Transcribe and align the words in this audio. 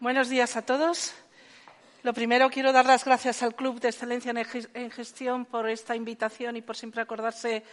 Buenos 0.00 0.28
días 0.28 0.56
a 0.56 0.62
todos. 0.62 1.12
Lo 2.04 2.14
primero, 2.14 2.50
quiero 2.50 2.72
dar 2.72 2.86
las 2.86 3.04
gracias 3.04 3.42
al 3.42 3.56
Club 3.56 3.80
de 3.80 3.88
Excelencia 3.88 4.32
en 4.32 4.90
Gestión 4.92 5.44
por 5.44 5.68
esta 5.68 5.96
invitación 5.96 6.54
y 6.56 6.62
por 6.62 6.76
siempre 6.76 7.02
acordarse 7.02 7.64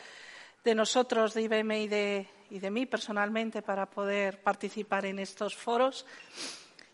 de 0.63 0.73
nosotros, 0.73 1.35
de 1.35 1.43
IBM 1.43 1.71
y 1.83 1.87
de, 1.87 2.27
y 2.49 2.57
de 2.57 2.71
mí 2.71 2.87
personalmente, 2.87 3.61
para 3.61 3.85
poder 3.85 4.41
participar 4.41 5.05
en 5.05 5.19
estos 5.19 5.55
foros. 5.55 6.07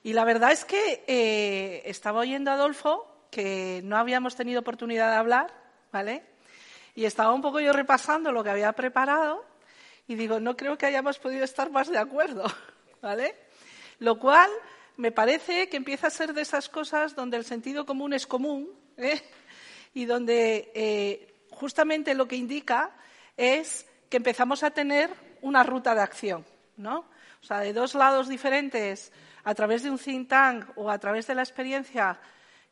Y 0.04 0.12
la 0.12 0.26
verdad 0.26 0.52
es 0.52 0.66
que 0.66 1.05
eh, 1.07 1.82
estaba 1.85 2.20
oyendo 2.20 2.52
a 2.52 2.55
Adolfo 2.55 3.07
que 3.32 3.79
no 3.85 3.95
habíamos 3.95 4.35
tenido 4.35 4.59
oportunidad 4.59 5.12
de 5.12 5.16
hablar, 5.16 5.54
¿vale? 5.93 6.26
Y 6.93 7.05
estaba 7.05 7.32
un 7.32 7.41
poco 7.41 7.62
yo 7.62 7.71
repasando 7.71 8.34
lo 8.34 8.43
que 8.43 8.49
había 8.49 8.73
preparado 8.73 9.45
y 10.09 10.16
digo, 10.16 10.41
no 10.41 10.57
creo 10.57 10.77
que 10.77 10.88
hayamos 10.88 11.20
podido 11.20 11.45
estar 11.45 11.71
más 11.71 11.88
de 11.88 11.99
acuerdo, 11.99 12.43
¿vale? 13.02 13.34
Lo 13.99 14.20
cual 14.20 14.52
me 14.98 15.12
parece 15.12 15.70
que 15.70 15.77
empieza 15.77 16.07
a 16.07 16.12
ser 16.12 16.34
de 16.34 16.41
esas 16.41 16.70
cosas 16.70 17.16
donde 17.16 17.38
el 17.38 17.46
sentido 17.46 17.85
común 17.85 18.13
es 18.13 18.27
común 18.27 18.70
¿eh? 18.98 19.21
y 19.93 20.05
donde 20.05 20.71
eh, 20.74 21.34
justamente 21.52 22.13
lo 22.13 22.27
que 22.27 22.35
indica 22.35 22.91
es 23.38 23.88
que 24.10 24.18
empezamos 24.18 24.63
a 24.63 24.71
tener 24.71 25.10
una 25.41 25.63
ruta 25.63 25.96
de 25.96 26.01
acción, 26.01 26.46
¿no? 26.77 27.05
O 27.41 27.43
sea, 27.43 27.60
de 27.60 27.74
dos 27.74 27.96
lados 27.96 28.29
diferentes, 28.29 29.12
a 29.43 29.55
través 29.55 29.84
de 29.84 29.90
un 29.90 29.98
think 29.98 30.29
tank 30.29 30.66
o 30.76 30.91
a 30.91 30.99
través 30.99 31.26
de 31.27 31.34
la 31.34 31.41
experiencia 31.41 32.20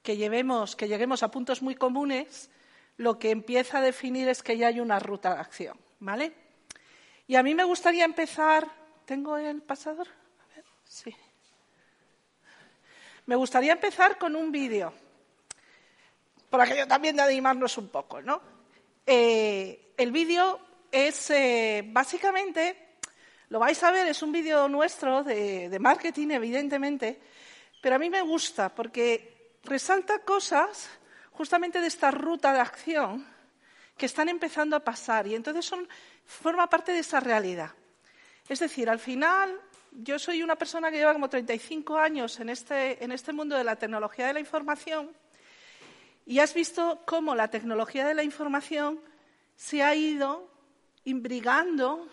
que 0.03 0.17
llevemos, 0.17 0.75
que 0.75 0.87
lleguemos 0.87 1.23
a 1.23 1.31
puntos 1.31 1.61
muy 1.61 1.75
comunes, 1.75 2.49
lo 2.97 3.17
que 3.17 3.31
empieza 3.31 3.79
a 3.79 3.81
definir 3.81 4.27
es 4.27 4.43
que 4.43 4.57
ya 4.57 4.67
hay 4.67 4.79
una 4.79 4.99
ruta 4.99 5.33
de 5.33 5.39
acción, 5.39 5.79
¿vale? 5.99 6.33
Y 7.27 7.35
a 7.35 7.43
mí 7.43 7.55
me 7.55 7.63
gustaría 7.63 8.05
empezar. 8.05 8.67
¿Tengo 9.05 9.37
el 9.37 9.61
pasador? 9.61 10.07
Sí. 10.83 11.15
Me 13.29 13.35
gustaría 13.35 13.73
empezar 13.73 14.17
con 14.17 14.35
un 14.35 14.51
vídeo, 14.51 14.91
por 16.49 16.61
aquello 16.61 16.87
también 16.87 17.15
de 17.15 17.21
animarnos 17.21 17.77
un 17.77 17.89
poco, 17.89 18.23
¿no? 18.23 18.41
Eh, 19.05 19.93
el 19.95 20.11
vídeo 20.11 20.59
es 20.91 21.29
eh, 21.29 21.83
básicamente, 21.85 22.95
lo 23.49 23.59
vais 23.59 23.83
a 23.83 23.91
ver, 23.91 24.07
es 24.07 24.23
un 24.23 24.31
vídeo 24.31 24.67
nuestro 24.67 25.23
de, 25.23 25.69
de 25.69 25.77
marketing, 25.77 26.29
evidentemente, 26.31 27.21
pero 27.79 27.97
a 27.97 27.99
mí 27.99 28.09
me 28.09 28.23
gusta 28.23 28.73
porque 28.73 29.59
resalta 29.63 30.23
cosas 30.23 30.89
justamente 31.29 31.81
de 31.81 31.87
esta 31.87 32.09
ruta 32.09 32.51
de 32.51 32.61
acción 32.61 33.27
que 33.95 34.07
están 34.07 34.27
empezando 34.29 34.75
a 34.75 34.83
pasar 34.83 35.27
y 35.27 35.35
entonces 35.35 35.67
son, 35.67 35.87
forma 36.25 36.67
parte 36.67 36.93
de 36.93 37.01
esa 37.01 37.19
realidad. 37.19 37.73
Es 38.47 38.57
decir, 38.57 38.89
al 38.89 38.97
final 38.97 39.55
yo 39.91 40.19
soy 40.19 40.43
una 40.43 40.55
persona 40.55 40.91
que 40.91 40.97
lleva 40.97 41.13
como 41.13 41.29
35 41.29 41.97
años 41.97 42.39
en 42.39 42.49
este, 42.49 43.03
en 43.03 43.11
este 43.11 43.33
mundo 43.33 43.55
de 43.55 43.63
la 43.63 43.75
tecnología 43.75 44.27
de 44.27 44.33
la 44.33 44.39
información 44.39 45.11
y 46.25 46.39
has 46.39 46.53
visto 46.53 47.01
cómo 47.05 47.35
la 47.35 47.49
tecnología 47.49 48.07
de 48.07 48.13
la 48.13 48.23
información 48.23 48.99
se 49.55 49.81
ha 49.81 49.95
ido 49.95 50.49
imbrigando 51.05 52.07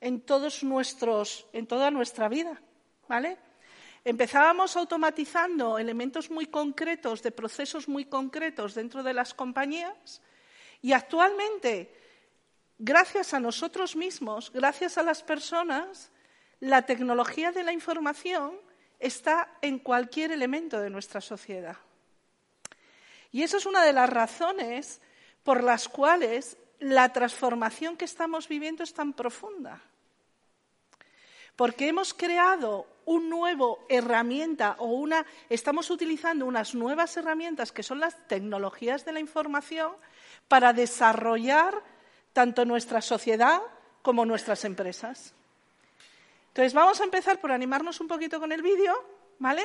en, 0.00 0.20
todos 0.20 0.64
nuestros, 0.64 1.46
en 1.52 1.66
toda 1.66 1.90
nuestra 1.90 2.28
vida. 2.28 2.60
¿vale? 3.08 3.38
Empezábamos 4.04 4.76
automatizando 4.76 5.78
elementos 5.78 6.30
muy 6.30 6.46
concretos 6.46 7.22
de 7.22 7.30
procesos 7.30 7.88
muy 7.88 8.04
concretos 8.04 8.74
dentro 8.74 9.02
de 9.02 9.14
las 9.14 9.32
compañías 9.34 10.20
y 10.82 10.92
actualmente, 10.92 11.94
gracias 12.76 13.32
a 13.32 13.40
nosotros 13.40 13.96
mismos, 13.96 14.52
gracias 14.52 14.98
a 14.98 15.02
las 15.02 15.22
personas, 15.22 16.10
la 16.64 16.86
tecnología 16.86 17.52
de 17.52 17.62
la 17.62 17.74
información 17.74 18.54
está 18.98 19.50
en 19.60 19.78
cualquier 19.78 20.32
elemento 20.32 20.80
de 20.80 20.88
nuestra 20.88 21.20
sociedad. 21.20 21.76
Y 23.32 23.42
esa 23.42 23.58
es 23.58 23.66
una 23.66 23.84
de 23.84 23.92
las 23.92 24.08
razones 24.08 25.02
por 25.42 25.62
las 25.62 25.90
cuales 25.90 26.56
la 26.78 27.12
transformación 27.12 27.98
que 27.98 28.06
estamos 28.06 28.48
viviendo 28.48 28.82
es 28.82 28.94
tan 28.94 29.12
profunda. 29.12 29.82
Porque 31.54 31.88
hemos 31.88 32.14
creado 32.14 32.86
una 33.04 33.28
nueva 33.28 33.74
herramienta 33.90 34.76
o 34.78 34.86
una, 34.86 35.26
estamos 35.50 35.90
utilizando 35.90 36.46
unas 36.46 36.74
nuevas 36.74 37.14
herramientas 37.18 37.72
que 37.72 37.82
son 37.82 38.00
las 38.00 38.26
tecnologías 38.26 39.04
de 39.04 39.12
la 39.12 39.20
información 39.20 39.92
para 40.48 40.72
desarrollar 40.72 41.74
tanto 42.32 42.64
nuestra 42.64 43.02
sociedad 43.02 43.60
como 44.00 44.24
nuestras 44.24 44.64
empresas. 44.64 45.34
Entonces, 46.54 46.72
vamos 46.72 47.00
a 47.00 47.04
empezar 47.04 47.40
por 47.40 47.50
animarnos 47.50 48.00
un 48.00 48.06
poquito 48.06 48.38
con 48.38 48.52
el 48.52 48.62
vídeo, 48.62 48.94
¿vale? 49.40 49.64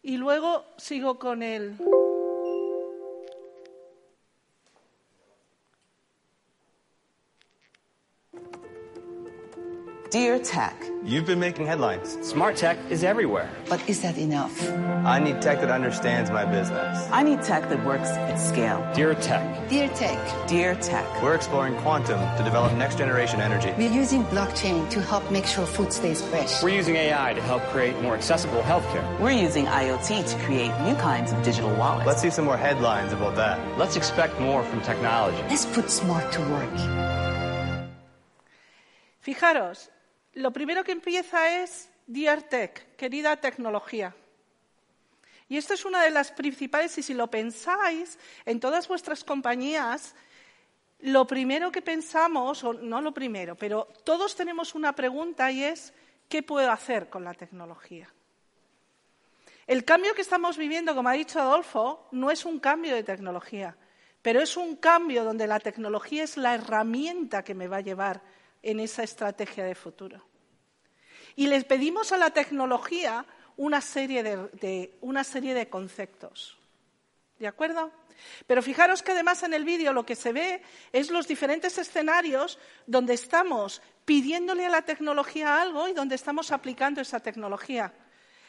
Y 0.00 0.16
luego 0.16 0.64
sigo 0.76 1.18
con 1.18 1.42
el. 1.42 1.76
Dear 10.10 10.38
Tech. 10.38 10.74
You've 11.04 11.26
been 11.26 11.38
making 11.38 11.66
headlines. 11.66 12.16
Smart 12.26 12.56
tech 12.56 12.78
is 12.88 13.04
everywhere. 13.04 13.50
But 13.68 13.86
is 13.86 14.00
that 14.00 14.16
enough? 14.16 14.66
I 15.04 15.18
need 15.18 15.42
tech 15.42 15.60
that 15.60 15.70
understands 15.70 16.30
my 16.30 16.46
business. 16.46 17.06
I 17.12 17.22
need 17.22 17.42
tech 17.42 17.68
that 17.68 17.84
works 17.84 18.08
at 18.08 18.36
scale. 18.36 18.80
Dear 18.94 19.14
Tech. 19.16 19.68
Dear 19.68 19.86
Tech. 19.90 20.48
Dear 20.48 20.76
Tech. 20.76 21.22
We're 21.22 21.34
exploring 21.34 21.76
quantum 21.82 22.20
to 22.38 22.42
develop 22.42 22.72
next 22.78 22.96
generation 22.96 23.42
energy. 23.42 23.74
We're 23.76 23.92
using 23.92 24.24
blockchain 24.24 24.88
to 24.88 25.02
help 25.02 25.30
make 25.30 25.44
sure 25.44 25.66
food 25.66 25.92
stays 25.92 26.22
fresh. 26.22 26.62
We're 26.62 26.74
using 26.74 26.96
AI 26.96 27.34
to 27.34 27.42
help 27.42 27.62
create 27.64 28.00
more 28.00 28.14
accessible 28.14 28.62
healthcare. 28.62 29.04
We're 29.20 29.32
using 29.32 29.66
IoT 29.66 30.26
to 30.26 30.44
create 30.44 30.72
new 30.86 30.94
kinds 30.94 31.32
of 31.32 31.42
digital 31.42 31.74
wallets. 31.76 32.06
Let's 32.06 32.22
see 32.22 32.30
some 32.30 32.46
more 32.46 32.56
headlines 32.56 33.12
about 33.12 33.36
that. 33.36 33.60
Let's 33.76 33.96
expect 33.96 34.40
more 34.40 34.62
from 34.62 34.80
technology. 34.80 35.42
Let's 35.50 35.66
put 35.66 35.90
smart 35.90 36.32
to 36.32 36.40
work. 36.40 37.18
Fijaros, 39.22 39.90
lo 40.38 40.52
primero 40.52 40.84
que 40.84 40.92
empieza 40.92 41.62
es 41.62 41.90
Dear 42.06 42.42
Tech, 42.42 42.96
querida 42.96 43.36
tecnología. 43.36 44.14
Y 45.48 45.56
esto 45.56 45.74
es 45.74 45.84
una 45.84 46.02
de 46.02 46.10
las 46.10 46.30
principales, 46.30 46.96
y 46.96 47.02
si 47.02 47.12
lo 47.12 47.28
pensáis 47.28 48.18
en 48.44 48.60
todas 48.60 48.86
vuestras 48.86 49.24
compañías, 49.24 50.14
lo 51.00 51.26
primero 51.26 51.72
que 51.72 51.82
pensamos, 51.82 52.62
o 52.62 52.72
no 52.72 53.00
lo 53.00 53.12
primero, 53.12 53.56
pero 53.56 53.88
todos 54.04 54.36
tenemos 54.36 54.76
una 54.76 54.94
pregunta 54.94 55.50
y 55.50 55.64
es, 55.64 55.92
¿qué 56.28 56.42
puedo 56.44 56.70
hacer 56.70 57.08
con 57.08 57.24
la 57.24 57.34
tecnología? 57.34 58.08
El 59.66 59.84
cambio 59.84 60.14
que 60.14 60.22
estamos 60.22 60.56
viviendo, 60.56 60.94
como 60.94 61.08
ha 61.08 61.14
dicho 61.14 61.40
Adolfo, 61.40 62.08
no 62.12 62.30
es 62.30 62.44
un 62.44 62.60
cambio 62.60 62.94
de 62.94 63.02
tecnología, 63.02 63.76
pero 64.22 64.40
es 64.40 64.56
un 64.56 64.76
cambio 64.76 65.24
donde 65.24 65.48
la 65.48 65.58
tecnología 65.58 66.22
es 66.22 66.36
la 66.36 66.54
herramienta 66.54 67.42
que 67.42 67.54
me 67.54 67.66
va 67.66 67.78
a 67.78 67.82
llevar 67.82 68.22
en 68.62 68.80
esa 68.80 69.02
estrategia 69.02 69.64
de 69.64 69.74
futuro. 69.74 70.27
Y 71.38 71.46
les 71.46 71.62
pedimos 71.62 72.10
a 72.10 72.18
la 72.18 72.30
tecnología 72.30 73.24
una 73.56 73.80
serie 73.80 74.24
de, 74.24 74.98
una 75.00 75.22
serie 75.22 75.54
de 75.54 75.68
conceptos. 75.68 76.58
¿De 77.38 77.46
acuerdo? 77.46 77.92
Pero 78.48 78.60
fijaros 78.60 79.04
que 79.04 79.12
además 79.12 79.44
en 79.44 79.54
el 79.54 79.62
vídeo 79.64 79.92
lo 79.92 80.04
que 80.04 80.16
se 80.16 80.32
ve 80.32 80.60
es 80.92 81.12
los 81.12 81.28
diferentes 81.28 81.78
escenarios 81.78 82.58
donde 82.88 83.14
estamos 83.14 83.80
pidiéndole 84.04 84.66
a 84.66 84.68
la 84.68 84.82
tecnología 84.82 85.62
algo 85.62 85.86
y 85.86 85.92
donde 85.92 86.16
estamos 86.16 86.50
aplicando 86.50 87.00
esa 87.00 87.20
tecnología. 87.20 87.94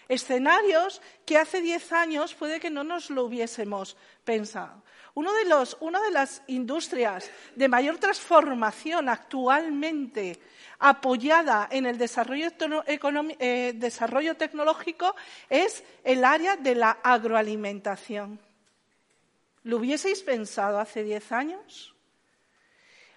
Escenarios 0.08 1.00
que 1.28 1.38
hace 1.38 1.62
diez 1.62 1.92
años 1.92 2.34
puede 2.34 2.60
que 2.60 2.72
no 2.72 2.84
nos 2.84 3.12
lo 3.12 3.26
hubiésemos 3.26 3.98
pensado. 4.24 4.82
Uno 5.14 5.32
de 5.34 5.46
los, 5.46 5.78
una 5.80 6.02
de 6.02 6.10
las 6.10 6.42
industrias 6.48 7.30
de 7.56 7.68
mayor 7.68 8.00
transformación 8.00 9.10
actualmente 9.10 10.40
apoyada 10.80 11.68
en 11.72 11.86
el 11.86 11.98
desarrollo, 11.98 12.50
eh, 13.40 13.74
desarrollo 13.76 14.38
tecnológico 14.38 15.16
es 15.50 15.84
el 16.04 16.24
área 16.24 16.56
de 16.56 16.76
la 16.76 16.92
agroalimentación. 17.04 18.40
¿Lo 19.64 19.78
hubieseis 19.78 20.24
pensado 20.24 20.80
hace 20.80 21.04
diez 21.04 21.32
años? 21.32 21.94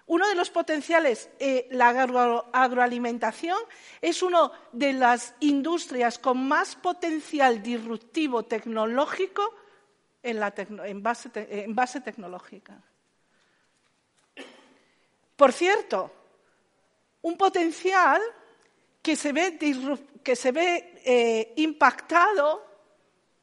Uno 0.05 0.27
de 0.27 0.35
los 0.35 0.49
potenciales, 0.49 1.29
eh, 1.39 1.69
la 1.71 1.87
agro- 1.89 2.49
agroalimentación 2.51 3.57
es 4.01 4.21
una 4.21 4.51
de 4.73 4.91
las 4.91 5.33
industrias 5.39 6.19
con 6.19 6.45
más 6.45 6.75
potencial 6.75 7.63
disruptivo 7.63 8.43
tecnológico 8.43 9.55
en 10.21 11.01
base 11.01 12.01
tecnológica. 12.01 12.81
Por 15.37 15.53
cierto, 15.53 16.11
un 17.23 17.37
potencial 17.37 18.21
que 19.01 19.15
se 19.15 19.33
ve, 19.33 19.57
que 20.23 20.35
se 20.35 20.51
ve 20.51 21.01
eh, 21.03 21.53
impactado 21.57 22.65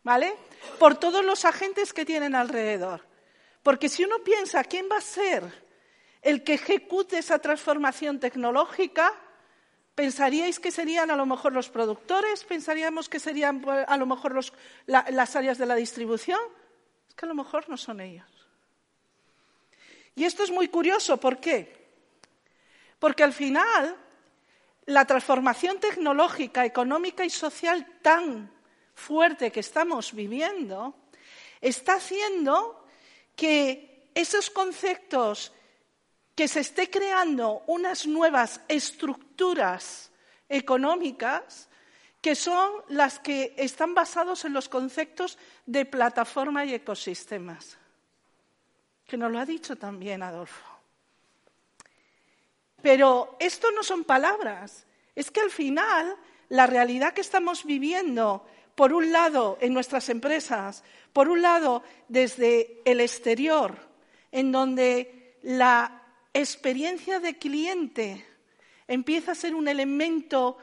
¿vale? 0.03 0.33
por 0.79 0.97
todos 0.97 1.25
los 1.25 1.45
agentes 1.45 1.93
que 1.93 2.05
tienen 2.05 2.35
alrededor. 2.35 3.05
Porque 3.63 3.89
si 3.89 4.05
uno 4.05 4.21
piensa 4.21 4.65
quién 4.65 4.89
va 4.91 4.99
a 4.99 5.03
ser 5.03 5.43
el 6.23 6.45
que 6.45 6.55
ejecute 6.55 7.19
esa 7.19 7.39
transformación 7.39 8.21
tecnológica, 8.21 9.13
pensaríais 9.95 10.61
que 10.61 10.71
serían 10.71 11.11
a 11.11 11.17
lo 11.17 11.27
mejor 11.27 11.53
los 11.53 11.69
productores, 11.69 12.45
pensaríamos 12.45 13.09
que 13.09 13.21
serían 13.21 13.61
pues, 13.61 13.85
a 13.87 13.97
lo 13.97 14.07
mejor 14.07 14.39
las 14.87 15.37
áreas 15.37 15.59
de 15.59 15.67
la 15.67 15.75
distribución. 15.75 16.41
Es 17.09 17.15
que 17.15 17.27
a 17.27 17.29
lo 17.29 17.35
mejor 17.35 17.69
no 17.69 17.77
son 17.77 18.01
ellos. 18.01 18.29
Y 20.15 20.25
esto 20.25 20.43
es 20.43 20.51
muy 20.51 20.69
curioso, 20.69 21.19
¿por 21.19 21.39
qué? 21.39 21.80
Porque 23.01 23.25
al 23.25 23.33
final 23.33 23.97
la 24.87 25.05
transformación 25.05 25.81
tecnológica, 25.81 26.65
económica 26.65 27.25
y 27.25 27.31
social 27.31 27.99
tan 28.03 28.53
fuerte 28.95 29.51
que 29.51 29.61
estamos 29.61 30.13
viviendo 30.13 30.95
está 31.61 31.95
haciendo 31.95 32.87
que 33.35 34.11
esos 34.15 34.51
conceptos 34.51 35.53
que 36.35 36.47
se 36.47 36.61
esté 36.61 36.89
creando 36.89 37.63
unas 37.67 38.07
nuevas 38.07 38.61
estructuras 38.69 40.11
económicas 40.49 41.69
que 42.21 42.35
son 42.35 42.71
las 42.89 43.19
que 43.19 43.55
están 43.57 43.95
basados 43.95 44.45
en 44.45 44.53
los 44.53 44.69
conceptos 44.69 45.39
de 45.65 45.87
plataforma 45.87 46.65
y 46.67 46.75
ecosistemas, 46.75 47.79
que 49.07 49.17
nos 49.17 49.33
lo 49.33 49.39
ha 49.39 49.47
dicho 49.47 49.77
también 49.77 50.23
Adolfo. 50.23 50.70
Pero 52.83 53.37
esto 53.39 53.71
no 53.73 53.83
son 53.83 54.05
palabras, 54.05 54.87
es 55.15 55.31
que 55.31 55.41
al 55.41 55.51
final 55.51 56.17
la 56.49 56.67
realidad 56.67 57.13
que 57.13 57.21
estamos 57.21 57.65
viviendo, 57.65 58.45
por 58.75 58.93
un 58.93 59.13
lado 59.13 59.59
en 59.61 59.75
nuestras 59.75 60.09
empresas, 60.09 60.83
por 61.13 61.29
un 61.29 61.43
lado 61.43 61.83
desde 62.09 62.81
el 62.85 63.01
exterior, 63.01 63.77
en 64.33 64.53
donde 64.53 65.37
la 65.43 66.03
experiencia 66.33 67.21
de 67.21 67.39
cliente 67.39 68.27
empieza 68.89 69.33
a 69.33 69.37
ser 69.37 69.55
un 69.55 69.69
elemento, 69.69 70.59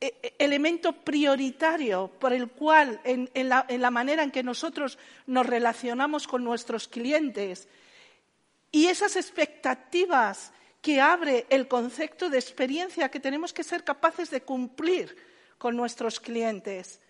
eh, 0.00 0.14
eh, 0.22 0.34
elemento 0.38 0.92
prioritario 0.92 2.08
por 2.18 2.32
el 2.32 2.48
cual, 2.48 3.00
en 3.04 3.30
la 3.48 3.90
manera 3.90 4.22
en 4.22 4.30
que 4.30 4.42
nosotros 4.42 4.98
nos 5.26 5.46
relacionamos 5.46 6.26
con 6.28 6.44
nuestros 6.44 6.88
clientes, 6.88 7.68
y 8.72 8.86
esas 8.86 9.16
expectativas 9.16 10.52
que 10.80 11.00
abre 11.00 11.46
el 11.50 11.68
concepto 11.68 12.30
de 12.30 12.38
experiencia 12.38 13.10
que 13.10 13.20
tenemos 13.20 13.52
que 13.52 13.64
ser 13.64 13.84
capaces 13.84 14.30
de 14.30 14.42
cumplir 14.42 15.16
con 15.58 15.76
nuestros 15.76 16.20
clientes. 16.20 17.00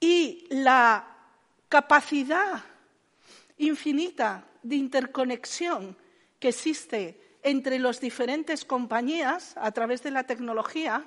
Y 0.00 0.46
la 0.50 1.06
capacidad 1.68 2.62
infinita 3.58 4.46
de 4.62 4.76
interconexión 4.76 5.96
que 6.38 6.48
existe 6.48 7.38
entre 7.42 7.78
las 7.78 8.00
diferentes 8.00 8.64
compañías 8.64 9.54
a 9.56 9.70
través 9.72 10.02
de 10.02 10.10
la 10.10 10.24
tecnología 10.24 11.04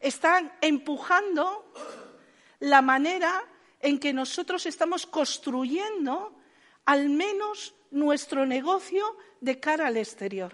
están 0.00 0.52
empujando 0.60 1.72
la 2.60 2.82
manera 2.82 3.44
en 3.80 3.98
que 3.98 4.12
nosotros 4.12 4.66
estamos 4.66 5.06
construyendo 5.06 6.36
al 6.84 7.08
menos 7.08 7.74
nuestro 7.90 8.46
negocio 8.46 9.16
de 9.40 9.58
cara 9.58 9.86
al 9.86 9.96
exterior. 9.96 10.52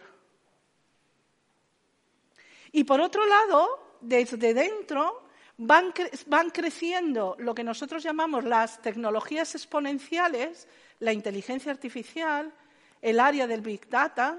Y 2.72 2.84
por 2.84 3.00
otro 3.00 3.24
lado, 3.26 3.96
desde 4.00 4.54
dentro 4.54 5.22
van, 5.56 5.92
van, 6.26 6.50
creciendo 6.50 7.36
lo 7.38 7.54
que 7.54 7.64
nosotros 7.64 8.02
llamamos 8.02 8.44
las 8.44 8.82
tecnologías 8.82 9.54
exponenciales, 9.54 10.68
la 11.00 11.12
inteligencia 11.12 11.72
artificial, 11.72 12.52
el 13.00 13.20
área 13.20 13.46
del 13.46 13.60
Big 13.60 13.88
Data, 13.88 14.38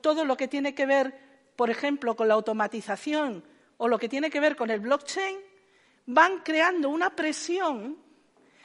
todo 0.00 0.24
lo 0.24 0.36
que 0.36 0.48
tiene 0.48 0.74
que 0.74 0.86
ver, 0.86 1.14
por 1.56 1.70
ejemplo, 1.70 2.16
con 2.16 2.28
la 2.28 2.34
automatización 2.34 3.44
o 3.78 3.88
lo 3.88 3.98
que 3.98 4.08
tiene 4.08 4.30
que 4.30 4.40
ver 4.40 4.56
con 4.56 4.70
el 4.70 4.80
blockchain, 4.80 5.38
van 6.06 6.38
creando 6.40 6.88
una 6.88 7.10
presión 7.10 7.96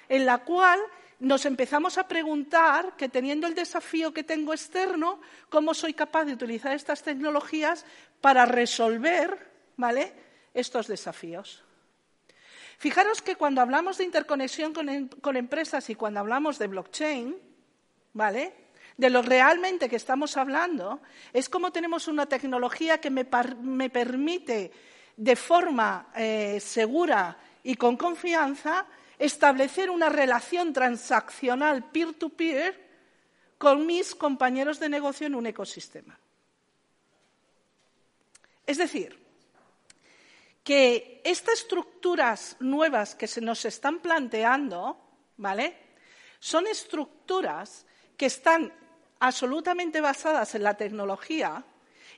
en 0.07 0.25
la 0.25 0.39
cual 0.39 0.79
nos 1.21 1.45
empezamos 1.45 1.99
a 1.99 2.07
preguntar 2.07 2.95
que 2.97 3.07
teniendo 3.07 3.45
el 3.45 3.53
desafío 3.53 4.11
que 4.11 4.23
tengo 4.23 4.53
externo, 4.53 5.21
¿cómo 5.49 5.75
soy 5.75 5.93
capaz 5.93 6.25
de 6.25 6.33
utilizar 6.33 6.73
estas 6.73 7.03
tecnologías 7.03 7.85
para 8.21 8.45
resolver 8.45 9.51
¿vale? 9.77 10.13
estos 10.55 10.87
desafíos? 10.87 11.63
Fijaros 12.79 13.21
que 13.21 13.35
cuando 13.35 13.61
hablamos 13.61 13.99
de 13.99 14.05
interconexión 14.05 14.73
con, 14.73 14.89
em 14.89 15.09
empresas 15.35 15.87
y 15.91 15.95
cuando 15.95 16.19
hablamos 16.19 16.57
de 16.57 16.65
blockchain, 16.65 17.37
¿vale? 18.13 18.55
de 18.97 19.09
lo 19.11 19.21
realmente 19.21 19.89
que 19.89 19.97
estamos 19.97 20.37
hablando, 20.37 21.01
es 21.33 21.49
como 21.49 21.71
tenemos 21.71 22.07
una 22.07 22.25
tecnología 22.25 22.99
que 22.99 23.11
me, 23.11 23.27
me 23.61 23.91
permite 23.91 24.71
de 25.15 25.35
forma 25.35 26.09
eh, 26.15 26.59
segura 26.59 27.37
y 27.63 27.75
con 27.75 27.97
confianza 27.97 28.85
establecer 29.19 29.89
una 29.89 30.09
relación 30.09 30.73
transaccional 30.73 31.91
peer-to-peer 31.91 32.73
-peer 32.73 32.91
con 33.57 33.85
mis 33.85 34.15
compañeros 34.15 34.79
de 34.79 34.89
negocio 34.89 35.27
en 35.27 35.35
un 35.35 35.45
ecosistema. 35.45 36.17
Es 38.65 38.77
decir, 38.77 39.21
que 40.63 41.21
estas 41.23 41.59
estructuras 41.59 42.55
nuevas 42.59 43.15
que 43.15 43.27
se 43.27 43.41
nos 43.41 43.65
están 43.65 43.99
planteando, 43.99 44.97
¿vale? 45.37 45.77
Son 46.39 46.65
estructuras 46.67 47.85
que 48.17 48.27
están 48.27 48.73
absolutamente 49.19 50.01
basadas 50.01 50.55
en 50.55 50.63
la 50.63 50.75
tecnología 50.75 51.63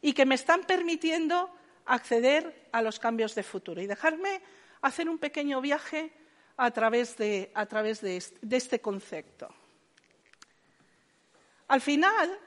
y 0.01 0.13
que 0.13 0.25
me 0.25 0.35
están 0.35 0.63
permitiendo 0.63 1.49
acceder 1.85 2.69
a 2.71 2.81
los 2.81 2.99
cambios 2.99 3.35
de 3.35 3.43
futuro. 3.43 3.81
Y 3.81 3.87
dejarme 3.87 4.41
hacer 4.83 5.09
un 5.09 5.17
pequeño 5.17 5.61
viaje 5.61 6.11
a 6.57 6.69
través 6.69 7.17
de, 7.17 7.51
a 7.55 7.65
través 7.65 8.01
de, 8.01 8.17
este, 8.17 8.55
este 8.55 8.81
concepto. 8.81 9.49
Al 11.67 11.81
final, 11.81 12.37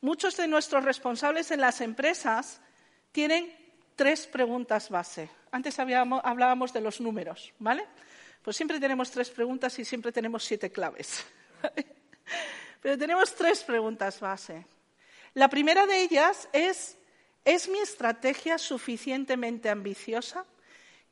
muchos 0.00 0.36
de 0.36 0.48
nuestros 0.48 0.82
responsables 0.82 1.50
en 1.50 1.60
las 1.60 1.80
empresas 1.80 2.60
tienen 3.12 3.54
tres 3.94 4.26
preguntas 4.26 4.90
base. 4.90 5.30
Antes 5.52 5.78
hablábamos 5.78 6.72
de 6.72 6.80
los 6.80 7.00
números, 7.00 7.52
¿vale? 7.60 7.86
Pues 8.42 8.56
siempre 8.56 8.80
tenemos 8.80 9.10
tres 9.10 9.30
preguntas 9.30 9.78
y 9.78 9.84
siempre 9.84 10.10
tenemos 10.10 10.42
siete 10.42 10.72
claves. 10.72 11.24
Pero 12.82 12.98
tenemos 12.98 13.34
tres 13.34 13.62
preguntas 13.62 14.18
base. 14.18 14.66
La 15.34 15.48
primera 15.48 15.86
de 15.86 16.02
ellas 16.02 16.48
es, 16.52 16.96
¿es 17.44 17.68
mi 17.68 17.78
estrategia 17.78 18.58
suficientemente 18.58 19.68
ambiciosa? 19.68 20.44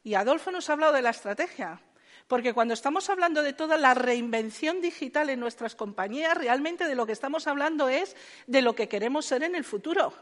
Y 0.02 0.14
Adolfo 0.14 0.50
nos 0.50 0.68
ha 0.68 0.72
hablado 0.72 0.92
de 0.92 1.02
la 1.02 1.10
estrategia, 1.10 1.80
porque 2.26 2.54
cuando 2.54 2.74
estamos 2.74 3.08
hablando 3.10 3.42
de 3.42 3.52
toda 3.52 3.76
la 3.76 3.94
reinvención 3.94 4.80
digital 4.80 5.30
en 5.30 5.40
nuestras 5.40 5.76
compañías, 5.76 6.36
realmente 6.36 6.86
de 6.86 6.94
lo 6.94 7.06
que 7.06 7.12
estamos 7.12 7.46
hablando 7.46 7.88
es 7.88 8.16
de 8.46 8.62
lo 8.62 8.74
que 8.74 8.88
queremos 8.88 9.26
ser 9.26 9.42
en 9.42 9.54
el 9.54 9.64
futuro, 9.64 10.12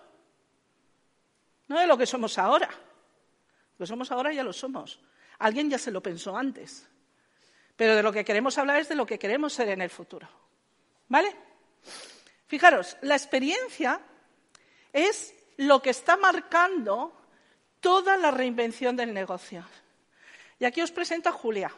no 1.70 1.78
de 1.78 1.86
lo 1.86 1.96
que 1.96 2.04
somos 2.06 2.36
ahora. 2.36 2.68
Lo 3.78 3.84
que 3.84 3.86
somos 3.86 4.10
ahora 4.10 4.32
ya 4.32 4.42
lo 4.42 4.52
somos. 4.52 5.00
Alguien 5.38 5.70
ya 5.70 5.78
se 5.78 5.92
lo 5.92 6.02
pensó 6.02 6.36
antes. 6.36 6.86
Pero 7.76 7.94
de 7.94 8.02
lo 8.02 8.12
que 8.12 8.24
queremos 8.24 8.58
hablar 8.58 8.80
es 8.80 8.88
de 8.88 8.96
lo 8.96 9.06
que 9.06 9.20
queremos 9.20 9.52
ser 9.52 9.68
en 9.68 9.80
el 9.80 9.88
futuro. 9.88 10.28
¿Vale? 11.08 11.34
Fijaros, 12.48 12.96
la 13.02 13.14
experiencia 13.14 14.00
es 14.92 15.32
lo 15.58 15.80
que 15.80 15.90
está 15.90 16.16
marcando 16.16 17.19
toda 17.80 18.16
la 18.16 18.30
reinvención 18.30 18.96
del 18.96 19.12
negocio. 19.12 19.64
Y 20.58 20.64
aquí 20.64 20.82
os 20.82 20.90
presento 20.90 21.28
a 21.28 21.32
Julia. 21.32 21.72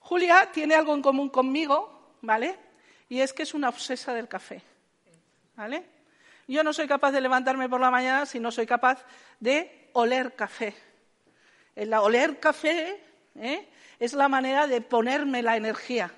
Julia 0.00 0.50
tiene 0.52 0.74
algo 0.74 0.94
en 0.94 1.02
común 1.02 1.30
conmigo, 1.30 2.16
¿vale? 2.20 2.58
Y 3.08 3.20
es 3.20 3.32
que 3.32 3.42
es 3.42 3.54
una 3.54 3.68
obsesa 3.68 4.12
del 4.12 4.28
café, 4.28 4.62
¿vale? 5.56 5.84
Yo 6.46 6.62
no 6.62 6.72
soy 6.72 6.86
capaz 6.86 7.12
de 7.12 7.20
levantarme 7.20 7.68
por 7.68 7.80
la 7.80 7.90
mañana 7.90 8.26
si 8.26 8.40
no 8.40 8.50
soy 8.50 8.66
capaz 8.66 9.04
de 9.40 9.88
oler 9.94 10.34
café. 10.34 10.74
El 11.74 11.94
oler 11.94 12.40
café 12.40 13.00
¿eh? 13.36 13.68
es 13.98 14.12
la 14.12 14.28
manera 14.28 14.66
de 14.66 14.80
ponerme 14.80 15.42
la 15.42 15.56
energía. 15.56 16.12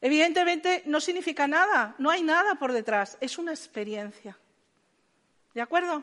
Evidentemente 0.00 0.82
no 0.86 1.00
significa 1.00 1.46
nada, 1.46 1.94
no 1.98 2.10
hay 2.10 2.22
nada 2.22 2.56
por 2.56 2.72
detrás, 2.72 3.16
es 3.20 3.38
una 3.38 3.52
experiencia. 3.52 4.36
¿De 5.54 5.62
acuerdo? 5.62 6.02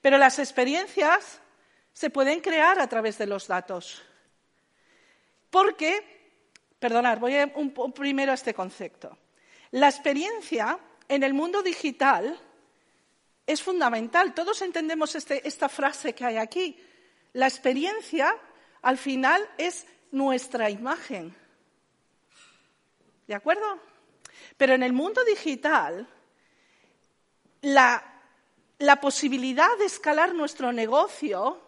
Pero 0.00 0.18
las 0.18 0.38
experiencias 0.38 1.40
se 1.92 2.10
pueden 2.10 2.40
crear 2.40 2.78
a 2.78 2.88
través 2.88 3.18
de 3.18 3.26
los 3.26 3.46
datos. 3.46 4.02
Porque, 5.50 6.40
perdonad, 6.78 7.18
voy 7.18 7.34
un, 7.54 7.72
un 7.76 7.92
primero 7.92 8.32
a 8.32 8.34
este 8.34 8.54
concepto. 8.54 9.16
La 9.72 9.88
experiencia 9.88 10.78
en 11.08 11.22
el 11.22 11.34
mundo 11.34 11.62
digital 11.62 12.38
es 13.46 13.62
fundamental. 13.62 14.34
Todos 14.34 14.60
entendemos 14.62 15.14
este, 15.14 15.46
esta 15.48 15.68
frase 15.68 16.14
que 16.14 16.24
hay 16.24 16.36
aquí. 16.36 16.78
La 17.32 17.46
experiencia, 17.46 18.36
al 18.82 18.98
final, 18.98 19.48
es 19.56 19.86
nuestra 20.10 20.70
imagen. 20.70 21.34
¿De 23.26 23.34
acuerdo? 23.34 23.80
Pero 24.56 24.74
en 24.74 24.82
el 24.82 24.92
mundo 24.92 25.24
digital, 25.24 26.06
la, 27.62 28.17
la 28.78 29.00
posibilidad 29.00 29.76
de 29.78 29.86
escalar 29.86 30.34
nuestro 30.34 30.72
negocio 30.72 31.60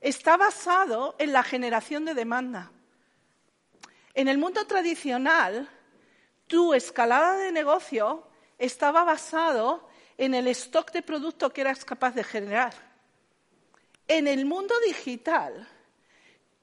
está 0.00 0.36
basado 0.36 1.14
en 1.18 1.32
la 1.32 1.42
generación 1.42 2.04
de 2.04 2.14
demanda. 2.14 2.70
En 4.14 4.28
el 4.28 4.38
mundo 4.38 4.66
tradicional, 4.66 5.68
tu 6.46 6.72
escalada 6.72 7.36
de 7.36 7.52
negocio 7.52 8.26
estaba 8.58 9.04
basado 9.04 9.88
en 10.16 10.34
el 10.34 10.48
stock 10.48 10.92
de 10.92 11.02
producto 11.02 11.52
que 11.52 11.62
eras 11.62 11.84
capaz 11.84 12.14
de 12.14 12.24
generar. 12.24 12.74
En 14.06 14.28
el 14.28 14.46
mundo 14.46 14.74
digital, 14.86 15.68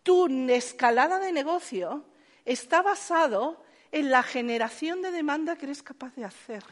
tu 0.04 0.28
escalada 0.50 1.20
de 1.20 1.32
negocio 1.32 2.06
está 2.46 2.82
basado 2.82 3.64
en 3.92 4.10
la 4.10 4.24
generación 4.24 5.02
de 5.02 5.12
demanda 5.12 5.56
que 5.56 5.66
eres 5.66 5.84
capaz 5.84 6.16
de 6.16 6.26
hacer. 6.26 6.64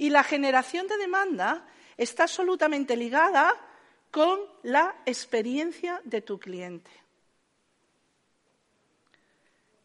Y 0.00 0.08
la 0.08 0.24
generación 0.24 0.86
de 0.86 0.96
demanda 0.96 1.66
está 1.98 2.22
absolutamente 2.22 2.96
ligada 2.96 3.52
con 4.10 4.40
la 4.62 4.96
experiencia 5.04 6.00
de 6.04 6.22
tu 6.22 6.40
cliente. 6.40 6.90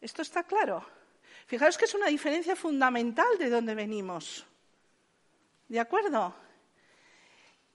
¿Esto 0.00 0.22
está 0.22 0.42
claro? 0.42 0.82
Fijaros 1.46 1.76
que 1.76 1.84
es 1.84 1.92
una 1.92 2.06
diferencia 2.06 2.56
fundamental 2.56 3.26
de 3.38 3.50
dónde 3.50 3.74
venimos. 3.74 4.46
¿De 5.68 5.80
acuerdo? 5.80 6.34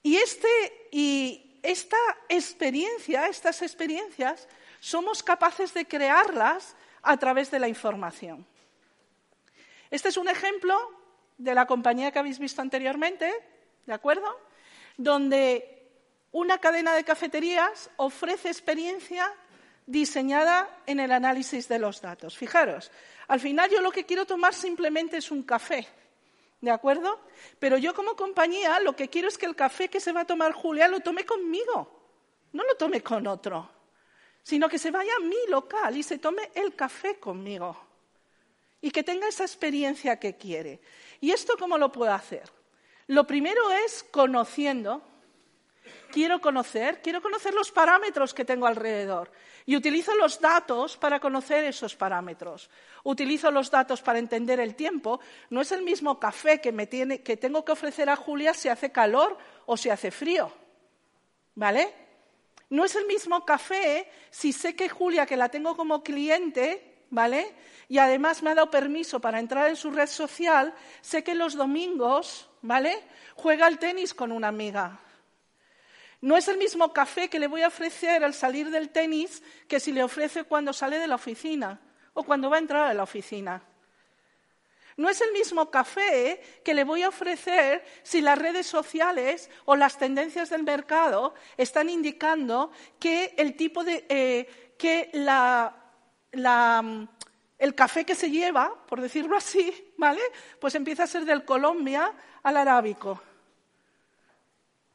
Y, 0.02 0.16
este, 0.16 0.88
y 0.90 1.60
esta 1.62 1.96
experiencia, 2.28 3.28
estas 3.28 3.62
experiencias, 3.62 4.48
somos 4.80 5.22
capaces 5.22 5.72
de 5.74 5.86
crearlas 5.86 6.74
a 7.02 7.16
través 7.18 7.52
de 7.52 7.60
la 7.60 7.68
información. 7.68 8.44
Este 9.92 10.08
es 10.08 10.16
un 10.16 10.28
ejemplo 10.28 11.01
de 11.38 11.54
la 11.54 11.66
compañía 11.66 12.10
que 12.10 12.18
habéis 12.18 12.38
visto 12.38 12.62
anteriormente, 12.62 13.32
¿de 13.86 13.92
acuerdo? 13.92 14.28
Donde 14.96 15.82
una 16.32 16.58
cadena 16.58 16.94
de 16.94 17.04
cafeterías 17.04 17.90
ofrece 17.96 18.48
experiencia 18.48 19.32
diseñada 19.86 20.68
en 20.86 21.00
el 21.00 21.12
análisis 21.12 21.68
de 21.68 21.78
los 21.78 22.00
datos. 22.00 22.36
Fijaros, 22.36 22.90
al 23.28 23.40
final 23.40 23.70
yo 23.70 23.80
lo 23.80 23.90
que 23.90 24.06
quiero 24.06 24.26
tomar 24.26 24.54
simplemente 24.54 25.16
es 25.16 25.30
un 25.30 25.42
café, 25.42 25.86
¿de 26.60 26.70
acuerdo? 26.70 27.20
Pero 27.58 27.76
yo 27.78 27.94
como 27.94 28.16
compañía 28.16 28.80
lo 28.80 28.94
que 28.94 29.08
quiero 29.08 29.28
es 29.28 29.36
que 29.36 29.46
el 29.46 29.56
café 29.56 29.88
que 29.88 30.00
se 30.00 30.12
va 30.12 30.20
a 30.20 30.26
tomar 30.26 30.52
Julia 30.52 30.88
lo 30.88 31.00
tome 31.00 31.24
conmigo, 31.26 32.00
no 32.52 32.64
lo 32.64 32.74
tome 32.76 33.02
con 33.02 33.26
otro, 33.26 33.68
sino 34.42 34.68
que 34.68 34.78
se 34.78 34.90
vaya 34.90 35.12
a 35.16 35.24
mi 35.24 35.48
local 35.48 35.96
y 35.96 36.02
se 36.02 36.18
tome 36.18 36.50
el 36.54 36.74
café 36.74 37.18
conmigo 37.18 37.76
y 38.80 38.90
que 38.90 39.04
tenga 39.04 39.28
esa 39.28 39.44
experiencia 39.44 40.18
que 40.18 40.36
quiere. 40.36 40.80
¿Y 41.22 41.30
esto 41.30 41.54
cómo 41.58 41.78
lo 41.78 41.90
puedo 41.90 42.12
hacer? 42.12 42.50
Lo 43.06 43.26
primero 43.26 43.70
es 43.70 44.04
conociendo 44.10 45.00
quiero 46.12 46.40
conocer, 46.40 47.00
quiero 47.00 47.22
conocer 47.22 47.54
los 47.54 47.72
parámetros 47.72 48.34
que 48.34 48.44
tengo 48.44 48.66
alrededor 48.66 49.30
y 49.64 49.76
utilizo 49.76 50.14
los 50.16 50.40
datos 50.40 50.96
para 50.96 51.20
conocer 51.20 51.64
esos 51.64 51.96
parámetros. 51.96 52.68
Utilizo 53.04 53.50
los 53.50 53.70
datos 53.70 54.02
para 54.02 54.18
entender 54.18 54.60
el 54.60 54.74
tiempo. 54.74 55.20
No 55.50 55.60
es 55.60 55.72
el 55.72 55.82
mismo 55.82 56.20
café 56.20 56.60
que, 56.60 56.72
me 56.72 56.86
tiene, 56.86 57.22
que 57.22 57.36
tengo 57.36 57.64
que 57.64 57.72
ofrecer 57.72 58.10
a 58.10 58.16
Julia 58.16 58.52
si 58.52 58.68
hace 58.68 58.92
calor 58.92 59.38
o 59.66 59.76
si 59.76 59.90
hace 59.90 60.10
frío. 60.10 60.52
¿Vale? 61.54 61.94
No 62.70 62.84
es 62.84 62.96
el 62.96 63.06
mismo 63.06 63.44
café 63.44 64.10
si 64.30 64.52
sé 64.52 64.74
que 64.74 64.88
Julia, 64.88 65.26
que 65.26 65.36
la 65.36 65.48
tengo 65.48 65.76
como 65.76 66.02
cliente, 66.02 66.91
¿vale? 67.12 67.54
Y 67.88 67.98
además 67.98 68.42
me 68.42 68.50
ha 68.50 68.54
dado 68.54 68.70
permiso 68.70 69.20
para 69.20 69.38
entrar 69.38 69.68
en 69.68 69.76
su 69.76 69.90
red 69.90 70.08
social, 70.08 70.74
sé 71.02 71.22
que 71.22 71.34
los 71.34 71.54
domingos, 71.54 72.48
¿vale? 72.62 72.98
Juega 73.36 73.66
al 73.66 73.78
tenis 73.78 74.14
con 74.14 74.32
una 74.32 74.48
amiga. 74.48 74.98
No 76.22 76.36
es 76.36 76.48
el 76.48 76.56
mismo 76.56 76.92
café 76.92 77.28
que 77.28 77.38
le 77.38 77.48
voy 77.48 77.62
a 77.62 77.68
ofrecer 77.68 78.24
al 78.24 78.32
salir 78.32 78.70
del 78.70 78.88
tenis 78.88 79.42
que 79.68 79.78
si 79.78 79.92
le 79.92 80.02
ofrece 80.02 80.44
cuando 80.44 80.72
sale 80.72 80.98
de 80.98 81.06
la 81.06 81.16
oficina 81.16 81.80
o 82.14 82.24
cuando 82.24 82.48
va 82.48 82.56
a 82.56 82.60
entrar 82.60 82.90
a 82.90 82.94
la 82.94 83.02
oficina. 83.02 83.62
No 84.96 85.10
es 85.10 85.20
el 85.20 85.32
mismo 85.32 85.70
café 85.70 86.40
que 86.64 86.74
le 86.74 86.84
voy 86.84 87.02
a 87.02 87.08
ofrecer 87.08 87.84
si 88.02 88.22
las 88.22 88.38
redes 88.38 88.66
sociales 88.66 89.50
o 89.66 89.76
las 89.76 89.98
tendencias 89.98 90.48
del 90.48 90.62
mercado 90.62 91.34
están 91.58 91.90
indicando 91.90 92.70
que 92.98 93.34
el 93.36 93.54
tipo 93.56 93.84
de 93.84 94.06
eh, 94.08 94.74
que 94.78 95.10
el 96.32 97.74
café 97.74 98.04
que 98.04 98.14
se 98.14 98.30
lleva, 98.30 98.74
por 98.86 99.00
decirlo 99.00 99.36
así, 99.36 99.92
¿vale? 99.96 100.22
Pues 100.58 100.74
empieza 100.74 101.04
a 101.04 101.06
ser 101.06 101.24
del 101.24 101.44
Colombia 101.44 102.12
al 102.42 102.56
arábico. 102.56 103.20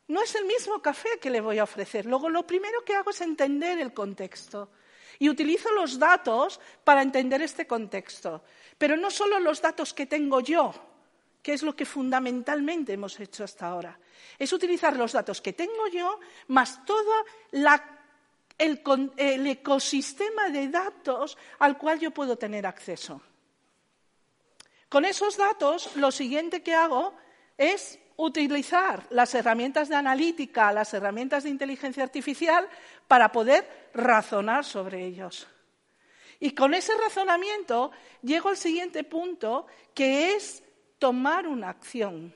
No 0.07 0.21
es 0.21 0.35
el 0.35 0.45
mismo 0.45 0.81
café 0.81 1.19
que 1.21 1.29
le 1.29 1.41
voy 1.41 1.59
a 1.59 1.63
ofrecer. 1.63 2.05
Luego, 2.05 2.29
lo 2.29 2.47
primero 2.47 2.83
que 2.83 2.95
hago 2.95 3.09
es 3.09 3.21
entender 3.21 3.77
el 3.79 3.93
contexto. 3.93 4.69
Y 5.19 5.29
utilizo 5.29 5.71
los 5.71 5.99
datos 5.99 6.59
para 6.83 7.01
entender 7.01 7.41
este 7.41 7.67
contexto. 7.67 8.43
Pero 8.77 8.95
no 8.95 9.11
solo 9.11 9.39
los 9.39 9.61
datos 9.61 9.93
que 9.93 10.05
tengo 10.05 10.39
yo, 10.39 10.73
que 11.41 11.53
es 11.53 11.63
lo 11.63 11.75
que 11.75 11.85
fundamentalmente 11.85 12.93
hemos 12.93 13.19
hecho 13.19 13.43
hasta 13.43 13.67
ahora. 13.67 13.99
Es 14.37 14.53
utilizar 14.53 14.95
los 14.95 15.13
datos 15.13 15.41
que 15.41 15.53
tengo 15.53 15.87
yo 15.87 16.19
más 16.47 16.85
todo 16.85 17.25
el, 18.57 19.47
ecosistema 19.47 20.49
de 20.49 20.69
datos 20.69 21.37
al 21.59 21.77
cual 21.77 21.99
yo 21.99 22.11
puedo 22.11 22.37
tener 22.37 22.65
acceso. 22.65 23.21
Con 24.89 25.05
esos 25.05 25.37
datos, 25.37 25.95
lo 25.95 26.11
siguiente 26.11 26.63
que 26.63 26.73
hago 26.73 27.13
es 27.57 27.99
utilizar 28.15 29.05
las 29.09 29.35
herramientas 29.35 29.89
de 29.89 29.95
analítica, 29.95 30.71
las 30.71 30.93
herramientas 30.93 31.43
de 31.43 31.49
inteligencia 31.49 32.03
artificial 32.03 32.67
para 33.07 33.31
poder 33.31 33.89
razonar 33.93 34.63
sobre 34.65 35.05
ellos. 35.05 35.47
Y 36.39 36.51
con 36.51 36.73
ese 36.73 36.95
razonamiento 36.95 37.91
llego 38.21 38.49
al 38.49 38.57
siguiente 38.57 39.03
punto, 39.03 39.67
que 39.93 40.35
es 40.35 40.63
tomar 40.99 41.47
una 41.47 41.69
acción. 41.69 42.33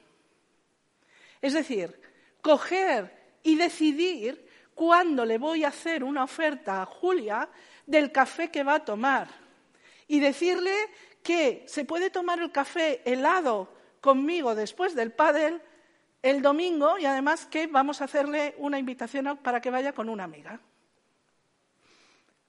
Es 1.41 1.53
decir, 1.53 1.99
coger 2.41 3.39
y 3.43 3.55
decidir 3.55 4.50
cuándo 4.81 5.25
le 5.25 5.37
voy 5.37 5.63
a 5.63 5.67
hacer 5.67 6.03
una 6.03 6.23
oferta 6.23 6.81
a 6.81 6.87
Julia 6.87 7.47
del 7.85 8.11
café 8.11 8.49
que 8.49 8.63
va 8.63 8.73
a 8.73 8.83
tomar. 8.83 9.27
Y 10.07 10.19
decirle 10.19 10.73
que 11.21 11.63
se 11.67 11.85
puede 11.85 12.09
tomar 12.09 12.39
el 12.39 12.51
café 12.51 13.03
helado 13.05 13.71
conmigo 14.01 14.55
después 14.55 14.95
del 14.95 15.11
pádel 15.11 15.61
el 16.23 16.41
domingo 16.41 16.97
y 16.97 17.05
además 17.05 17.45
que 17.45 17.67
vamos 17.67 18.01
a 18.01 18.05
hacerle 18.05 18.55
una 18.57 18.79
invitación 18.79 19.37
para 19.43 19.61
que 19.61 19.69
vaya 19.69 19.93
con 19.93 20.09
una 20.09 20.23
amiga. 20.23 20.59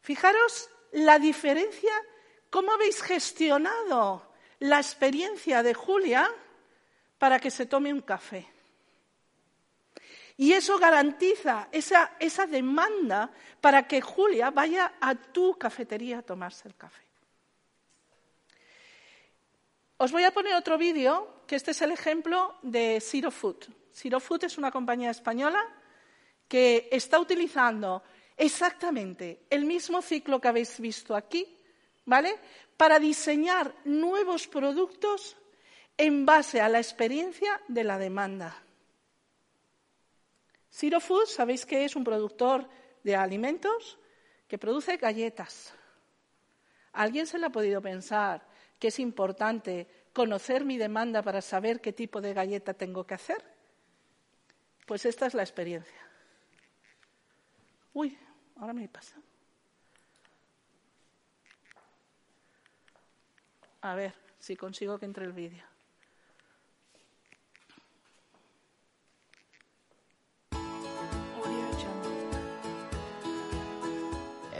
Fijaros 0.01 0.71
la 0.93 1.19
diferencia, 1.19 1.93
cómo 2.49 2.73
habéis 2.73 3.03
gestionado 3.03 4.33
la 4.59 4.79
experiencia 4.79 5.63
de 5.63 5.75
Julia 5.75 6.31
para 7.19 7.39
que 7.39 7.51
se 7.51 7.67
tome 7.67 7.93
un 7.93 8.01
café. 8.01 8.49
Y 10.37 10.53
eso 10.53 10.79
garantiza 10.79 11.69
esa, 11.73 12.47
demanda 12.47 13.31
para 13.61 13.87
que 13.87 14.01
Julia 14.01 14.51
vaya 14.51 14.95
a 15.01 15.15
tu 15.15 15.59
cafetería 15.59 16.19
a 16.19 16.23
tomarse 16.23 16.69
el 16.69 16.75
café. 16.75 17.03
Os 19.99 20.11
voy 20.11 20.25
a 20.25 20.33
poner 20.33 20.55
otro 20.55 20.79
vídeo 20.79 21.43
que 21.47 21.57
este 21.57 21.71
es 21.73 21.83
el 21.83 21.93
ejemplo 21.93 22.57
de 22.63 22.99
Zero 23.01 23.31
Food. 23.31 23.67
Zero 23.95 24.19
Food 24.19 24.45
es 24.45 24.59
una 24.59 24.73
compañía 24.73 25.11
española 25.11 25.63
que 26.49 26.89
está 26.91 27.21
utilizando 27.21 28.03
exactamente 28.37 29.43
el 29.49 29.65
mismo 29.65 30.03
ciclo 30.03 30.41
que 30.41 30.49
habéis 30.49 30.81
visto 30.81 31.15
aquí, 31.15 31.57
¿vale? 32.05 32.39
Para 32.77 32.99
diseñar 32.99 33.75
nuevos 33.85 34.49
productos 34.49 35.37
en 35.97 36.27
base 36.27 36.61
a 36.61 36.69
la 36.69 36.79
experiencia 36.79 37.61
de 37.69 37.85
la 37.85 37.99
demanda. 37.99 38.57
Zero 40.73 41.01
sabéis 41.27 41.67
que 41.67 41.85
es 41.85 41.95
un 41.97 42.03
productor 42.03 42.67
de 43.05 43.15
alimentos 43.15 43.99
que 44.49 44.57
produce 44.59 44.97
galletas. 44.97 45.75
¿Alguien 46.93 47.27
se 47.27 47.39
le 47.39 47.47
ha 47.47 47.51
podido 47.51 47.83
pensar 47.83 48.47
que 48.79 48.89
es 48.89 48.99
importante 48.99 49.87
conocer 50.13 50.65
mi 50.65 50.79
demanda 50.79 51.23
para 51.23 51.43
saber 51.43 51.81
qué 51.81 51.93
tipo 51.93 52.21
de 52.21 52.33
galleta 52.33 52.73
tengo 52.73 53.07
que 53.07 53.15
hacer? 53.15 53.45
Pues 54.87 55.05
esta 55.05 55.27
es 55.27 55.35
la 55.35 55.43
experiencia. 55.43 56.01
Uy, 57.93 58.19
ahora 58.57 58.73
me 58.73 58.89
pasa. 58.89 59.17
A 63.83 63.95
ver 63.95 64.15
si 64.39 64.57
consigo 64.57 64.99
que 64.99 65.05
entre 65.05 65.27
el 65.27 65.33
vídeo. 65.33 65.72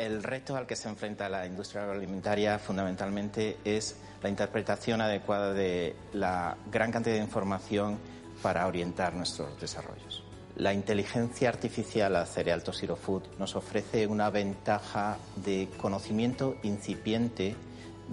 El 0.03 0.25
reto 0.25 0.57
al 0.57 0.67
que 0.67 0.75
se 0.75 0.89
enfrenta 0.89 1.29
la 1.29 1.47
industria 1.47 1.85
agroalimentaria 1.85 2.59
fundamentalmente 2.59 3.59
es 3.65 3.95
la 4.21 4.29
interpretación 4.29 5.01
adecuada 5.01 5.53
de 5.53 5.95
la 6.13 6.57
gran 6.73 6.91
cantidad 6.91 7.15
de 7.15 7.23
información 7.23 7.99
para 8.43 8.67
orientar 8.67 9.15
nuestros 9.15 9.61
desarrollos. 9.61 10.25
La 10.57 10.75
inteligencia 10.75 11.49
artificial 11.49 12.17
a 12.17 12.27
Cereal 12.27 12.65
to 12.65 12.73
Zero 12.73 12.97
Food 12.97 13.23
nos 13.39 13.55
ofrece 13.55 14.09
una 14.09 14.29
ventaja 14.29 15.19
de 15.37 15.69
conocimiento 15.81 16.57
incipiente 16.65 17.55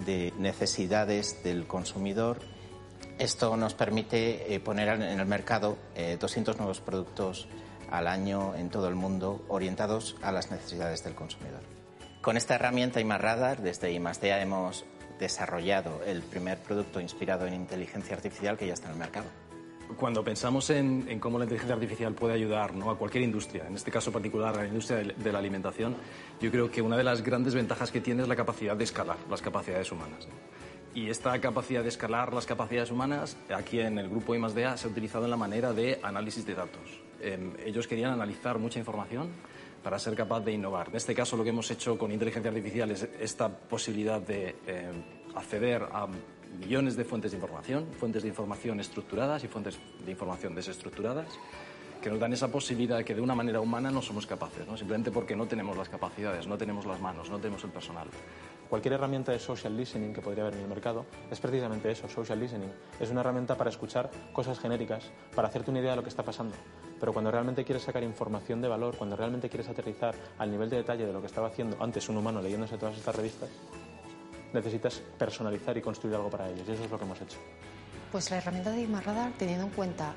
de 0.06 0.32
necesidades 0.38 1.42
del 1.42 1.66
consumidor. 1.66 2.38
Esto 3.18 3.56
nos 3.56 3.74
permite 3.74 4.54
eh, 4.54 4.60
poner 4.60 4.90
en 4.90 5.18
el 5.18 5.26
mercado 5.26 5.76
200 6.20 6.54
eh, 6.54 6.58
nuevos 6.58 6.78
productos 6.78 7.48
al 7.90 8.06
año 8.06 8.54
en 8.54 8.70
todo 8.70 8.86
el 8.86 8.94
mundo 8.94 9.44
orientados 9.48 10.14
a 10.22 10.30
las 10.30 10.52
necesidades 10.52 11.02
del 11.02 11.16
consumidor. 11.16 11.79
Con 12.20 12.36
esta 12.36 12.56
herramienta 12.56 13.00
IMARradar, 13.00 13.62
desde 13.62 13.92
IMASDEA 13.92 14.42
hemos 14.42 14.84
desarrollado 15.18 16.02
el 16.04 16.20
primer 16.20 16.58
producto 16.58 17.00
inspirado 17.00 17.46
en 17.46 17.54
inteligencia 17.54 18.14
artificial 18.14 18.58
que 18.58 18.66
ya 18.66 18.74
está 18.74 18.88
en 18.88 18.92
el 18.92 18.98
mercado. 18.98 19.26
Cuando 19.96 20.22
pensamos 20.22 20.68
en, 20.68 21.18
cómo 21.18 21.38
la 21.38 21.46
inteligencia 21.46 21.74
artificial 21.74 22.12
puede 22.12 22.34
ayudar 22.34 22.74
¿no? 22.74 22.90
a 22.90 22.98
cualquier 22.98 23.24
industria, 23.24 23.66
en 23.66 23.74
este 23.74 23.90
caso 23.90 24.12
particular 24.12 24.54
a 24.54 24.62
la 24.62 24.68
industria 24.68 24.98
de, 24.98 25.14
de, 25.14 25.32
la 25.32 25.38
alimentación, 25.38 25.96
yo 26.42 26.50
creo 26.50 26.70
que 26.70 26.82
una 26.82 26.98
de 26.98 27.04
las 27.04 27.22
grandes 27.22 27.54
ventajas 27.54 27.90
que 27.90 28.02
tiene 28.02 28.20
es 28.20 28.28
la 28.28 28.36
capacidad 28.36 28.76
de 28.76 28.84
escalar 28.84 29.16
las 29.30 29.40
capacidades 29.40 29.90
humanas. 29.90 30.28
Y 30.94 31.08
esta 31.08 31.40
capacidad 31.40 31.82
de 31.82 31.88
escalar 31.88 32.34
las 32.34 32.44
capacidades 32.44 32.90
humanas, 32.90 33.38
aquí 33.54 33.80
en 33.80 33.98
el 33.98 34.10
grupo 34.10 34.34
I+D.A. 34.34 34.76
se 34.76 34.86
ha 34.86 34.90
utilizado 34.90 35.24
en 35.24 35.30
la 35.30 35.36
manera 35.38 35.72
de 35.72 35.98
análisis 36.02 36.44
de 36.44 36.54
datos. 36.54 37.00
Em, 37.20 37.52
ellos 37.64 37.86
querían 37.88 38.12
analizar 38.12 38.58
mucha 38.58 38.78
información 38.78 39.30
para 39.82 39.98
ser 39.98 40.14
capaz 40.14 40.40
de 40.40 40.52
innovar. 40.52 40.88
En 40.88 40.96
este 40.96 41.14
caso, 41.14 41.36
lo 41.36 41.42
que 41.42 41.50
hemos 41.50 41.70
hecho 41.70 41.96
con 41.96 42.12
inteligencia 42.12 42.50
artificial 42.50 42.90
es 42.90 43.08
esta 43.18 43.48
posibilidad 43.48 44.20
de 44.20 44.56
em, 44.66 45.02
acceder 45.34 45.82
a 45.92 46.06
millones 46.58 46.96
de 46.96 47.04
fuentes 47.04 47.30
de 47.30 47.36
información, 47.36 47.86
fuentes 47.98 48.22
de 48.22 48.28
información 48.28 48.80
estructuradas 48.80 49.44
y 49.44 49.48
fuentes 49.48 49.78
de 50.04 50.10
información 50.10 50.54
desestructuradas, 50.54 51.28
que 52.00 52.10
nos 52.10 52.18
dan 52.18 52.32
esa 52.32 52.48
posibilidad 52.48 53.04
que 53.04 53.14
de 53.14 53.20
una 53.20 53.34
manera 53.34 53.60
humana 53.60 53.90
no 53.90 54.00
somos 54.00 54.26
capaces, 54.26 54.66
¿no? 54.66 54.76
simplemente 54.76 55.10
porque 55.10 55.36
no 55.36 55.46
tenemos 55.46 55.76
las 55.76 55.88
capacidades, 55.88 56.46
no 56.46 56.56
tenemos 56.56 56.86
las 56.86 57.00
manos, 57.00 57.28
no 57.30 57.38
tenemos 57.38 57.62
el 57.64 57.70
personal. 57.70 58.08
Cualquier 58.70 58.94
herramienta 58.94 59.32
de 59.32 59.40
social 59.40 59.76
listening 59.76 60.12
que 60.12 60.22
podría 60.22 60.44
haber 60.44 60.54
en 60.54 60.60
el 60.60 60.68
mercado 60.68 61.04
es 61.28 61.40
precisamente 61.40 61.90
eso, 61.90 62.08
social 62.08 62.38
listening. 62.38 62.70
Es 63.00 63.10
una 63.10 63.18
herramienta 63.18 63.56
para 63.56 63.68
escuchar 63.68 64.08
cosas 64.32 64.60
genéricas, 64.60 65.10
para 65.34 65.48
hacerte 65.48 65.72
una 65.72 65.80
idea 65.80 65.90
de 65.90 65.96
lo 65.96 66.04
que 66.04 66.08
está 66.08 66.22
pasando. 66.22 66.54
Pero 67.00 67.12
cuando 67.12 67.32
realmente 67.32 67.64
quieres 67.64 67.82
sacar 67.82 68.04
información 68.04 68.62
de 68.62 68.68
valor, 68.68 68.96
cuando 68.96 69.16
realmente 69.16 69.48
quieres 69.48 69.68
aterrizar 69.68 70.14
al 70.38 70.52
nivel 70.52 70.70
de 70.70 70.76
detalle 70.76 71.04
de 71.04 71.12
lo 71.12 71.20
que 71.20 71.26
estaba 71.26 71.48
haciendo 71.48 71.82
antes 71.82 72.08
un 72.08 72.18
humano 72.18 72.40
leyéndose 72.40 72.78
todas 72.78 72.96
estas 72.96 73.16
revistas, 73.16 73.48
necesitas 74.52 75.02
personalizar 75.18 75.76
y 75.76 75.82
construir 75.82 76.14
algo 76.14 76.30
para 76.30 76.48
ellos. 76.48 76.68
Y 76.68 76.70
eso 76.70 76.84
es 76.84 76.90
lo 76.92 76.96
que 76.96 77.04
hemos 77.04 77.20
hecho. 77.20 77.38
Pues 78.12 78.30
la 78.30 78.36
herramienta 78.36 78.70
de 78.70 78.86
Radar, 78.86 79.32
teniendo 79.36 79.64
en 79.64 79.70
cuenta 79.72 80.14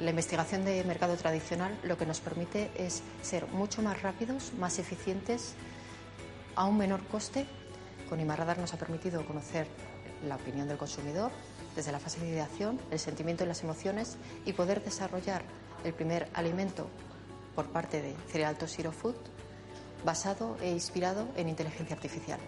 la 0.00 0.10
investigación 0.10 0.66
de 0.66 0.84
mercado 0.84 1.16
tradicional, 1.16 1.74
lo 1.82 1.96
que 1.96 2.04
nos 2.04 2.20
permite 2.20 2.70
es 2.76 3.02
ser 3.22 3.46
mucho 3.46 3.80
más 3.80 4.02
rápidos, 4.02 4.52
más 4.58 4.78
eficientes, 4.78 5.54
a 6.56 6.64
un 6.66 6.76
menor 6.76 7.02
coste. 7.04 7.46
Con 8.08 8.20
Imarradar 8.20 8.58
nos 8.58 8.72
ha 8.72 8.78
permitido 8.78 9.24
conocer 9.26 9.66
la 10.26 10.36
opinión 10.36 10.68
del 10.68 10.78
consumidor 10.78 11.30
desde 11.74 11.92
la 11.92 11.98
fase 11.98 12.20
de 12.20 12.28
ideación, 12.28 12.80
el 12.90 12.98
sentimiento 12.98 13.44
y 13.44 13.46
las 13.46 13.62
emociones 13.62 14.16
y 14.44 14.52
poder 14.52 14.82
desarrollar 14.82 15.42
el 15.84 15.92
primer 15.92 16.28
alimento 16.34 16.88
por 17.54 17.66
parte 17.66 18.00
de 18.02 18.14
Cereal 18.28 18.56
to 18.56 18.66
Zero 18.66 18.92
Food 18.92 19.16
basado 20.04 20.56
e 20.60 20.70
inspirado 20.70 21.28
en 21.36 21.48
inteligencia 21.48 21.96
artificial. 21.96 22.38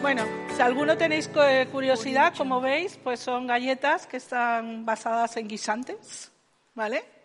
Bueno, 0.00 0.24
si 0.54 0.62
alguno 0.62 0.96
tenéis 0.96 1.28
curiosidad, 1.72 2.32
como 2.36 2.60
veis, 2.60 2.96
pues 3.02 3.18
son 3.18 3.48
galletas 3.48 4.06
que 4.06 4.18
están 4.18 4.86
basadas 4.86 5.36
en 5.36 5.48
guisantes, 5.48 6.30
¿vale? 6.74 7.15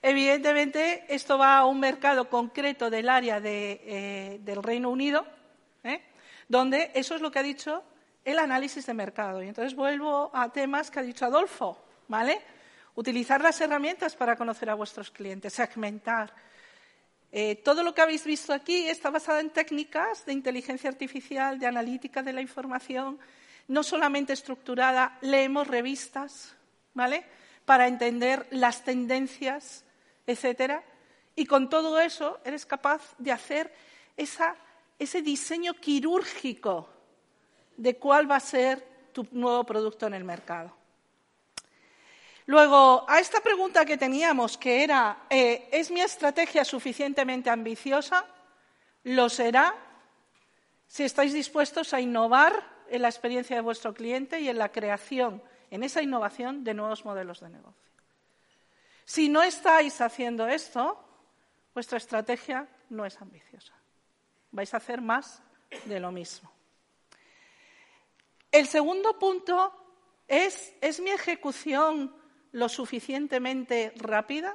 Evidentemente, 0.00 1.04
esto 1.08 1.38
va 1.38 1.58
a 1.58 1.66
un 1.66 1.80
mercado 1.80 2.28
concreto 2.28 2.90
del 2.90 3.08
área 3.08 3.40
eh, 3.44 4.38
del 4.40 4.62
Reino 4.62 4.90
Unido, 4.90 5.26
¿eh? 5.82 6.02
donde 6.48 6.92
eso 6.94 7.14
es 7.14 7.20
lo 7.20 7.30
que 7.30 7.40
ha 7.40 7.42
dicho 7.42 7.82
el 8.24 8.38
análisis 8.38 8.86
de 8.86 8.94
mercado. 8.94 9.42
Y 9.42 9.48
entonces 9.48 9.74
vuelvo 9.74 10.30
a 10.32 10.52
temas 10.52 10.90
que 10.90 11.00
ha 11.00 11.02
dicho 11.02 11.24
Adolfo, 11.24 11.78
¿vale? 12.08 12.40
Utilizar 12.94 13.40
las 13.40 13.60
herramientas 13.60 14.16
para 14.16 14.36
conocer 14.36 14.70
a 14.70 14.74
vuestros 14.74 15.10
clientes, 15.10 15.52
segmentar, 15.52 16.32
eh, 17.30 17.56
todo 17.56 17.82
lo 17.82 17.94
que 17.94 18.00
habéis 18.00 18.24
visto 18.24 18.54
aquí 18.54 18.88
está 18.88 19.10
basado 19.10 19.38
en 19.38 19.50
técnicas 19.50 20.24
de 20.24 20.32
inteligencia 20.32 20.88
artificial, 20.88 21.58
de 21.58 21.66
analítica 21.66 22.22
de 22.22 22.32
la 22.32 22.40
información, 22.40 23.18
no 23.68 23.82
solamente 23.82 24.32
estructurada, 24.32 25.18
leemos 25.20 25.68
revistas, 25.68 26.54
¿vale? 26.94 27.24
Para 27.66 27.86
entender 27.86 28.46
las 28.50 28.82
tendencias, 28.82 29.84
etcétera. 30.28 30.84
Y 31.34 31.46
con 31.46 31.68
todo 31.68 31.98
eso 31.98 32.38
eres 32.44 32.66
capaz 32.66 33.14
de 33.18 33.32
hacer 33.32 33.72
ese 34.16 35.22
diseño 35.22 35.74
quirúrgico 35.74 36.88
de 37.76 37.96
cuál 37.96 38.30
va 38.30 38.36
a 38.36 38.40
ser 38.40 38.86
tu 39.12 39.26
nuevo 39.32 39.64
producto 39.64 40.06
en 40.06 40.14
el 40.14 40.24
mercado. 40.24 40.76
Luego, 42.46 43.04
a 43.08 43.20
esta 43.20 43.40
pregunta 43.40 43.84
que 43.84 43.96
teníamos, 43.96 44.56
que 44.58 44.82
era, 44.82 45.24
eh, 45.30 45.68
¿es 45.70 45.90
mi 45.90 46.00
estrategia 46.00 46.64
suficientemente 46.64 47.50
ambiciosa? 47.50 48.24
Lo 49.04 49.28
será 49.28 49.74
si 50.86 51.04
estáis 51.04 51.32
dispuestos 51.32 51.94
a 51.94 52.00
innovar 52.00 52.64
en 52.88 53.02
la 53.02 53.08
experiencia 53.08 53.56
de 53.56 53.62
vuestro 53.62 53.94
cliente 53.94 54.40
y 54.40 54.48
en 54.48 54.58
la 54.58 54.70
creación, 54.72 55.42
en 55.70 55.82
esa 55.82 56.02
innovación 56.02 56.64
de 56.64 56.74
nuevos 56.74 57.04
modelos 57.04 57.40
de 57.40 57.50
negocio. 57.50 57.87
Si 59.08 59.30
no 59.30 59.42
estáis 59.42 60.02
haciendo 60.02 60.46
esto, 60.46 61.02
vuestra 61.72 61.96
estrategia 61.96 62.68
no 62.90 63.06
es 63.06 63.18
ambiciosa. 63.22 63.72
Vais 64.50 64.74
a 64.74 64.76
hacer 64.76 65.00
más 65.00 65.42
de 65.86 65.98
lo 65.98 66.12
mismo. 66.12 66.52
El 68.52 68.66
segundo 68.66 69.18
punto 69.18 69.72
es, 70.28 70.74
¿es 70.82 71.00
mi 71.00 71.08
ejecución 71.08 72.14
lo 72.52 72.68
suficientemente 72.68 73.94
rápida? 73.96 74.54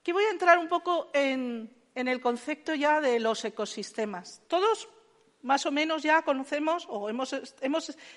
Aquí 0.00 0.12
voy 0.12 0.22
a 0.22 0.30
entrar 0.30 0.58
un 0.58 0.68
poco 0.68 1.10
en, 1.12 1.74
el 1.96 2.20
concepto 2.20 2.72
ya 2.76 3.00
de 3.00 3.18
los 3.18 3.44
ecosistemas. 3.44 4.42
Todos 4.46 4.88
más 5.42 5.66
o 5.66 5.72
menos 5.72 6.04
ya 6.04 6.22
conocemos 6.22 6.86
o 6.88 7.08
hemos, 7.08 7.34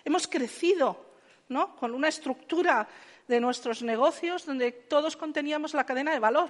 hemos 0.03 0.27
crecido 0.27 1.15
¿no? 1.49 1.75
con 1.75 1.93
una 1.93 2.07
estructura 2.07 2.87
de 3.27 3.39
nuestros 3.39 3.81
negocios 3.81 4.45
donde 4.45 4.71
todos 4.71 5.17
conteníamos 5.17 5.73
la 5.73 5.85
cadena 5.85 6.11
de 6.11 6.19
valor 6.19 6.49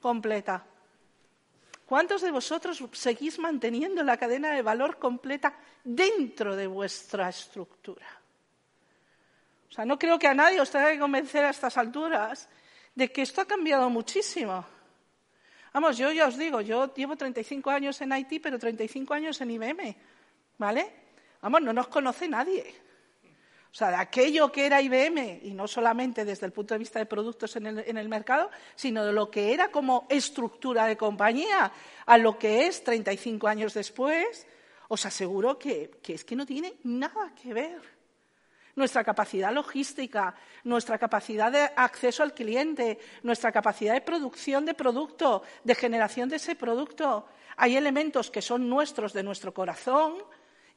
completa. 0.00 0.64
¿Cuántos 1.86 2.20
de 2.20 2.30
vosotros 2.30 2.84
seguís 2.92 3.38
manteniendo 3.38 4.02
la 4.02 4.18
cadena 4.18 4.52
de 4.52 4.62
valor 4.62 4.98
completa 4.98 5.58
dentro 5.82 6.54
de 6.54 6.66
vuestra 6.66 7.28
estructura? 7.30 8.06
O 9.70 9.72
sea, 9.72 9.84
no 9.84 9.98
creo 9.98 10.18
que 10.18 10.28
a 10.28 10.34
nadie 10.34 10.60
os 10.60 10.70
tenga 10.70 10.90
que 10.90 10.98
convencer 10.98 11.44
a 11.44 11.50
estas 11.50 11.76
alturas 11.76 12.48
de 12.94 13.10
que 13.10 13.22
esto 13.22 13.40
ha 13.40 13.46
cambiado 13.46 13.88
muchísimo. 13.88 14.64
Vamos, 15.72 15.96
yo 15.96 16.10
ya 16.12 16.26
os 16.26 16.36
digo, 16.36 16.60
yo 16.60 16.92
llevo 16.94 17.16
35 17.16 17.70
años 17.70 18.00
en 18.00 18.12
IT, 18.12 18.42
pero 18.42 18.58
35 18.58 19.14
años 19.14 19.40
en 19.40 19.50
IBM, 19.52 19.96
¿vale? 20.58 20.92
Vamos, 21.40 21.62
no 21.62 21.72
nos 21.72 21.88
conoce 21.88 22.28
nadie. 22.28 22.87
O 23.70 23.74
sea, 23.78 23.90
de 23.90 23.96
aquello 23.96 24.50
que 24.50 24.66
era 24.66 24.80
IBM, 24.80 25.40
y 25.42 25.52
no 25.52 25.68
solamente 25.68 26.24
desde 26.24 26.46
el 26.46 26.52
punto 26.52 26.74
de 26.74 26.78
vista 26.78 26.98
de 26.98 27.06
productos 27.06 27.54
en 27.56 27.66
el, 27.66 28.08
mercado, 28.08 28.50
sino 28.74 29.04
de 29.04 29.12
lo 29.12 29.30
que 29.30 29.52
era 29.52 29.70
como 29.70 30.06
estructura 30.08 30.86
de 30.86 30.96
compañía 30.96 31.70
a 32.06 32.18
lo 32.18 32.38
que 32.38 32.66
es 32.66 32.82
35 32.82 33.46
años 33.46 33.74
después, 33.74 34.46
os 34.88 35.04
aseguro 35.04 35.58
que, 35.58 35.90
que 36.02 36.14
es 36.14 36.24
que 36.24 36.34
no 36.34 36.46
tiene 36.46 36.76
nada 36.84 37.32
que 37.40 37.52
ver. 37.52 37.98
nuestra 38.74 39.02
capacidad 39.02 39.52
logística, 39.52 40.34
nuestra 40.62 40.98
capacidad 40.98 41.50
de 41.50 41.68
acceso 41.74 42.22
al 42.22 42.32
cliente, 42.32 42.98
nuestra 43.24 43.50
capacidad 43.50 43.92
de 43.92 44.00
producción 44.00 44.64
de 44.64 44.74
producto, 44.74 45.42
de 45.64 45.74
generación 45.74 46.28
de 46.28 46.36
ese 46.36 46.54
producto. 46.54 47.26
Hay 47.56 47.76
elementos 47.76 48.30
que 48.30 48.40
son 48.40 48.68
nuestros 48.68 49.12
de 49.12 49.24
nuestro 49.24 49.52
corazón 49.52 50.14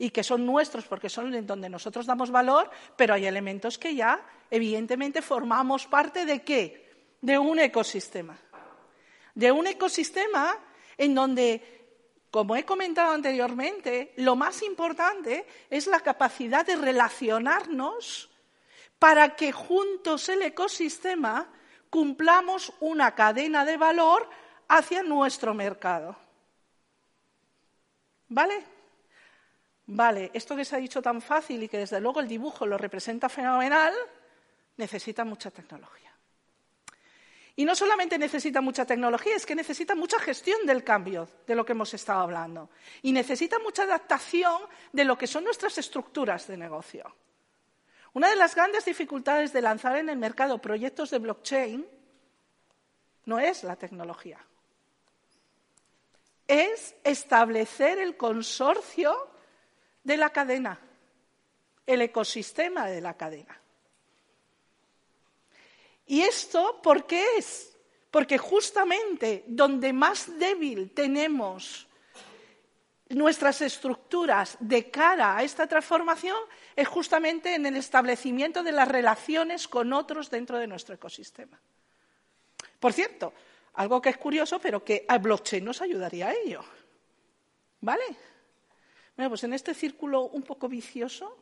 y 0.02 0.10
que 0.10 0.24
son 0.24 0.48
nuestros 0.48 0.86
porque 0.86 1.10
son 1.10 1.32
en 1.36 1.46
donde 1.46 1.70
nosotros 1.70 2.08
damos 2.08 2.32
valor, 2.32 2.72
pero 2.96 3.14
hay 3.14 3.28
elementos 3.28 3.78
que 3.78 3.94
ya, 3.94 4.20
evidentemente, 4.50 5.22
formamos 5.22 5.86
parte 5.86 6.26
de 6.26 6.42
qué? 6.42 6.90
De 7.22 7.38
un 7.38 7.60
ecosistema. 7.60 8.36
De 9.36 9.52
un 9.52 9.68
ecosistema 9.68 10.58
en 10.98 11.14
donde 11.14 11.78
como 12.32 12.56
he 12.56 12.66
comentado 12.66 13.12
anteriormente, 13.12 14.14
lo 14.18 14.36
más 14.36 14.64
importante 14.64 15.46
es 15.70 15.86
la 15.86 16.00
capacidad 16.00 16.66
de 16.66 16.78
relacionarnos 16.78 18.32
para 18.98 19.36
que 19.36 19.52
juntos 19.52 20.30
el 20.30 20.42
ecosistema 20.42 21.48
cumplamos 21.92 22.74
una 22.80 23.14
cadena 23.14 23.66
de 23.66 23.78
valor 23.78 24.28
hacia 24.68 25.04
nuestro 25.04 25.54
mercado. 25.54 26.16
¿Vale? 28.30 28.81
Vale, 29.88 30.32
esto 30.34 30.56
que 30.56 30.66
se 30.66 30.76
ha 30.76 30.80
dicho 30.80 31.02
tan 31.02 31.22
fácil 31.22 31.64
y 31.64 31.68
que 31.68 31.78
desde 31.78 32.00
luego 32.00 32.20
el 32.20 32.28
dibujo 32.28 32.66
lo 32.66 32.78
representa 32.78 33.30
fenomenal, 33.30 33.94
necesita 34.78 35.26
mucha 35.26 35.52
tecnología. 35.52 36.12
Y 37.56 37.66
no 37.66 37.76
solamente 37.76 38.18
necesita 38.18 38.62
mucha 38.62 38.86
tecnología, 38.86 39.36
es 39.36 39.46
que 39.46 39.56
necesita 39.56 39.94
mucha 39.94 40.20
gestión 40.20 40.66
del 40.66 40.84
cambio, 40.84 41.28
de 41.46 41.56
lo 41.56 41.66
que 41.66 41.74
hemos 41.74 41.94
estado 41.94 42.22
hablando. 42.22 42.70
Y 43.02 43.12
necesita 43.12 43.60
mucha 43.60 43.84
adaptación 43.84 44.62
de 44.94 45.04
lo 45.04 45.18
que 45.18 45.28
son 45.28 45.44
nuestras 45.44 45.78
estructuras 45.78 46.48
de 46.48 46.58
negocio. 46.58 47.14
Una 48.14 48.30
de 48.30 48.36
las 48.36 48.56
grandes 48.56 48.86
dificultades 48.86 49.54
de 49.54 49.62
lanzar 49.62 49.98
en 49.98 50.10
el 50.10 50.18
mercado 50.18 50.60
proyectos 50.60 51.12
de 51.12 51.20
blockchain 51.20 51.88
no 53.26 53.40
es 53.40 53.64
la 53.64 53.76
tecnología, 53.76 54.40
es 56.48 56.96
establecer 57.04 58.00
el 58.00 58.18
consorcio 58.18 59.31
de 60.04 60.18
la 60.18 60.30
cadena, 60.30 60.80
el 61.86 62.02
ecosistema 62.02 62.88
de 62.88 63.02
la 63.02 63.16
cadena. 63.16 63.60
¿Y 66.08 66.22
esto 66.22 66.82
por 66.82 67.06
qué 67.06 67.38
es? 67.38 67.78
Porque 68.10 68.38
justamente 68.38 69.46
donde 69.48 69.94
más 69.94 70.38
débil 70.38 70.92
tenemos 70.92 71.88
nuestras 73.10 73.62
estructuras 73.62 74.58
de 74.60 74.90
cara 74.90 75.38
a 75.38 75.44
esta 75.44 75.68
transformación 75.68 76.38
es 76.76 76.88
justamente 76.88 77.56
en 77.56 77.66
el 77.66 77.78
establecimiento 77.78 78.64
de 78.64 78.72
las 78.72 78.88
relaciones 78.88 79.68
con 79.68 79.94
otros 79.94 80.30
dentro 80.30 80.58
de 80.58 80.68
nuestro 80.68 80.96
ecosistema. 80.96 81.60
Por 82.80 82.94
cierto, 82.94 83.34
algo 83.76 84.02
que 84.02 84.10
es 84.10 84.18
curioso, 84.18 84.60
pero 84.60 84.84
que 84.84 85.06
a 85.08 85.18
blockchain 85.18 85.64
nos 85.64 85.82
ayudaría 85.82 86.28
a 86.28 86.34
ello. 86.34 86.64
¿Vale? 87.82 88.04
Bueno, 89.16 89.30
pues 89.30 89.44
en 89.44 89.54
este 89.54 89.74
círculo 89.74 90.24
un 90.24 90.44
poco 90.44 90.68
vicioso, 90.68 91.38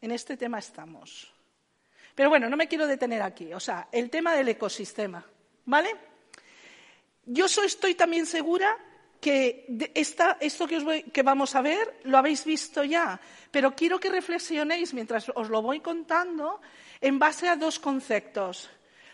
en 0.00 0.10
este 0.10 0.36
tema 0.36 0.58
estamos. 0.58 1.32
Pero 2.14 2.28
bueno, 2.28 2.48
no 2.48 2.56
me 2.56 2.68
quiero 2.68 2.86
detener 2.86 3.22
aquí. 3.22 3.52
O 3.52 3.60
sea, 3.60 3.88
el 3.90 4.10
tema 4.10 4.34
del 4.34 4.48
ecosistema. 4.48 5.24
¿Vale? 5.66 5.96
Yo 7.26 7.46
estoy 7.46 7.94
también 7.94 8.26
segura 8.26 8.76
que 9.20 9.64
esto 9.94 10.66
que, 10.66 11.04
que 11.10 11.22
vamos 11.22 11.54
a 11.54 11.62
ver 11.62 12.00
lo 12.04 12.18
habéis 12.18 12.44
visto 12.44 12.84
ya, 12.84 13.18
pero 13.50 13.74
quiero 13.74 13.98
que 13.98 14.10
reflexionéis 14.10 14.92
mientras 14.92 15.32
os 15.34 15.48
lo 15.48 15.62
voy 15.62 15.80
contando 15.80 16.60
en 17.00 17.18
base 17.18 17.48
a 17.48 17.56
dos 17.56 17.78
conceptos. 17.78 18.68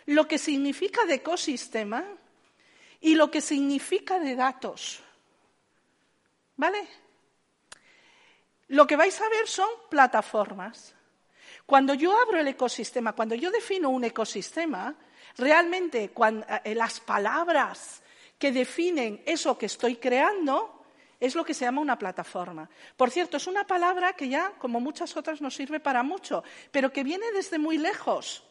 Lo 0.06 0.26
que 0.26 0.38
significa 0.38 1.04
de 1.04 1.14
ecosistema 1.14 2.04
y 3.00 3.14
lo 3.14 3.30
que 3.30 3.40
significa 3.40 4.18
de 4.18 4.34
datos. 4.34 5.00
¿Vale? 6.56 6.88
Lo 8.70 8.86
que 8.86 8.96
vais 8.96 9.20
a 9.20 9.28
ver 9.28 9.48
son 9.48 9.68
plataformas. 9.88 10.94
Cuando 11.66 11.94
yo 11.94 12.16
abro 12.20 12.38
el 12.38 12.46
ecosistema, 12.46 13.14
cuando 13.14 13.34
yo 13.34 13.50
defino 13.50 13.90
un 13.90 14.04
ecosistema, 14.04 14.94
realmente 15.36 16.12
eh, 16.64 16.74
las 16.76 17.00
palabras 17.00 18.02
que 18.38 18.52
definen 18.52 19.22
eso 19.26 19.58
que 19.58 19.66
estoy 19.66 19.96
creando 19.96 20.84
es 21.18 21.34
lo 21.34 21.44
que 21.44 21.52
se 21.52 21.64
llama 21.64 21.80
una 21.80 21.98
plataforma. 21.98 22.70
Por 22.96 23.10
cierto, 23.10 23.38
es 23.38 23.48
una 23.48 23.66
palabra 23.66 24.12
que 24.12 24.28
ya, 24.28 24.52
como 24.58 24.78
muchas 24.80 25.16
otras, 25.16 25.40
nos 25.40 25.54
sirve 25.56 25.80
para 25.80 26.04
mucho, 26.04 26.44
pero 26.70 26.92
que 26.92 27.02
viene 27.02 27.30
desde 27.32 27.58
muy 27.58 27.76
lejos. 27.76 28.44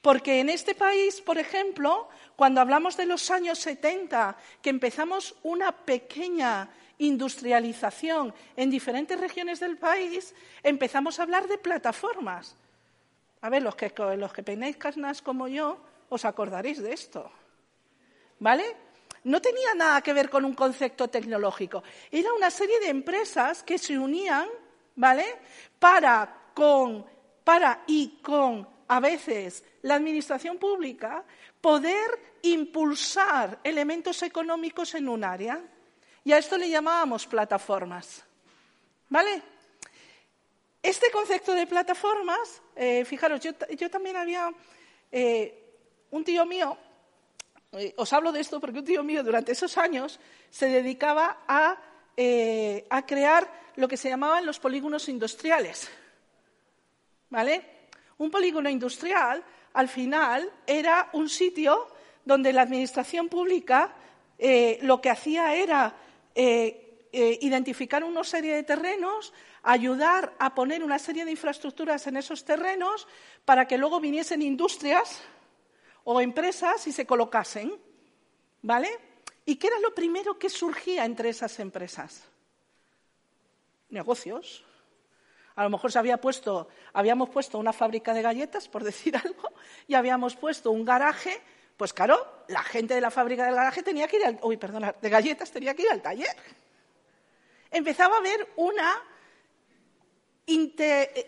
Porque 0.00 0.38
en 0.38 0.50
este 0.50 0.76
país, 0.76 1.20
por 1.20 1.36
ejemplo, 1.36 2.08
cuando 2.36 2.60
hablamos 2.60 2.96
de 2.96 3.06
los 3.06 3.28
años 3.32 3.58
70, 3.58 4.36
que 4.62 4.70
empezamos 4.70 5.34
una 5.42 5.72
pequeña 5.72 6.70
industrialización 6.98 8.34
en 8.56 8.70
diferentes 8.70 9.18
regiones 9.18 9.60
del 9.60 9.76
país, 9.76 10.34
empezamos 10.62 11.18
a 11.18 11.22
hablar 11.22 11.48
de 11.48 11.58
plataformas. 11.58 12.56
A 13.40 13.48
ver, 13.48 13.62
los 13.62 13.76
que, 13.76 13.92
los 14.16 14.32
que 14.32 14.42
peináis 14.42 14.76
carnas 14.76 15.22
como 15.22 15.46
yo, 15.46 15.78
os 16.08 16.24
acordaréis 16.24 16.82
de 16.82 16.92
esto. 16.92 17.30
¿Vale? 18.40 18.64
No 19.24 19.40
tenía 19.40 19.74
nada 19.74 20.00
que 20.00 20.12
ver 20.12 20.30
con 20.30 20.44
un 20.44 20.54
concepto 20.54 21.08
tecnológico. 21.08 21.82
Era 22.10 22.32
una 22.32 22.50
serie 22.50 22.80
de 22.80 22.88
empresas 22.88 23.62
que 23.62 23.78
se 23.78 23.98
unían, 23.98 24.48
¿vale? 24.96 25.24
Para, 25.78 26.50
con, 26.54 27.04
para 27.44 27.82
y 27.86 28.18
con, 28.22 28.66
a 28.88 29.00
veces, 29.00 29.64
la 29.82 29.96
administración 29.96 30.58
pública, 30.58 31.24
poder 31.60 32.38
impulsar 32.42 33.58
elementos 33.62 34.22
económicos 34.22 34.94
en 34.94 35.08
un 35.08 35.24
área. 35.24 35.60
Y 36.28 36.32
a 36.34 36.36
esto 36.36 36.58
le 36.58 36.68
llamábamos 36.68 37.26
plataformas. 37.26 38.22
¿Vale? 39.08 39.40
Este 40.82 41.10
concepto 41.10 41.54
de 41.54 41.66
plataformas, 41.66 42.60
eh, 42.76 43.06
fijaros, 43.06 43.40
yo, 43.40 43.88
también 43.88 44.14
había 44.14 44.52
eh, 45.10 45.78
un 46.10 46.22
tío 46.24 46.44
mío, 46.44 46.76
eh, 47.72 47.94
os 47.96 48.12
hablo 48.12 48.30
de 48.30 48.40
esto 48.40 48.60
porque 48.60 48.80
un 48.80 48.84
tío 48.84 49.02
mío 49.02 49.24
durante 49.24 49.52
esos 49.52 49.78
años 49.78 50.20
se 50.50 50.68
dedicaba 50.68 51.44
a, 51.48 51.78
a 52.90 53.06
crear 53.06 53.50
lo 53.76 53.88
que 53.88 53.96
se 53.96 54.10
llamaban 54.10 54.44
los 54.44 54.58
polígonos 54.58 55.08
industriales. 55.08 55.88
¿Vale? 57.30 57.88
Un 58.18 58.30
polígono 58.30 58.68
industrial, 58.68 59.42
al 59.72 59.88
final, 59.88 60.52
era 60.66 61.08
un 61.14 61.30
sitio 61.30 61.88
donde 62.22 62.52
la 62.52 62.60
administración 62.60 63.30
pública 63.30 63.94
lo 64.82 65.00
que 65.00 65.08
hacía 65.08 65.54
era 65.54 65.94
eh, 66.34 67.06
eh, 67.12 67.38
identificar 67.40 68.04
una 68.04 68.22
serie 68.22 68.54
de 68.54 68.62
terrenos, 68.62 69.32
ayudar 69.62 70.34
a 70.38 70.54
poner 70.54 70.84
una 70.84 70.98
serie 70.98 71.24
de 71.24 71.30
infraestructuras 71.30 72.06
en 72.06 72.16
esos 72.16 72.44
terrenos 72.44 73.08
para 73.44 73.66
que 73.66 73.78
luego 73.78 74.00
viniesen 74.00 74.42
industrias 74.42 75.22
o 76.04 76.20
empresas 76.20 76.86
y 76.86 76.92
se 76.92 77.06
colocasen. 77.06 77.72
¿Vale? 78.60 78.88
¿Y 79.46 79.56
qué 79.56 79.68
era 79.68 79.78
lo 79.80 79.94
primero 79.94 80.38
que 80.38 80.50
surgía 80.50 81.04
entre 81.04 81.30
esas 81.30 81.58
empresas? 81.60 82.24
Negocios. 83.88 84.64
A 85.54 85.64
lo 85.64 85.70
mejor 85.70 85.90
se 85.90 85.98
había 85.98 86.20
puesto, 86.20 86.68
habíamos 86.92 87.30
puesto 87.30 87.58
una 87.58 87.72
fábrica 87.72 88.12
de 88.12 88.22
galletas, 88.22 88.68
por 88.68 88.84
decir 88.90 89.16
algo, 89.16 89.48
y 89.86 89.94
habíamos 89.94 90.36
puesto 90.36 90.70
un 90.70 90.84
garaje 90.84 91.40
pues 91.78 91.92
claro, 91.92 92.44
la 92.48 92.64
gente 92.64 92.94
de 92.94 93.00
la 93.00 93.10
fábrica 93.10 93.46
del 93.46 93.54
garaje 93.54 93.84
tenía 93.84 94.08
que 94.08 94.16
ir 94.16 94.26
al, 94.26 94.38
uy, 94.42 94.56
perdona, 94.56 94.94
de 95.00 95.08
galletas 95.08 95.52
tenía 95.52 95.74
que 95.74 95.82
ir 95.82 95.90
al 95.90 96.02
taller. 96.02 96.36
Empezaba 97.70 98.16
a 98.16 98.18
haber 98.18 98.48
una, 98.56 99.00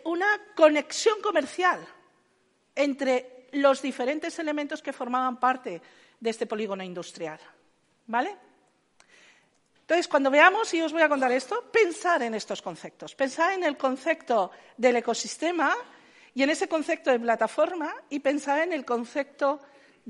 una 0.05 0.41
conexión 0.57 1.23
comercial 1.23 1.87
entre 2.75 3.47
los 3.53 3.81
diferentes 3.81 4.41
elementos 4.41 4.83
que 4.83 4.93
formaban 4.93 5.39
parte 5.39 5.81
de 6.19 6.31
este 6.31 6.47
polígono 6.47 6.83
industrial. 6.83 7.39
¿Vale? 8.09 8.37
Entonces, 9.83 10.09
cuando 10.09 10.33
veamos, 10.33 10.75
y 10.75 10.83
os 10.83 10.93
voy 10.93 11.03
a 11.03 11.09
contar 11.09 11.31
esto, 11.31 11.71
pensar 11.71 12.25
en 12.25 12.35
estos 12.35 12.61
conceptos. 12.61 13.15
Pensar 13.15 13.53
en 13.53 13.63
el 13.63 13.77
concepto 13.77 14.51
del 14.77 14.97
ecosistema 14.97 15.77
y 16.35 16.43
en 16.43 16.51
ese 16.51 16.69
concepto 16.69 17.13
de 17.13 17.21
plataforma 17.21 17.95
y 18.09 18.19
pensar 18.19 18.61
en 18.61 18.73
el 18.73 18.85
concepto 18.85 19.61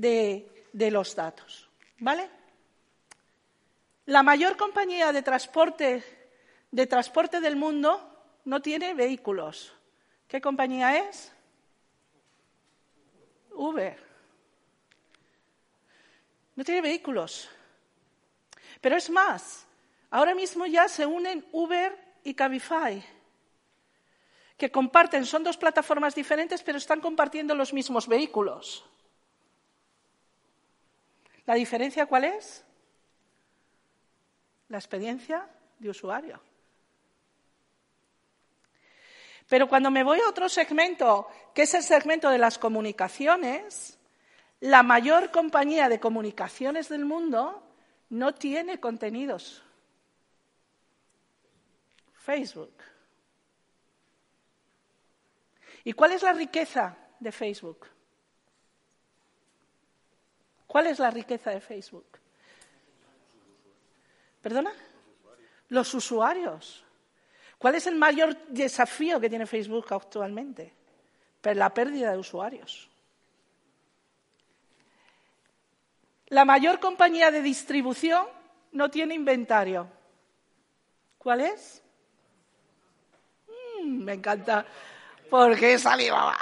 de, 0.01 0.91
los 0.91 1.15
datos. 1.15 1.69
¿Vale? 1.99 2.29
La 4.07 4.23
mayor 4.23 4.57
compañía 4.57 5.11
de 5.11 5.21
transporte, 5.21 6.03
de 6.71 6.87
transporte 6.87 7.39
del 7.39 7.55
mundo 7.55 7.89
no 8.45 8.61
tiene 8.61 8.93
vehículos. 8.93 9.73
¿Qué 10.27 10.41
compañía 10.41 10.97
es? 10.97 11.31
Uber. 13.51 13.97
No 16.55 16.63
tiene 16.63 16.81
vehículos. 16.81 17.49
Pero 18.81 18.97
es 18.97 19.09
más, 19.09 19.67
ahora 20.09 20.33
mismo 20.33 20.65
ya 20.65 20.87
se 20.87 21.05
unen 21.05 21.45
Uber 21.51 21.97
y 22.23 22.33
Cabify. 22.33 23.03
que 24.57 24.71
comparten, 24.71 25.25
son 25.25 25.43
dos 25.43 25.57
plataformas 25.57 26.13
diferentes, 26.13 26.61
pero 26.61 26.77
están 26.77 27.01
compartiendo 27.01 27.55
los 27.55 27.73
mismos 27.73 28.07
vehículos. 28.07 28.85
¿La 31.45 31.55
diferencia 31.55 32.05
cuál 32.05 32.25
es? 32.25 32.63
La 34.69 34.77
experiencia 34.77 35.47
de 35.79 35.89
usuario. 35.89 36.41
Pero 39.49 39.67
cuando 39.67 39.91
me 39.91 40.03
voy 40.03 40.19
a 40.21 40.29
otro 40.29 40.47
segmento, 40.47 41.27
que 41.53 41.63
es 41.63 41.73
el 41.73 41.83
segmento 41.83 42.29
de 42.29 42.37
las 42.37 42.57
comunicaciones, 42.57 43.97
la 44.61 44.81
mayor 44.83 45.31
compañía 45.31 45.89
de 45.89 45.99
comunicaciones 45.99 46.87
del 46.87 47.03
mundo 47.03 47.61
no 48.09 48.33
tiene 48.33 48.79
contenidos. 48.79 49.63
Facebook. 52.13 52.71
¿Y 55.83 55.93
cuál 55.93 56.13
es 56.13 56.21
la 56.21 56.33
riqueza 56.33 56.95
de 57.19 57.31
Facebook? 57.31 57.87
¿Cuál 60.71 60.87
es 60.87 60.99
la 60.99 61.11
riqueza 61.11 61.51
de 61.51 61.59
Facebook? 61.59 62.05
¿Perdona? 64.41 64.71
Los 65.67 65.93
usuarios. 65.93 66.85
¿Cuál 67.57 67.75
es 67.75 67.87
el 67.87 67.95
mayor 67.95 68.37
desafío 68.47 69.19
que 69.19 69.29
tiene 69.29 69.45
Facebook 69.45 69.87
actualmente? 69.89 70.73
Pues 71.41 71.57
la 71.57 71.73
pérdida 71.73 72.13
de 72.13 72.17
usuarios. 72.17 72.89
La 76.27 76.45
mayor 76.45 76.79
compañía 76.79 77.31
de 77.31 77.41
distribución 77.41 78.25
no 78.71 78.89
tiene 78.89 79.13
inventario. 79.13 79.89
¿Cuál 81.17 81.41
es? 81.41 81.83
Mm, 83.83 84.03
me 84.05 84.13
encanta, 84.13 84.65
porque 85.29 85.73
es 85.73 85.85
Alibaba. 85.85 86.37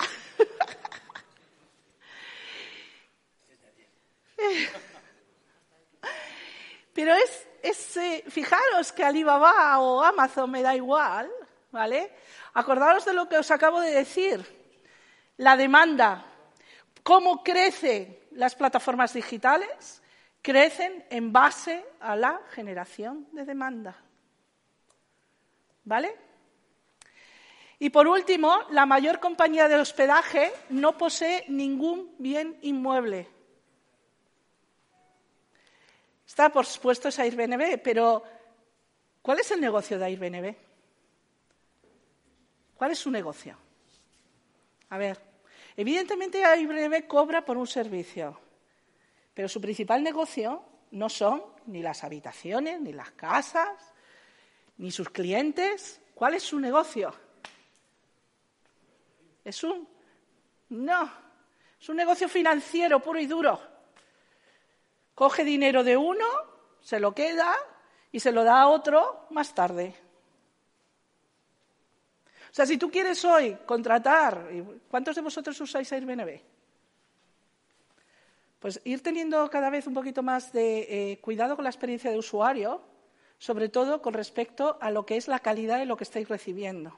Pero 6.93 7.13
es, 7.15 7.97
eh, 7.97 8.23
fijaros 8.27 8.91
que 8.91 9.03
Alibaba 9.03 9.79
o 9.79 10.03
Amazon 10.03 10.51
me 10.51 10.61
da 10.61 10.75
igual, 10.75 11.29
¿vale? 11.71 12.11
Acordaros 12.53 13.05
de 13.05 13.13
lo 13.13 13.29
que 13.29 13.37
os 13.37 13.51
acabo 13.51 13.79
de 13.79 13.91
decir. 13.91 14.57
La 15.37 15.55
demanda, 15.55 16.25
cómo 17.03 17.43
crecen 17.43 18.19
las 18.31 18.55
plataformas 18.55 19.13
digitales, 19.13 20.01
crecen 20.41 21.05
en 21.09 21.31
base 21.31 21.85
a 22.01 22.15
la 22.15 22.41
generación 22.49 23.27
de 23.31 23.45
demanda. 23.45 23.95
¿Vale? 25.85 26.15
Y 27.79 27.89
por 27.89 28.07
último, 28.07 28.53
la 28.71 28.85
mayor 28.85 29.21
compañía 29.21 29.69
de 29.69 29.77
hospedaje 29.77 30.51
no 30.69 30.97
posee 30.97 31.45
ningún 31.47 32.13
bien 32.19 32.57
inmueble. 32.61 33.38
Está, 36.29 36.49
por 36.51 36.67
supuesto, 36.67 37.07
es 37.07 37.17
Airbnb, 37.17 37.81
pero 37.83 38.23
¿cuál 39.19 39.39
es 39.39 39.49
el 39.49 39.59
negocio 39.59 39.97
de 39.97 40.05
Airbnb? 40.05 40.55
¿Cuál 42.75 42.91
es 42.91 42.99
su 42.99 43.09
negocio? 43.09 43.57
A 44.89 44.99
ver, 44.99 45.19
evidentemente 45.75 46.45
Airbnb 46.45 47.07
cobra 47.07 47.43
por 47.43 47.57
un 47.57 47.65
servicio, 47.65 48.39
pero 49.33 49.49
su 49.49 49.59
principal 49.59 50.03
negocio 50.03 50.63
no 50.91 51.09
son 51.09 51.43
ni 51.65 51.81
las 51.81 52.03
habitaciones, 52.03 52.79
ni 52.79 52.93
las 52.93 53.09
casas, 53.13 53.91
ni 54.77 54.91
sus 54.91 55.09
clientes. 55.09 55.99
¿Cuál 56.13 56.35
es 56.35 56.43
su 56.43 56.59
negocio? 56.59 57.11
Es 59.43 59.63
un... 59.63 59.89
No, 60.69 61.11
es 61.81 61.89
un 61.89 61.97
negocio 61.97 62.29
financiero 62.29 62.99
puro 63.01 63.19
y 63.19 63.25
duro. 63.25 63.78
Coge 65.19 65.43
dinero 65.43 65.83
de 65.83 65.97
uno, 65.97 66.25
se 66.79 66.97
lo 66.97 67.13
queda 67.13 67.53
y 68.09 68.21
se 68.21 68.31
lo 68.31 68.45
da 68.45 68.61
a 68.61 68.69
otro 68.69 69.27
más 69.31 69.53
tarde. 69.53 69.93
O 72.49 72.53
sea, 72.53 72.65
si 72.65 72.77
tú 72.77 72.89
quieres 72.89 73.25
hoy 73.25 73.57
contratar, 73.65 74.47
¿cuántos 74.89 75.17
de 75.17 75.21
vosotros 75.21 75.59
usáis 75.59 75.91
Airbnb? 75.91 76.39
Pues 78.59 78.79
ir 78.85 79.03
teniendo 79.03 79.49
cada 79.49 79.69
vez 79.69 79.87
un 79.87 79.93
poquito 79.93 80.23
más 80.23 80.53
de 80.53 80.87
eh, 81.11 81.19
cuidado 81.19 81.57
con 81.57 81.65
la 81.65 81.69
experiencia 81.69 82.09
de 82.11 82.17
usuario, 82.17 82.81
sobre 83.37 83.67
todo 83.67 84.01
con 84.01 84.13
respecto 84.13 84.77
a 84.79 84.89
lo 84.89 85.05
que 85.05 85.17
es 85.17 85.27
la 85.27 85.39
calidad 85.39 85.79
de 85.79 85.85
lo 85.85 85.97
que 85.97 86.05
estáis 86.05 86.29
recibiendo. 86.29 86.97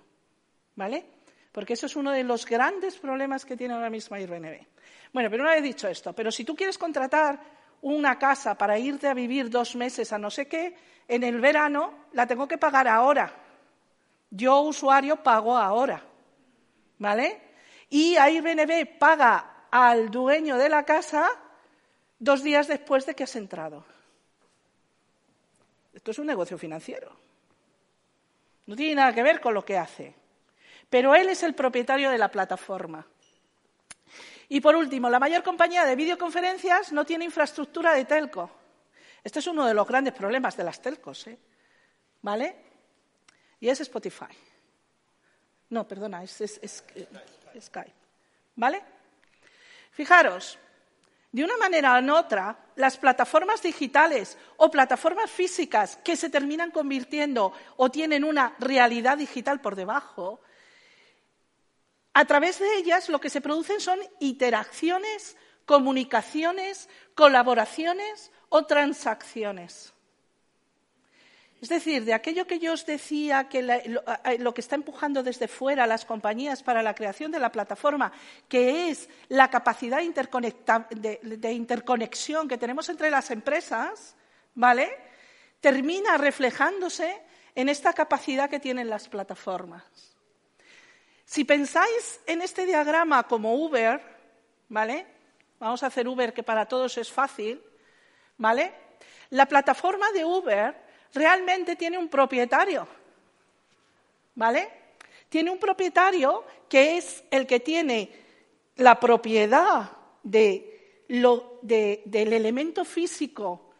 ¿Vale? 0.75 1.05
Porque 1.51 1.73
eso 1.73 1.87
es 1.87 1.95
uno 1.95 2.11
de 2.11 2.23
los 2.23 2.45
grandes 2.45 2.99
problemas 2.99 3.45
que 3.45 3.57
tiene 3.57 3.73
ahora 3.73 3.89
mismo 3.89 4.15
Airbnb. 4.15 4.59
Bueno, 5.11 5.31
pero 5.31 5.41
una 5.41 5.55
vez 5.55 5.63
dicho 5.63 5.87
esto, 5.87 6.13
pero 6.13 6.31
si 6.31 6.45
tú 6.45 6.55
quieres 6.55 6.77
contratar 6.77 7.60
una 7.81 8.17
casa 8.19 8.57
para 8.57 8.77
irte 8.77 9.07
a 9.07 9.13
vivir 9.13 9.49
dos 9.49 9.75
meses 9.75 10.13
a 10.13 10.17
no 10.17 10.29
sé 10.29 10.47
qué, 10.47 10.75
en 11.07 11.23
el 11.23 11.39
verano 11.41 11.93
la 12.13 12.27
tengo 12.27 12.47
que 12.47 12.57
pagar 12.57 12.87
ahora. 12.87 13.33
Yo, 14.29 14.61
usuario, 14.61 15.17
pago 15.17 15.57
ahora. 15.57 16.03
¿Vale? 16.99 17.41
Y 17.89 18.15
Airbnb 18.15 18.97
paga 18.97 19.65
al 19.71 20.09
dueño 20.09 20.57
de 20.57 20.69
la 20.69 20.85
casa 20.85 21.27
dos 22.19 22.43
días 22.43 22.67
después 22.67 23.05
de 23.05 23.15
que 23.15 23.23
has 23.23 23.35
entrado. 23.35 23.83
Esto 25.93 26.11
es 26.11 26.19
un 26.19 26.27
negocio 26.27 26.57
financiero. 26.57 27.11
No 28.67 28.75
tiene 28.75 28.95
nada 28.95 29.13
que 29.13 29.23
ver 29.23 29.41
con 29.41 29.53
lo 29.53 29.65
que 29.65 29.77
hace. 29.77 30.15
Pero 30.89 31.15
él 31.15 31.29
es 31.29 31.43
el 31.43 31.55
propietario 31.55 32.11
de 32.11 32.17
la 32.17 32.29
plataforma. 32.29 33.05
Y 34.53 34.59
por 34.59 34.75
último, 34.75 35.09
la 35.09 35.17
mayor 35.17 35.43
compañía 35.43 35.85
de 35.85 35.95
videoconferencias 35.95 36.91
no 36.91 37.05
tiene 37.05 37.23
infraestructura 37.23 37.93
de 37.93 38.03
telco. 38.03 38.51
Este 39.23 39.39
es 39.39 39.47
uno 39.47 39.65
de 39.65 39.73
los 39.73 39.87
grandes 39.87 40.13
problemas 40.13 40.57
de 40.57 40.65
las 40.65 40.81
telcos. 40.81 41.25
¿eh? 41.27 41.39
¿Vale? 42.21 42.57
Y 43.61 43.69
es 43.69 43.79
Spotify. 43.79 44.25
No, 45.69 45.87
perdona, 45.87 46.21
es, 46.21 46.41
es 46.41 46.83
Skype. 47.61 47.93
¿Vale? 48.57 48.81
Fijaros, 49.91 50.59
de 51.31 51.45
una 51.45 51.55
manera 51.55 51.97
u 52.01 52.13
otra, 52.13 52.57
las 52.75 52.97
plataformas 52.97 53.61
digitales 53.61 54.37
o 54.57 54.69
plataformas 54.69 55.31
físicas 55.31 55.95
que 56.03 56.17
se 56.17 56.29
terminan 56.29 56.71
convirtiendo 56.71 57.53
o 57.77 57.89
tienen 57.89 58.25
una 58.25 58.53
realidad 58.59 59.17
digital 59.17 59.61
por 59.61 59.77
debajo, 59.77 60.41
a 62.13 62.25
través 62.25 62.59
de 62.59 62.77
ellas 62.77 63.09
lo 63.09 63.19
que 63.19 63.29
se 63.29 63.41
producen 63.41 63.79
son 63.79 63.99
interacciones, 64.19 65.37
comunicaciones, 65.65 66.89
colaboraciones 67.15 68.31
o 68.49 68.65
transacciones. 68.65 69.93
Es 71.61 71.69
decir, 71.69 72.03
de 72.05 72.15
aquello 72.15 72.47
que 72.47 72.57
yo 72.57 72.73
os 72.73 72.87
decía, 72.87 73.47
que 73.47 73.61
lo, 73.61 74.53
que 74.53 74.61
está 74.61 74.75
empujando 74.75 75.21
desde 75.21 75.47
fuera 75.47 75.85
las 75.85 76.05
compañías 76.05 76.63
para 76.63 76.81
la 76.81 76.95
creación 76.95 77.31
de 77.31 77.39
la 77.39 77.51
plataforma, 77.51 78.11
que 78.49 78.89
es 78.89 79.07
la 79.29 79.51
capacidad 79.51 80.01
de, 80.01 81.19
de 81.21 81.53
interconexión 81.53 82.47
que 82.47 82.57
tenemos 82.57 82.89
entre 82.89 83.11
las 83.11 83.29
empresas, 83.29 84.15
¿vale? 84.55 84.89
Termina 85.59 86.17
reflejándose 86.17 87.21
en 87.53 87.69
esta 87.69 87.93
capacidad 87.93 88.49
que 88.49 88.59
tienen 88.59 88.89
las 88.89 89.07
plataformas. 89.07 90.10
Si 91.31 91.45
pensáis 91.45 92.19
en 92.25 92.41
este 92.41 92.65
diagrama 92.65 93.23
como 93.23 93.55
Uber, 93.55 94.01
¿vale? 94.67 95.07
Vamos 95.59 95.81
a 95.81 95.87
hacer 95.87 96.05
Uber 96.05 96.33
que 96.33 96.43
para 96.43 96.65
todos 96.65 96.97
es 96.97 97.09
fácil, 97.09 97.63
¿vale? 98.35 98.73
La 99.29 99.45
plataforma 99.45 100.11
de 100.11 100.25
Uber 100.25 100.75
realmente 101.13 101.77
tiene 101.77 101.97
un 101.97 102.09
propietario, 102.09 102.85
¿vale? 104.35 104.67
Tiene 105.29 105.51
un 105.51 105.57
propietario 105.57 106.43
que 106.67 106.97
es 106.97 107.23
el 107.31 107.47
que 107.47 107.61
tiene 107.61 108.11
la 108.75 108.99
propiedad 108.99 109.89
del 110.21 110.65
elemento 112.13 112.83
físico 112.83 113.71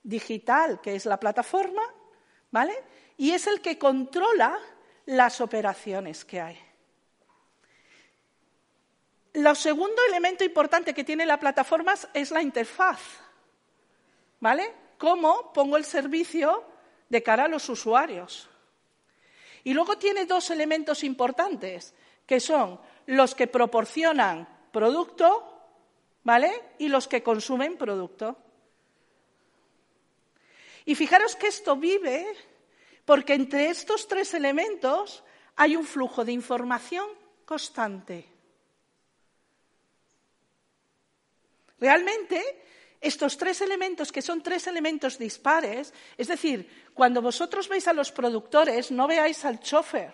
digital 0.00 0.80
que 0.80 0.94
es 0.94 1.06
la 1.06 1.18
plataforma, 1.18 1.82
¿vale? 2.52 2.84
Y 3.16 3.32
es 3.32 3.48
el 3.48 3.60
que 3.60 3.76
controla 3.78 4.56
las 5.06 5.40
operaciones 5.40 6.24
que 6.24 6.40
hay. 6.40 6.69
Lo 9.34 9.54
segundo 9.54 10.02
elemento 10.08 10.44
importante 10.44 10.92
que 10.92 11.04
tiene 11.04 11.24
la 11.24 11.38
plataforma 11.38 11.94
es 12.14 12.30
la 12.30 12.42
interfaz. 12.42 13.00
¿Vale? 14.40 14.74
¿Cómo 14.98 15.52
pongo 15.52 15.76
el 15.76 15.84
servicio 15.84 16.64
de 17.08 17.22
cara 17.22 17.44
a 17.44 17.48
los 17.48 17.68
usuarios? 17.68 18.48
Y 19.64 19.74
luego 19.74 19.98
tiene 19.98 20.24
dos 20.24 20.50
elementos 20.50 21.04
importantes, 21.04 21.94
que 22.26 22.40
son 22.40 22.80
los 23.06 23.34
que 23.34 23.46
proporcionan 23.46 24.48
producto, 24.72 25.60
¿vale? 26.24 26.74
Y 26.78 26.88
los 26.88 27.06
que 27.06 27.22
consumen 27.22 27.76
producto. 27.76 28.36
Y 30.86 30.94
fijaros 30.94 31.36
que 31.36 31.48
esto 31.48 31.76
vive 31.76 32.26
porque 33.04 33.34
entre 33.34 33.68
estos 33.68 34.08
tres 34.08 34.34
elementos 34.34 35.22
hay 35.56 35.76
un 35.76 35.84
flujo 35.84 36.24
de 36.24 36.32
información 36.32 37.06
constante. 37.44 38.39
Realmente, 41.80 42.42
estos 43.00 43.38
tres 43.38 43.62
elementos, 43.62 44.12
que 44.12 44.20
son 44.20 44.42
tres 44.42 44.66
elementos 44.66 45.18
dispares, 45.18 45.94
es 46.18 46.28
decir, 46.28 46.90
cuando 46.92 47.22
vosotros 47.22 47.68
veis 47.68 47.88
a 47.88 47.94
los 47.94 48.12
productores, 48.12 48.90
no 48.90 49.08
veáis 49.08 49.44
al 49.46 49.60
chofer. 49.60 50.12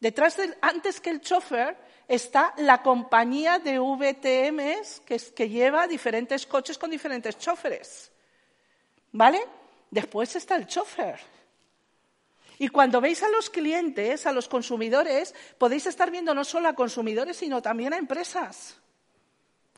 Detrás 0.00 0.36
del, 0.36 0.56
antes 0.60 1.00
que 1.00 1.10
el 1.10 1.20
chofer 1.20 1.76
está 2.08 2.54
la 2.58 2.82
compañía 2.82 3.58
de 3.58 3.78
VTMs 3.78 5.02
que, 5.04 5.48
lleva 5.48 5.86
diferentes 5.86 6.46
coches 6.46 6.78
con 6.78 6.90
diferentes 6.90 7.38
choferes. 7.38 8.10
¿Vale? 9.12 9.40
Después 9.90 10.34
está 10.34 10.56
el 10.56 10.66
chofer. 10.66 11.20
Y 12.58 12.68
cuando 12.68 13.00
veis 13.00 13.22
a 13.22 13.28
los 13.28 13.50
clientes, 13.50 14.26
a 14.26 14.32
los 14.32 14.48
consumidores, 14.48 15.34
podéis 15.58 15.86
estar 15.86 16.10
viendo 16.10 16.34
no 16.34 16.44
solo 16.44 16.68
a 16.68 16.74
consumidores, 16.74 17.36
sino 17.36 17.62
también 17.62 17.92
a 17.92 17.98
empresas 17.98 18.76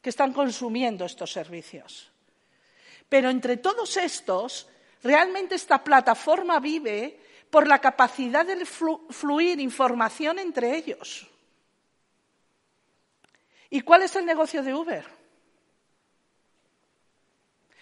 que 0.00 0.10
están 0.10 0.32
consumiendo 0.32 1.04
estos 1.04 1.32
servicios. 1.32 2.10
Pero 3.08 3.28
entre 3.28 3.56
todos 3.56 3.96
estos, 3.96 4.68
realmente 5.02 5.54
esta 5.54 5.82
plataforma 5.82 6.60
vive 6.60 7.20
por 7.50 7.66
la 7.66 7.80
capacidad 7.80 8.46
de 8.46 8.64
fluir 8.64 9.60
información 9.60 10.38
entre 10.38 10.76
ellos. 10.76 11.26
¿Y 13.68 13.80
cuál 13.82 14.02
es 14.02 14.14
el 14.16 14.24
negocio 14.24 14.62
de 14.62 14.74
Uber? 14.74 15.04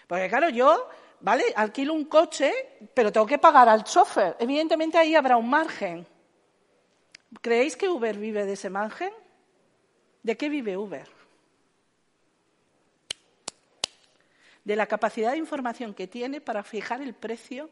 Porque 0.07 0.27
claro, 0.27 0.49
yo 0.49 0.89
¿vale? 1.21 1.43
Alquilo 1.55 1.93
un 1.93 2.05
coche, 2.05 2.51
pero 2.93 3.11
tengo 3.11 3.25
que 3.25 3.37
pagar 3.37 3.69
al 3.69 3.83
chofer. 3.83 4.35
Evidentemente 4.39 4.97
ahí 4.97 5.15
habrá 5.15 5.37
un 5.37 5.49
margen. 5.49 6.07
¿Creéis 7.41 7.75
que 7.77 7.89
Uber 7.89 8.17
vive 8.17 8.45
de 8.45 8.53
ese 8.53 8.69
margen? 8.69 9.11
¿De 10.23 10.35
qué 10.37 10.49
vive 10.49 10.77
Uber? 10.77 11.18
De 14.63 14.75
la 14.75 14.87
capacidad 14.87 15.31
de 15.31 15.37
información 15.37 15.93
que 15.93 16.07
tiene 16.07 16.41
para 16.41 16.63
fijar 16.63 17.01
el 17.01 17.13
precio 17.13 17.69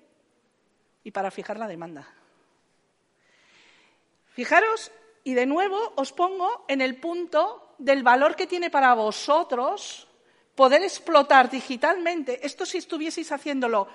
y 1.04 1.12
para 1.12 1.32
fijar 1.32 1.58
la 1.58 1.67
demanda. 1.67 2.08
Fijaros, 4.34 4.91
y 5.23 5.34
de 5.34 5.45
nuevo 5.45 5.93
os 5.95 6.13
pongo 6.13 6.65
en 6.67 6.82
el 6.82 6.97
punto 6.97 7.76
del 7.78 8.04
valor 8.04 8.36
que 8.36 8.47
tiene 8.47 8.69
para 8.69 8.93
vosotros 8.93 10.08
poder 10.56 10.82
explotar 10.84 11.50
digitalmente, 11.50 12.45
esto 12.45 12.65
si 12.65 12.80
estuvieseis 12.80 13.32
haciéndolo 13.32 13.88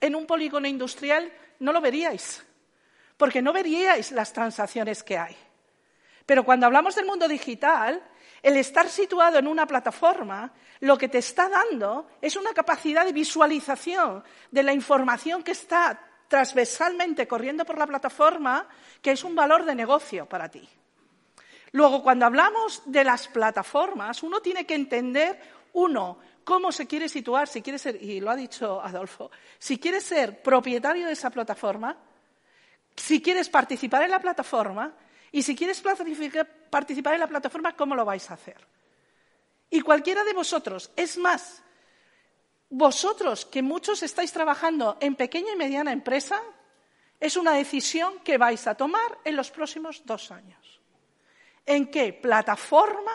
en 0.00 0.14
un 0.14 0.26
polígono 0.26 0.68
industrial, 0.68 1.32
no 1.58 1.72
lo 1.72 1.80
veríais, 1.80 2.44
porque 3.16 3.42
no 3.42 3.52
veríais 3.52 4.12
las 4.12 4.32
transacciones 4.32 5.02
que 5.02 5.18
hay. 5.18 5.36
Pero 6.26 6.44
cuando 6.44 6.66
hablamos 6.66 6.94
del 6.94 7.06
mundo 7.06 7.26
digital, 7.26 8.02
el 8.42 8.56
estar 8.56 8.88
situado 8.88 9.38
en 9.38 9.46
una 9.46 9.66
plataforma, 9.66 10.52
lo 10.80 10.96
que 10.96 11.08
te 11.08 11.18
está 11.18 11.48
dando 11.48 12.08
es 12.20 12.36
una 12.36 12.52
capacidad 12.52 13.04
de 13.04 13.12
visualización 13.12 14.24
de 14.50 14.62
la 14.62 14.72
información 14.72 15.42
que 15.42 15.52
está 15.52 15.98
transversalmente 16.28 17.26
corriendo 17.26 17.64
por 17.64 17.76
la 17.76 17.86
plataforma, 17.86 18.68
que 19.02 19.12
es 19.12 19.24
un 19.24 19.34
valor 19.34 19.64
de 19.64 19.74
negocio 19.74 20.26
para 20.26 20.48
ti. 20.48 20.66
Luego, 21.72 22.02
cuando 22.02 22.26
hablamos 22.26 22.82
de 22.86 23.04
las 23.04 23.28
plataformas, 23.28 24.22
uno 24.22 24.40
tiene 24.40 24.64
que 24.64 24.74
entender 24.74 25.40
uno, 25.72 26.18
cómo 26.44 26.72
se 26.72 26.86
quiere 26.86 27.08
situar, 27.08 27.46
si 27.46 27.62
quiere 27.62 27.78
ser, 27.78 28.02
y 28.02 28.20
lo 28.20 28.30
ha 28.30 28.36
dicho 28.36 28.80
Adolfo, 28.80 29.30
si 29.58 29.78
quieres 29.78 30.04
ser 30.04 30.42
propietario 30.42 31.06
de 31.06 31.12
esa 31.12 31.30
plataforma, 31.30 31.96
si 32.96 33.22
quieres 33.22 33.48
participar 33.48 34.02
en 34.02 34.10
la 34.10 34.20
plataforma 34.20 34.92
y 35.32 35.42
si 35.42 35.54
quieres 35.54 35.82
participar 36.70 37.14
en 37.14 37.20
la 37.20 37.26
plataforma, 37.26 37.76
¿cómo 37.76 37.94
lo 37.94 38.04
vais 38.04 38.30
a 38.30 38.34
hacer? 38.34 38.56
Y 39.70 39.80
cualquiera 39.80 40.24
de 40.24 40.32
vosotros, 40.32 40.90
es 40.96 41.16
más, 41.16 41.62
vosotros 42.68 43.46
que 43.46 43.62
muchos 43.62 44.02
estáis 44.02 44.32
trabajando 44.32 44.96
en 45.00 45.14
pequeña 45.14 45.52
y 45.52 45.56
mediana 45.56 45.92
empresa, 45.92 46.40
es 47.20 47.36
una 47.36 47.52
decisión 47.52 48.20
que 48.24 48.38
vais 48.38 48.66
a 48.66 48.74
tomar 48.74 49.18
en 49.24 49.36
los 49.36 49.50
próximos 49.50 50.02
dos 50.04 50.30
años. 50.30 50.80
¿En 51.66 51.90
qué 51.90 52.12
plataforma 52.12 53.12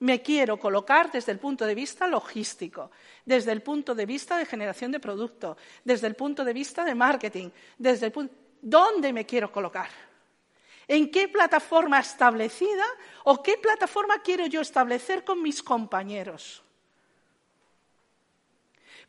me 0.00 0.22
quiero 0.22 0.60
colocar 0.60 1.10
desde 1.10 1.32
el 1.32 1.40
punto 1.40 1.66
de 1.66 1.74
vista 1.74 2.06
logístico, 2.06 2.92
desde 3.24 3.50
el 3.50 3.62
punto 3.62 3.94
de 3.94 4.06
vista 4.06 4.36
de 4.36 4.46
generación 4.46 4.92
de 4.92 5.00
producto, 5.00 5.56
desde 5.82 6.06
el 6.06 6.14
punto 6.14 6.44
de 6.44 6.52
vista 6.52 6.84
de 6.84 6.94
marketing, 6.94 7.50
desde 7.76 8.06
el 8.06 8.12
punto... 8.12 8.34
¿Dónde 8.60 9.12
me 9.12 9.24
quiero 9.24 9.50
colocar? 9.50 10.07
¿En 10.88 11.10
qué 11.10 11.28
plataforma 11.28 12.00
establecida 12.00 12.84
o 13.24 13.42
qué 13.42 13.58
plataforma 13.58 14.22
quiero 14.22 14.46
yo 14.46 14.62
establecer 14.62 15.22
con 15.22 15.42
mis 15.42 15.62
compañeros? 15.62 16.62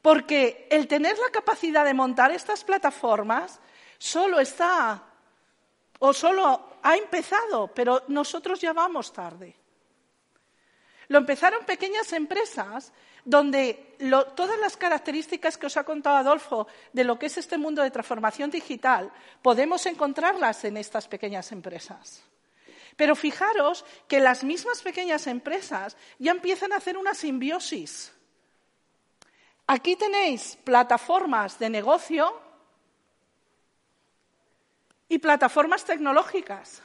Porque 0.01 0.67
el 0.69 0.87
tener 0.87 1.17
la 1.17 1.29
capacidad 1.31 1.85
de 1.85 1.93
montar 1.93 2.31
estas 2.31 2.65
plataformas 2.65 3.59
solo 3.97 4.41
está 4.41 5.03
o 5.99 6.13
solo 6.13 6.77
ha 6.83 6.97
empezado, 6.97 7.67
pero 7.73 8.03
nosotros 8.07 8.59
ya 8.59 8.73
vamos 8.73 9.11
tarde. 9.13 9.55
Lo 11.07 11.17
empezaron 11.17 11.65
pequeñas 11.65 12.11
empresas 12.13 12.91
donde 13.25 13.95
todas 14.35 14.59
las 14.59 14.77
características 14.77 15.57
que 15.57 15.67
os 15.67 15.77
ha 15.77 15.83
contado 15.83 16.17
Adolfo 16.17 16.67
de 16.93 17.03
lo 17.03 17.19
que 17.19 17.27
es 17.27 17.37
este 17.37 17.57
mundo 17.57 17.83
de 17.83 17.91
transformación 17.91 18.49
digital, 18.49 19.11
podemos 19.41 19.85
encontrarlas 19.85 20.63
en 20.63 20.77
estas 20.77 21.07
pequeñas 21.07 21.51
empresas. 21.51 22.23
Pero 22.95 23.15
fijaros 23.15 23.85
que 24.07 24.19
las 24.19 24.43
mismas 24.43 24.81
pequeñas 24.81 25.27
empresas 25.27 25.95
ya 26.17 26.31
empiezan 26.31 26.73
a 26.73 26.77
hacer 26.77 26.97
una 26.97 27.13
simbiosis. 27.13 28.11
Aquí 29.67 29.95
tenéis 29.95 30.57
plataformas 30.63 31.59
de 31.59 31.69
negocio 31.69 32.41
y 35.07 35.19
plataformas 35.19 35.85
tecnológicas, 35.85 36.81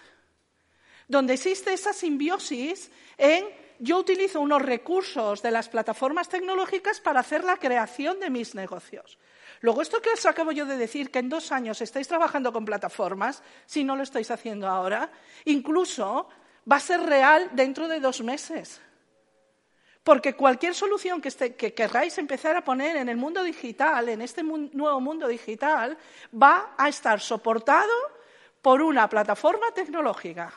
donde 1.09 1.35
existe 1.35 1.73
esa 1.73 1.92
simbiosis 1.92 2.90
en 3.18 3.63
yo 3.85 3.99
utilizo 3.99 4.40
unos 4.40 4.62
recursos 4.62 5.42
de 5.42 5.51
las 5.51 5.68
plataformas 5.68 6.31
tecnológicas 6.31 7.01
para 7.01 7.20
hacer 7.20 7.44
la 7.44 7.59
creación 7.59 8.18
de 8.18 8.31
mis 8.31 8.55
negocios. 8.55 9.18
Luego, 9.61 9.83
esto 9.83 10.01
que 10.01 10.11
os 10.11 10.25
acabo 10.25 10.53
yo 10.53 10.64
de 10.64 10.79
decir, 10.79 11.11
que 11.11 11.18
en 11.18 11.29
dos 11.29 11.53
años 11.53 11.81
estáis 11.83 12.09
trabajando 12.09 12.51
con 12.51 12.64
plataformas, 12.64 13.42
si 13.66 13.85
no 13.85 13.94
lo 13.94 14.03
estáis 14.03 14.31
haciendo 14.31 14.68
ahora, 14.68 15.12
incluso 15.44 16.29
va 16.70 16.77
a 16.77 16.81
ser 16.81 17.01
real 17.01 17.51
dentro 17.53 17.87
de 17.87 18.01
dos 18.01 18.23
meses. 18.23 18.81
Porque 20.03 20.35
cualquier 20.35 20.75
solución 20.75 21.20
que, 21.20 21.31
que 21.55 21.75
querráis 21.75 22.16
empezar 22.16 22.57
a 22.57 22.64
poner 22.64 22.97
en 22.97 23.11
el 23.11 23.18
mundo 23.18 23.42
digital, 23.42 24.09
en 24.09 24.23
este 24.23 24.42
nuevo 24.42 25.01
mundo 25.01 25.29
digital, 25.29 25.97
va 26.33 26.75
a 26.77 26.88
estar 26.88 27.20
soportado 27.20 27.92
por 28.62 28.81
una 28.81 29.09
plataforma 29.11 29.73
tecnológica. 29.75 30.53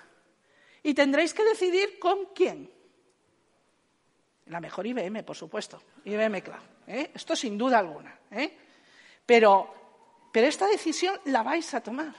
Y 0.81 0.93
tendréis 0.93 1.33
que 1.33 1.43
decidir 1.43 1.99
con 1.99 2.27
quién. 2.33 2.76
La 4.49 4.59
mejor 4.59 4.87
IBM, 4.87 5.23
por 5.23 5.35
supuesto, 5.35 5.81
IBM 6.05 6.41
Cloud. 6.41 6.59
¿eh? 6.87 7.11
Esto 7.13 7.35
sin 7.35 7.57
duda 7.57 7.79
alguna. 7.79 8.17
¿eh? 8.31 8.57
Pero, 9.25 9.73
pero 10.31 10.47
esta 10.47 10.67
decisión 10.67 11.19
la 11.25 11.43
vais 11.43 11.73
a 11.73 11.81
tomar. 11.81 12.15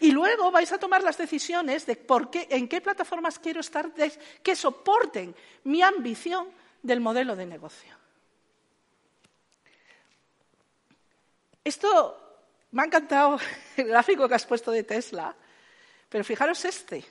Y 0.00 0.10
luego 0.10 0.50
vais 0.50 0.72
a 0.72 0.78
tomar 0.78 1.02
las 1.04 1.16
decisiones 1.16 1.86
de 1.86 1.94
por 1.94 2.28
qué, 2.28 2.48
en 2.50 2.66
qué 2.66 2.80
plataformas 2.80 3.38
quiero 3.38 3.60
estar 3.60 3.92
que 4.42 4.56
soporten 4.56 5.34
mi 5.64 5.80
ambición 5.82 6.48
del 6.82 7.00
modelo 7.00 7.36
de 7.36 7.46
negocio. 7.46 7.96
Esto 11.62 12.18
me 12.72 12.82
ha 12.82 12.86
encantado 12.86 13.38
el 13.76 13.86
gráfico 13.86 14.28
que 14.28 14.34
has 14.34 14.46
puesto 14.46 14.72
de 14.72 14.82
Tesla, 14.82 15.34
pero 16.08 16.24
fijaros 16.24 16.64
este. 16.64 17.04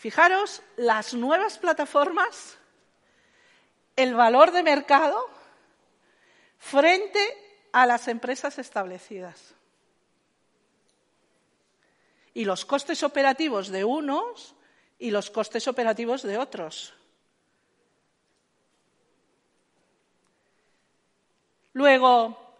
Fijaros 0.00 0.62
las 0.78 1.12
nuevas 1.12 1.58
plataformas, 1.58 2.56
el 3.96 4.14
valor 4.14 4.50
de 4.50 4.62
mercado 4.62 5.28
frente 6.56 7.20
a 7.70 7.84
las 7.84 8.08
empresas 8.08 8.58
establecidas. 8.58 9.54
Y 12.32 12.46
los 12.46 12.64
costes 12.64 13.02
operativos 13.02 13.68
de 13.68 13.84
unos 13.84 14.54
y 14.98 15.10
los 15.10 15.30
costes 15.30 15.68
operativos 15.68 16.22
de 16.22 16.38
otros. 16.38 16.94
Luego, 21.74 22.54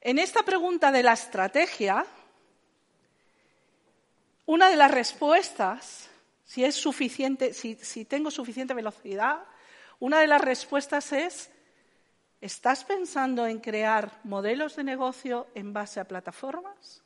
en 0.00 0.18
esta 0.18 0.44
pregunta 0.44 0.90
de 0.92 1.02
la 1.02 1.12
estrategia, 1.12 2.06
una 4.50 4.68
de 4.68 4.74
las 4.74 4.90
respuestas, 4.90 6.10
si 6.44 6.64
es 6.64 6.74
suficiente, 6.74 7.54
si, 7.54 8.04
tengo 8.04 8.32
suficiente 8.32 8.74
velocidad, 8.74 9.44
una 10.00 10.18
de 10.18 10.26
las 10.26 10.40
respuestas 10.40 11.12
es 11.12 11.50
¿Estás 12.40 12.84
pensando 12.84 13.46
en 13.46 13.60
crear 13.60 14.18
modelos 14.24 14.74
de 14.74 14.82
negocio 14.82 15.46
en 15.54 15.72
base 15.72 16.00
a 16.00 16.08
plataformas? 16.08 17.00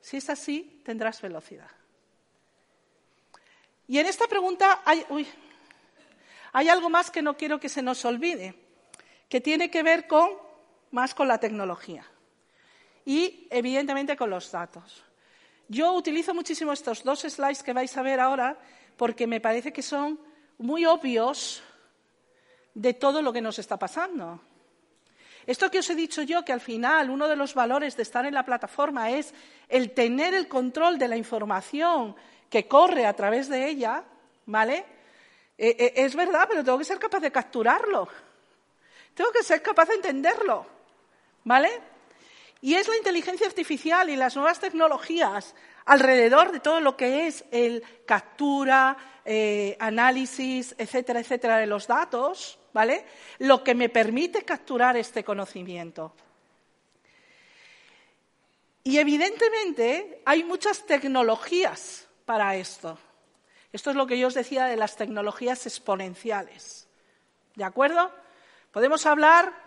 Si 0.00 0.16
es 0.16 0.30
así, 0.30 0.80
tendrás 0.84 1.20
velocidad. 1.20 1.70
Y 3.86 3.98
en 3.98 4.06
esta 4.06 4.26
pregunta 4.26 4.80
hay, 4.86 5.04
hay 6.52 6.68
algo 6.70 6.88
más 6.88 7.10
que 7.10 7.20
no 7.20 7.36
quiero 7.36 7.60
que 7.60 7.68
se 7.68 7.82
nos 7.82 8.02
olvide, 8.06 8.54
que 9.28 9.42
tiene 9.42 9.70
que 9.70 9.82
ver 9.82 10.06
con 10.06 10.30
más 10.92 11.14
con 11.14 11.28
la 11.28 11.38
tecnología 11.38 12.06
y, 13.04 13.48
evidentemente, 13.50 14.16
con 14.16 14.30
los 14.30 14.50
datos. 14.50 15.04
Yo 15.68 15.92
utilizo 15.94 16.34
muchísimo 16.34 16.72
estos 16.72 17.02
dos 17.02 17.20
slides 17.20 17.62
que 17.62 17.72
vais 17.72 17.96
a 17.96 18.02
ver 18.02 18.20
ahora 18.20 18.58
porque 18.96 19.26
me 19.26 19.40
parece 19.40 19.72
que 19.72 19.82
son 19.82 20.20
muy 20.58 20.84
obvios 20.84 21.62
de 22.74 22.94
todo 22.94 23.22
lo 23.22 23.32
que 23.32 23.40
nos 23.40 23.58
está 23.58 23.78
pasando. 23.78 24.40
Esto 25.46 25.70
que 25.70 25.78
os 25.78 25.90
he 25.90 25.94
dicho 25.94 26.22
yo, 26.22 26.44
que 26.44 26.52
al 26.52 26.60
final 26.60 27.10
uno 27.10 27.28
de 27.28 27.36
los 27.36 27.54
valores 27.54 27.96
de 27.96 28.02
estar 28.02 28.24
en 28.24 28.34
la 28.34 28.44
plataforma 28.44 29.10
es 29.10 29.34
el 29.68 29.92
tener 29.92 30.34
el 30.34 30.48
control 30.48 30.98
de 30.98 31.08
la 31.08 31.16
información 31.16 32.16
que 32.48 32.66
corre 32.66 33.06
a 33.06 33.12
través 33.14 33.48
de 33.48 33.68
ella, 33.68 34.04
¿vale? 34.46 34.84
Eh, 35.56 35.76
eh, 35.78 35.92
es 35.96 36.14
verdad, 36.16 36.46
pero 36.48 36.64
tengo 36.64 36.78
que 36.78 36.84
ser 36.84 36.98
capaz 36.98 37.20
de 37.20 37.30
capturarlo. 37.30 38.08
Tengo 39.14 39.30
que 39.32 39.42
ser 39.42 39.62
capaz 39.62 39.88
de 39.88 39.94
entenderlo, 39.94 40.66
¿vale? 41.44 41.93
Y 42.64 42.76
es 42.76 42.88
la 42.88 42.96
inteligencia 42.96 43.46
artificial 43.46 44.08
y 44.08 44.16
las 44.16 44.36
nuevas 44.36 44.58
tecnologías 44.58 45.54
alrededor 45.84 46.50
de 46.50 46.60
todo 46.60 46.80
lo 46.80 46.96
que 46.96 47.26
es 47.26 47.44
el 47.50 47.82
captura, 48.06 48.96
eh, 49.22 49.76
análisis, 49.78 50.74
etcétera, 50.78 51.20
etcétera, 51.20 51.58
de 51.58 51.66
los 51.66 51.86
datos, 51.86 52.58
¿vale? 52.72 53.04
Lo 53.40 53.62
que 53.62 53.74
me 53.74 53.90
permite 53.90 54.46
capturar 54.46 54.96
este 54.96 55.22
conocimiento. 55.22 56.14
Y 58.82 58.96
evidentemente 58.96 60.22
hay 60.24 60.42
muchas 60.42 60.86
tecnologías 60.86 62.08
para 62.24 62.56
esto. 62.56 62.98
Esto 63.74 63.90
es 63.90 63.96
lo 63.96 64.06
que 64.06 64.18
yo 64.18 64.28
os 64.28 64.34
decía 64.34 64.64
de 64.64 64.76
las 64.76 64.96
tecnologías 64.96 65.66
exponenciales. 65.66 66.88
¿De 67.56 67.64
acuerdo? 67.64 68.10
Podemos 68.72 69.04
hablar 69.04 69.63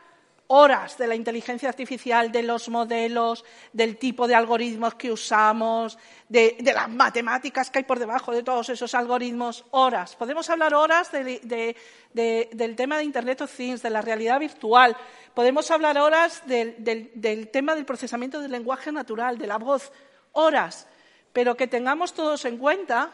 horas 0.48 0.98
de 0.98 1.08
la 1.08 1.16
inteligencia 1.16 1.70
artificial, 1.70 2.32
de 2.32 2.44
los 2.44 2.70
modelos, 2.70 3.44
del 3.74 3.98
tipo 3.98 4.28
de 4.28 4.36
algoritmos 4.36 4.96
que 4.96 5.12
usamos, 5.12 5.98
de, 6.30 6.58
las 6.62 6.90
matemáticas 6.90 7.70
que 7.70 7.80
hay 7.80 7.84
por 7.84 8.00
debajo 8.00 8.32
de 8.32 8.44
todos 8.44 8.70
esos 8.70 8.94
algoritmos, 8.96 9.66
horas. 9.72 10.16
Podemos 10.16 10.50
hablar 10.50 10.74
horas 10.74 11.12
del 11.12 12.76
tema 12.76 12.98
de 12.98 13.04
Internet 13.04 13.42
of 13.42 13.56
Things, 13.56 13.82
de 13.82 13.90
la 13.90 14.02
realidad 14.02 14.40
virtual. 14.40 14.96
Podemos 15.34 15.70
hablar 15.70 15.98
horas 15.98 16.42
del 16.46 17.50
tema 17.52 17.76
del 17.76 17.86
procesamiento 17.86 18.40
del 18.40 18.52
lenguaje 18.52 18.92
natural, 18.92 19.38
de 19.38 19.48
la 19.48 19.58
voz, 19.58 19.92
horas. 20.32 20.88
Pero 21.34 21.56
que 21.56 21.68
tengamos 21.68 22.14
todos 22.14 22.46
en 22.46 22.58
cuenta 22.58 23.12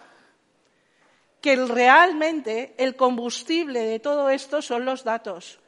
que 1.41 1.55
realmente 1.57 2.73
el 2.77 2.95
combustible 2.95 3.81
de 3.81 3.99
todo 3.99 4.29
esto 4.29 4.61
son 4.61 4.86
los 4.86 5.03
datos 5.03 5.59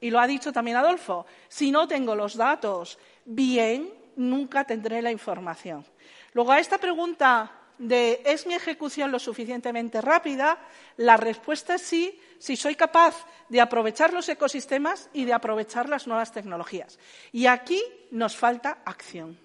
y 0.00 0.10
lo 0.10 0.20
ha 0.20 0.26
dicho 0.26 0.52
también 0.52 0.76
Adolfo, 0.76 1.26
si 1.48 1.70
no 1.70 1.88
tengo 1.88 2.14
los 2.14 2.36
datos 2.36 2.98
bien, 3.24 3.92
nunca 4.16 4.64
tendré 4.64 5.02
la 5.02 5.10
información. 5.10 5.84
Luego, 6.32 6.52
a 6.52 6.60
esta 6.60 6.78
pregunta 6.78 7.50
de 7.78 8.22
¿es 8.24 8.46
mi 8.46 8.54
ejecución 8.54 9.10
lo 9.10 9.18
suficientemente 9.18 10.00
rápida? 10.00 10.58
La 10.96 11.16
respuesta 11.16 11.74
es 11.74 11.82
sí, 11.82 12.20
si 12.38 12.56
soy 12.56 12.74
capaz 12.74 13.26
de 13.48 13.60
aprovechar 13.60 14.12
los 14.12 14.28
ecosistemas 14.28 15.08
y 15.12 15.24
de 15.24 15.32
aprovechar 15.32 15.88
las 15.88 16.06
nuevas 16.06 16.32
tecnologías. 16.32 16.98
Y 17.32 17.46
aquí 17.46 17.82
nos 18.10 18.36
falta 18.36 18.78
acción. 18.84 19.38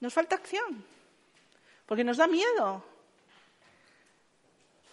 Nos 0.00 0.14
falta 0.14 0.36
acción, 0.36 0.84
porque 1.84 2.04
nos 2.04 2.16
da 2.16 2.26
miedo. 2.26 2.82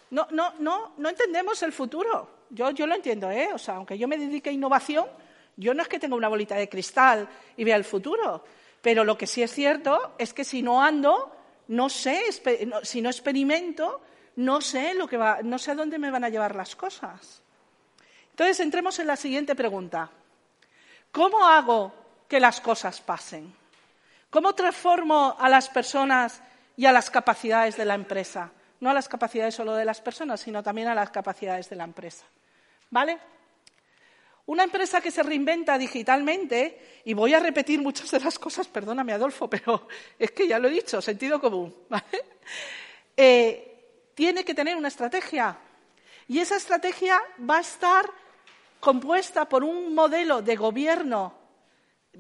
No, 0.10 0.28
no, 0.32 0.54
no, 0.60 0.94
no 0.98 1.10
entendemos 1.10 1.62
el 1.64 1.72
futuro. 1.72 2.37
Yo, 2.50 2.72
lo 2.72 2.96
entiendo, 2.96 3.30
¿eh? 3.30 3.50
O 3.54 3.58
sea, 3.58 3.76
aunque 3.76 3.98
yo 3.98 4.08
me 4.08 4.18
dedique 4.18 4.50
a 4.50 4.54
innovación, 4.54 5.06
yo 5.56 5.74
no 5.74 5.82
es 5.82 5.88
que 5.88 6.00
tenga 6.00 6.16
una 6.16 6.28
bolita 6.28 6.56
de 6.56 6.70
cristal 6.70 7.28
y 7.56 7.64
vea 7.64 7.76
el 7.76 7.84
futuro. 7.84 8.44
Pero 8.82 9.04
lo 9.04 9.18
que 9.18 9.28
sí 9.28 9.44
es 9.44 9.52
cierto 9.52 10.14
es 10.18 10.34
que 10.34 10.44
si 10.44 10.62
no 10.62 10.82
ando, 10.82 11.36
no 11.68 11.90
sé, 11.90 12.22
si 12.84 13.02
no 13.02 13.10
experimento, 13.10 14.02
no 14.38 14.62
sé, 14.62 14.94
lo 14.94 15.08
que 15.08 15.18
va, 15.18 15.40
no 15.44 15.58
sé 15.58 15.72
a 15.72 15.76
dónde 15.76 16.00
me 16.00 16.12
van 16.12 16.24
a 16.24 16.30
llevar 16.30 16.56
las 16.56 16.76
cosas. 16.76 17.42
Entonces, 18.30 18.60
entremos 18.60 19.00
en 19.00 19.08
la 19.08 19.16
siguiente 19.16 19.56
pregunta. 19.56 20.12
¿Cómo 21.12 21.46
hago 21.46 21.92
que 22.28 22.40
las 22.40 22.62
cosas 22.62 23.02
pasen? 23.02 23.54
¿Cómo 24.30 24.54
transformo 24.54 25.36
a 25.40 25.50
las 25.50 25.70
personas 25.70 26.42
y 26.76 26.86
a 26.86 26.92
las 26.92 27.10
capacidades 27.10 27.78
de 27.78 27.86
la 27.86 27.96
empresa? 27.96 28.52
No 28.80 28.92
a 28.92 28.94
las 28.94 29.10
capacidades 29.10 29.56
solo 29.56 29.74
de 29.74 29.86
las 29.86 30.02
personas, 30.02 30.40
sino 30.40 30.62
también 30.62 30.88
a 30.88 30.96
las 30.96 31.10
capacidades 31.10 31.70
de 31.70 31.78
la 31.78 31.86
empresa. 31.86 32.26
¿Vale? 32.90 33.20
Una 34.48 34.64
empresa 34.64 35.02
que 35.02 35.12
se 35.12 35.24
reinventa 35.24 35.78
digitalmente, 35.78 37.02
y 37.04 37.14
voy 37.14 37.34
a 37.34 37.40
repetir 37.40 37.82
muchas 37.82 38.12
de 38.12 38.20
las 38.22 38.40
cosas, 38.40 38.68
perdóname 38.68 39.12
Adolfo, 39.12 39.50
pero 39.50 39.88
es 40.20 40.32
que 40.32 40.48
ya 40.48 40.58
lo 40.58 40.70
he 40.70 40.72
dicho, 40.72 41.02
sentido 41.02 41.42
común, 41.42 41.76
¿vale? 41.90 42.26
Eh, 43.16 44.12
tiene 44.16 44.46
que 44.46 44.56
tener 44.56 44.78
una 44.78 44.88
estrategia. 44.88 45.58
Y 46.30 46.40
esa 46.40 46.56
estrategia 46.56 47.22
va 47.50 47.58
a 47.58 47.62
estar 47.62 48.10
compuesta 48.80 49.50
por 49.50 49.64
un 49.64 49.94
modelo 49.94 50.42
de 50.42 50.56
gobierno, 50.56 51.34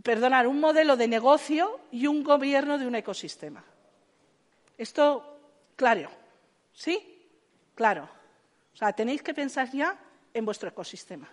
perdonar, 0.04 0.48
un 0.48 0.60
modelo 0.60 0.98
de 0.98 1.08
negocio 1.08 1.80
y 1.92 2.08
un 2.08 2.24
gobierno 2.24 2.78
de 2.78 2.88
un 2.88 2.96
ecosistema. 2.96 3.64
Esto, 4.78 5.40
claro, 5.76 6.10
¿sí? 6.74 7.30
Claro. 7.74 8.10
O 8.74 8.78
sea, 8.78 8.94
tenéis 8.94 9.24
que 9.24 9.34
pensar 9.34 9.72
ya 9.72 9.98
en 10.38 10.46
vuestro 10.46 10.70
ecosistema. 10.70 11.30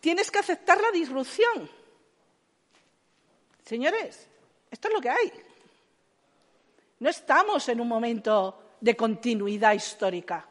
Tienes 0.00 0.30
que 0.30 0.38
aceptar 0.38 0.80
la 0.80 0.90
disrupción. 0.90 1.70
Señores, 3.64 4.28
esto 4.70 4.88
es 4.88 4.94
lo 4.94 5.00
que 5.00 5.10
hay. 5.10 5.32
No 7.00 7.08
estamos 7.08 7.68
en 7.68 7.80
un 7.80 7.88
momento 7.88 8.76
de 8.80 8.96
continuidad 8.96 9.72
histórica. 9.72 10.46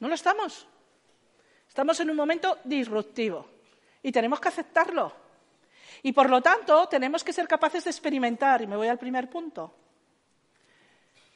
No 0.00 0.08
lo 0.08 0.14
estamos. 0.14 0.66
Estamos 1.68 2.00
en 2.00 2.10
un 2.10 2.16
momento 2.16 2.58
disruptivo 2.64 3.46
y 4.02 4.12
tenemos 4.12 4.40
que 4.40 4.48
aceptarlo. 4.48 5.12
Y 6.02 6.12
por 6.12 6.28
lo 6.28 6.40
tanto, 6.40 6.88
tenemos 6.88 7.22
que 7.22 7.32
ser 7.32 7.46
capaces 7.46 7.84
de 7.84 7.90
experimentar. 7.90 8.62
Y 8.62 8.66
me 8.66 8.76
voy 8.76 8.88
al 8.88 8.98
primer 8.98 9.28
punto 9.30 9.74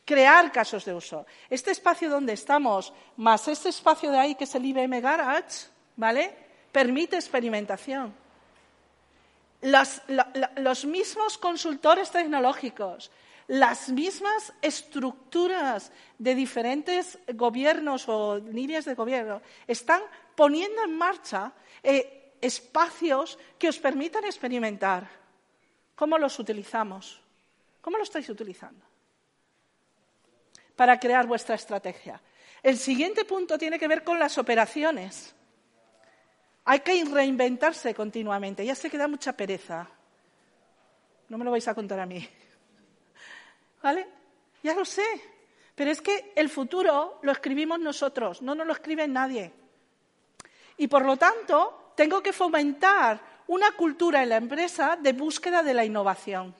crear 0.07 0.50
casos 0.52 0.84
de 0.86 0.94
uso. 0.94 1.26
Este 1.50 1.72
espacio 1.72 2.09
donde 2.09 2.32
estamos, 2.32 2.94
más 3.18 3.46
este 3.48 3.68
espacio 3.68 4.11
de 4.11 4.18
ahí 4.18 4.34
que 4.36 4.44
es 4.44 4.54
el 4.54 4.64
IBM 4.64 5.00
Garage, 5.02 5.66
¿vale? 5.96 6.34
Permite 6.72 7.16
experimentación. 7.16 8.14
los 9.61 10.84
mismos 10.86 11.36
consultores 11.36 12.11
tecnológicos, 12.11 13.11
las 13.48 13.88
mismas 13.88 14.52
estructuras 14.62 15.90
de 16.18 16.34
diferentes 16.34 17.18
gobiernos 17.34 18.09
o 18.09 18.38
líneas 18.38 18.84
de 18.84 18.94
gobierno 18.94 19.42
están 19.66 20.02
poniendo 20.34 20.84
en 20.84 20.96
marcha 20.96 21.52
eh, 21.82 22.36
espacios 22.40 23.38
que 23.59 23.68
os 23.68 23.78
permitan 23.78 24.24
experimentar. 24.24 25.09
¿Cómo 25.96 26.18
los 26.18 26.38
utilizamos? 26.38 27.20
¿Cómo 27.80 27.96
lo 27.96 28.04
estáis 28.04 28.28
utilizando? 28.28 28.95
Para 30.77 31.01
crear 31.01 31.27
vuestra 31.27 31.55
estrategia. 31.55 32.20
El 32.62 32.77
siguiente 32.77 33.24
punto 33.24 33.59
tiene 33.59 33.79
que 33.79 33.89
ver 33.89 34.05
con 34.05 34.18
las 34.18 34.39
operaciones. 34.39 35.35
Hay 36.66 36.81
que 36.81 37.05
reinventarse 37.05 37.95
continuamente. 37.95 38.64
Ya 38.64 38.74
sé 38.74 38.91
que 38.91 38.99
da 38.99 39.09
mucha 39.09 39.33
pereza. 39.33 39.89
No 41.29 41.39
me 41.39 41.45
lo 41.45 41.51
vais 41.51 41.66
a 41.66 41.74
contar 41.74 41.99
a 41.99 42.07
mí. 42.07 42.29
¿Vale? 43.83 44.07
Ya 44.62 44.74
lo 44.74 44.85
sé. 44.85 45.05
Pero 45.74 45.91
es 45.91 46.01
que 46.01 46.33
el 46.35 46.49
futuro 46.49 47.18
lo 47.22 47.33
escribimos 47.33 47.79
nosotros, 47.79 48.41
no 48.41 48.55
nos 48.55 48.66
lo 48.66 48.72
escribe 48.72 49.07
nadie. 49.07 49.53
Y 50.79 50.89
por 50.89 51.05
lo 51.05 51.16
tanto, 51.16 51.93
tengo 51.95 52.22
que 52.22 52.33
fomentar 52.33 53.20
una 53.49 53.72
cultura 53.72 54.22
en 54.22 54.31
la 54.31 54.37
empresa 54.37 54.97
de 55.01 55.12
búsqueda 55.12 55.62
de 55.62 55.74
la 55.74 55.85
innovación. 55.85 56.55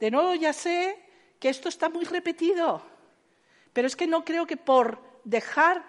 De 0.00 0.10
nuevo 0.10 0.34
ya 0.34 0.52
sé 0.54 0.98
que 1.38 1.50
esto 1.50 1.68
está 1.68 1.90
muy 1.90 2.04
repetido, 2.04 2.82
pero 3.72 3.86
es 3.86 3.94
que 3.94 4.06
no 4.06 4.24
creo 4.24 4.46
que 4.46 4.56
por 4.56 4.98
dejar, 5.24 5.84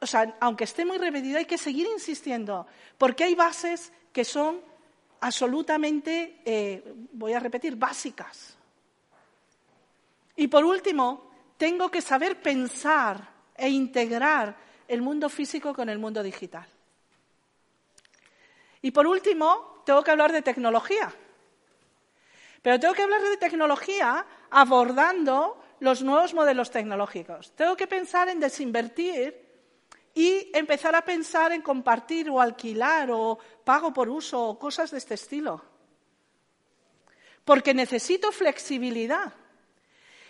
o 0.00 0.06
sea, 0.06 0.36
aunque 0.40 0.64
esté 0.64 0.84
muy 0.84 0.98
repetido, 0.98 1.38
hay 1.38 1.46
que 1.46 1.58
seguir 1.58 1.86
insistiendo, 1.86 2.66
porque 2.98 3.24
hay 3.24 3.34
bases 3.34 3.90
que 4.12 4.24
son 4.24 4.60
absolutamente, 5.20 6.40
eh, 6.44 6.94
voy 7.12 7.32
a 7.32 7.40
repetir, 7.40 7.74
básicas. 7.76 8.56
Y 10.36 10.46
por 10.48 10.64
último, 10.64 11.30
tengo 11.56 11.90
que 11.90 12.02
saber 12.02 12.40
pensar 12.40 13.28
e 13.56 13.68
integrar 13.68 14.56
el 14.86 15.02
mundo 15.02 15.28
físico 15.28 15.74
con 15.74 15.88
el 15.88 15.98
mundo 15.98 16.22
digital. 16.22 16.66
Y 18.82 18.90
por 18.90 19.06
último, 19.06 19.82
tengo 19.84 20.04
que 20.04 20.10
hablar 20.10 20.32
de 20.32 20.42
tecnología. 20.42 21.12
Pero 22.62 22.80
tengo 22.80 22.94
que 22.94 23.02
hablar 23.02 23.22
de 23.22 23.36
tecnología 23.36 24.26
abordando 24.50 25.62
los 25.80 26.02
nuevos 26.02 26.34
modelos 26.34 26.70
tecnológicos. 26.70 27.52
Tengo 27.52 27.76
que 27.76 27.86
pensar 27.86 28.28
en 28.28 28.40
desinvertir 28.40 29.48
y 30.14 30.50
empezar 30.52 30.96
a 30.96 31.04
pensar 31.04 31.52
en 31.52 31.62
compartir 31.62 32.28
o 32.28 32.40
alquilar 32.40 33.10
o 33.10 33.38
pago 33.64 33.92
por 33.92 34.08
uso 34.08 34.48
o 34.48 34.58
cosas 34.58 34.90
de 34.90 34.98
este 34.98 35.14
estilo. 35.14 35.62
Porque 37.44 37.72
necesito 37.72 38.32
flexibilidad. 38.32 39.32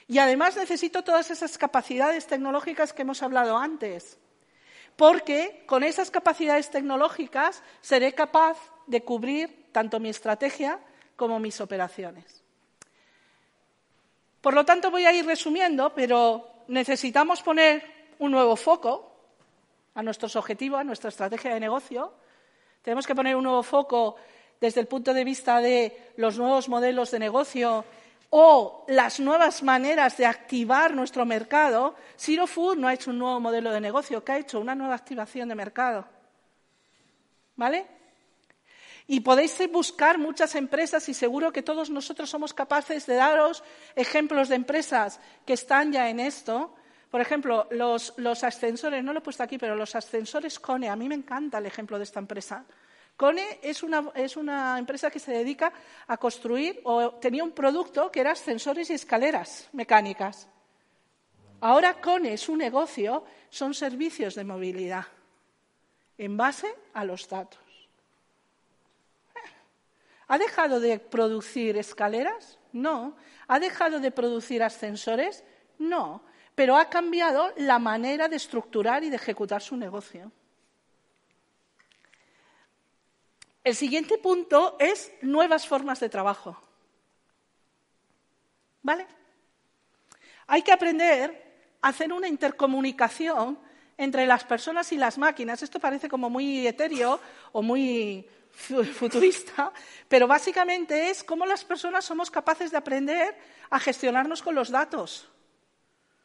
Y 0.07 0.19
además 0.19 0.57
necesito 0.57 1.03
todas 1.03 1.31
esas 1.31 1.57
capacidades 1.59 2.27
tecnológicas 2.27 2.93
que 2.93 3.03
hemos 3.03 3.23
hablado 3.23 3.57
antes. 3.57 4.19
Porque 4.97 5.65
con 5.67 5.83
esas 5.85 6.11
capacidades 6.11 6.71
tecnológicas 6.71 7.63
seré 7.81 8.15
capaz 8.15 8.59
de 8.87 9.05
cubrir 9.05 9.71
tanto 9.73 10.01
mi 10.01 10.09
estrategia 10.09 10.81
como 11.19 11.41
mis 11.41 11.61
operaciones. 11.61 12.45
Por 14.41 14.55
lo 14.55 14.65
tanto, 14.65 14.93
voy 14.93 15.05
a 15.05 15.13
ir 15.13 15.27
resumiendo, 15.27 15.93
pero 15.93 16.63
necesitamos 16.69 17.43
poner 17.43 17.83
un 18.21 18.31
nuevo 18.31 18.55
foco 18.55 19.13
a 19.97 20.03
nuestros 20.05 20.37
objetivos, 20.37 20.79
a 20.79 20.85
nuestra 20.85 21.09
estrategia 21.09 21.53
de 21.53 21.59
negocio. 21.59 22.13
Tenemos 22.83 23.05
que 23.05 23.17
poner 23.17 23.35
un 23.35 23.43
nuevo 23.43 23.65
foco 23.65 24.15
desde 24.61 24.81
el 24.81 24.87
punto 24.87 25.13
de 25.13 25.25
vista 25.25 25.61
de 25.61 26.13
los 26.19 26.39
nuevos 26.39 26.69
modelos 26.69 27.11
de 27.11 27.19
negocio 27.19 27.85
o 28.31 28.85
las 28.87 29.19
nuevas 29.19 29.65
maneras 29.65 30.17
de 30.19 30.27
activar 30.27 30.95
nuestro 30.95 31.27
mercado. 31.27 31.97
Zero 32.17 32.47
Food 32.47 32.77
no 32.77 32.87
ha 32.87 32.95
hecho 32.95 33.11
un 33.11 33.19
nuevo 33.19 33.41
modelo 33.41 33.73
de 33.73 33.81
negocio, 33.81 34.23
que 34.23 34.33
ha 34.33 34.39
hecho 34.39 34.61
una 34.61 34.77
nueva 34.77 34.95
activación 34.95 35.49
de 35.49 35.57
mercado. 35.57 36.07
¿Vale? 37.57 37.98
Y 39.11 39.21
podéis 39.21 39.59
buscar 39.73 40.19
muchas 40.19 40.55
empresas 40.55 41.09
y 41.09 41.15
seguro 41.15 41.51
que 41.51 41.63
todos 41.63 41.89
nosotros 41.89 42.29
somos 42.29 42.53
capaces 42.53 43.07
de 43.07 43.15
daros 43.15 43.65
ejemplos 43.97 44.51
de 44.51 44.57
empresas 44.57 45.19
que 45.47 45.55
están 45.55 45.93
ya 45.93 46.11
en 46.11 46.21
esto. 46.21 46.75
Por 47.11 47.23
ejemplo, 47.23 47.67
los, 47.71 48.13
ascensores, 48.45 49.03
no 49.03 49.15
lo 49.15 49.21
he 49.21 49.23
puesto 49.23 49.43
aquí, 49.43 49.57
pero 49.57 49.75
los 49.75 49.95
ascensores 49.95 50.61
Cone, 50.61 50.91
a 50.91 50.97
mí 50.97 51.09
me 51.09 51.15
encanta 51.15 51.57
el 51.57 51.65
ejemplo 51.65 51.97
de 51.97 52.05
esta 52.05 52.21
empresa. 52.21 52.67
Cone 53.17 53.61
es 53.63 53.83
una, 53.83 54.13
es 54.15 54.37
una 54.37 54.79
empresa 54.79 55.11
que 55.11 55.19
se 55.19 55.33
dedica 55.33 55.73
a 56.07 56.19
construir 56.19 56.83
o 56.85 57.13
tenía 57.13 57.43
un 57.45 57.53
producto 57.53 58.13
que 58.13 58.21
era 58.21 58.33
ascensores 58.33 58.91
y 58.91 58.93
escaleras 58.93 59.71
mecánicas. 59.73 60.49
Ahora 61.63 61.99
Cone, 61.99 62.37
su 62.37 62.59
negocio, 62.59 63.25
son 63.49 63.73
servicios 63.73 64.35
de 64.35 64.45
movilidad 64.45 65.07
en 66.19 66.37
base 66.37 66.69
a 66.93 67.07
los 67.07 67.27
datos. 67.27 67.68
¿Ha 70.29 70.39
dejado 70.39 70.79
de 70.79 70.99
producir 70.99 71.79
escaleras? 71.79 72.59
No. 72.73 73.17
¿Ha 73.49 73.59
dejado 73.59 73.99
de 73.99 74.11
producir 74.11 74.63
ascensores? 74.63 75.43
No. 75.79 76.23
Pero 76.55 76.77
ha 76.77 76.91
cambiado 76.91 77.53
la 77.57 77.79
manera 77.79 78.29
de 78.29 78.37
estructurar 78.37 79.03
y 79.03 79.11
de 79.11 79.17
ejecutar 79.17 79.63
su 79.63 79.77
negocio. 79.77 80.31
El 83.65 83.75
siguiente 83.75 84.19
punto 84.19 84.77
es 84.79 85.13
nuevas 85.23 85.67
formas 85.67 86.01
de 86.01 86.09
trabajo. 86.09 86.61
¿Vale? 88.83 89.07
Hay 90.47 90.63
que 90.63 90.73
aprender 90.73 91.77
a 91.81 91.89
hacer 91.89 92.13
una 92.13 92.29
intercomunicación 92.29 93.59
entre 93.97 94.27
las 94.27 94.45
personas 94.45 94.93
y 94.93 94.97
las 94.97 95.19
máquinas. 95.19 95.63
Esto 95.63 95.81
parece 95.81 96.09
como 96.09 96.31
muy 96.31 96.67
etéreo 96.67 97.21
o 97.53 97.63
muy 97.63 98.27
futurista, 98.59 99.73
pero 100.09 100.27
básicamente 100.27 101.11
es 101.11 101.23
cómo 101.23 101.47
las 101.47 101.65
personas 101.65 102.05
somos 102.05 102.31
capaces 102.31 102.71
de 102.71 102.77
aprender 102.77 103.37
a 103.71 103.79
gestionarnos 103.79 104.43
con 104.43 104.55
los 104.55 104.71
datos, 104.71 105.29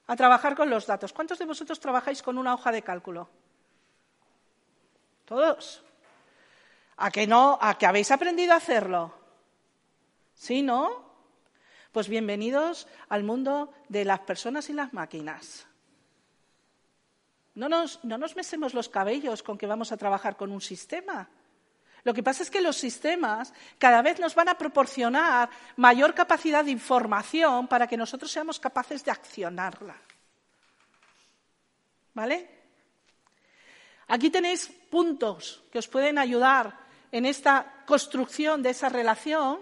a 0.07 0.15
trabajar 0.15 0.55
con 0.55 0.69
los 0.69 0.87
datos. 0.87 1.13
¿Cuántos 1.13 1.37
de 1.39 1.45
vosotros 1.45 1.79
trabajáis 1.79 2.21
con 2.23 2.37
una 2.37 2.53
hoja 2.53 2.71
de 2.71 2.81
cálculo? 2.81 3.29
Todos. 5.25 5.83
¿A 6.97 7.11
que 7.11 7.27
no? 7.27 7.57
¿A 7.61 7.77
que 7.77 7.85
habéis 7.85 8.11
aprendido 8.11 8.53
a 8.53 8.57
hacerlo? 8.57 9.13
¿Sí, 10.33 10.61
no? 10.61 11.13
Pues 11.91 12.09
bienvenidos 12.09 12.87
al 13.09 13.23
mundo 13.23 13.71
de 13.87 14.05
las 14.05 14.21
personas 14.21 14.69
y 14.69 14.73
las 14.73 14.93
máquinas. 14.93 15.67
No 17.55 17.69
nos, 17.69 18.03
no 18.03 18.17
nos 18.17 18.35
mesemos 18.35 18.73
los 18.73 18.89
cabellos 18.89 19.43
con 19.43 19.59
que 19.59 19.67
vamos 19.67 19.91
a 19.91 19.97
trabajar 19.97 20.35
con 20.35 20.51
un 20.51 20.61
sistema. 20.61 21.29
Lo 22.03 22.13
que 22.13 22.23
pasa 22.23 22.43
es 22.43 22.51
que 22.51 22.61
los 22.61 22.75
sistemas 22.75 23.53
cada 23.77 24.01
vez 24.01 24.19
nos 24.19 24.35
van 24.35 24.49
a 24.49 24.57
proporcionar 24.57 25.49
mayor 25.77 26.13
capacidad 26.13 26.65
de 26.65 26.71
información 26.71 27.67
para 27.67 27.87
que 27.87 27.97
nosotros 27.97 28.31
seamos 28.31 28.59
capaces 28.59 29.03
de 29.05 29.11
accionarla. 29.11 29.95
¿Vale? 32.13 32.49
Aquí 34.07 34.29
tenéis 34.29 34.67
puntos 34.91 35.63
que 35.71 35.79
os 35.79 35.87
pueden 35.87 36.17
ayudar 36.17 36.77
en 37.11 37.25
esta 37.25 37.83
construcción 37.85 38.61
de 38.61 38.71
esa 38.71 38.89
relación 38.89 39.59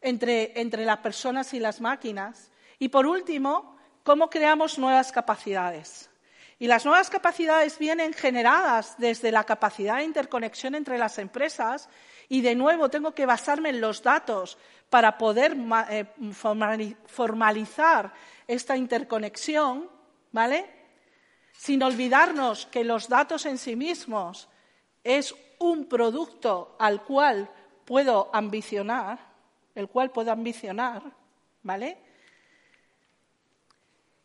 entre, 0.00 0.58
entre 0.60 0.84
las 0.84 0.98
personas 0.98 1.52
y 1.54 1.60
las 1.60 1.80
máquinas. 1.80 2.50
Y 2.78 2.88
por 2.88 3.06
último, 3.06 3.76
cómo 4.02 4.30
creamos 4.30 4.78
nuevas 4.78 5.12
capacidades. 5.12 6.11
Y 6.62 6.68
las 6.68 6.84
nuevas 6.84 7.10
capacidades 7.10 7.76
vienen 7.76 8.12
generadas 8.12 8.94
desde 8.96 9.32
la 9.32 9.42
capacidad 9.42 9.96
de 9.96 10.04
interconexión 10.04 10.76
entre 10.76 10.96
las 10.96 11.18
empresas 11.18 11.88
y, 12.28 12.40
de 12.40 12.54
nuevo, 12.54 12.88
tengo 12.88 13.16
que 13.16 13.26
basarme 13.26 13.70
en 13.70 13.80
los 13.80 14.00
datos 14.00 14.56
para 14.88 15.18
poder 15.18 15.56
eh, 15.90 16.06
formalizar 17.08 18.12
esta 18.46 18.76
interconexión, 18.76 19.90
¿vale? 20.30 20.70
Sin 21.50 21.82
olvidarnos 21.82 22.66
que 22.66 22.84
los 22.84 23.08
datos 23.08 23.44
en 23.46 23.58
sí 23.58 23.74
mismos 23.74 24.48
es 25.02 25.34
un 25.58 25.86
producto 25.86 26.76
al 26.78 27.02
cual 27.02 27.50
puedo 27.84 28.30
ambicionar, 28.32 29.18
el 29.74 29.88
cual 29.88 30.12
puedo 30.12 30.30
ambicionar, 30.30 31.02
¿vale? 31.64 31.98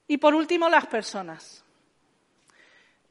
Y 0.08 0.18
por 0.18 0.36
último, 0.36 0.70
las 0.70 0.86
personas. 0.86 1.64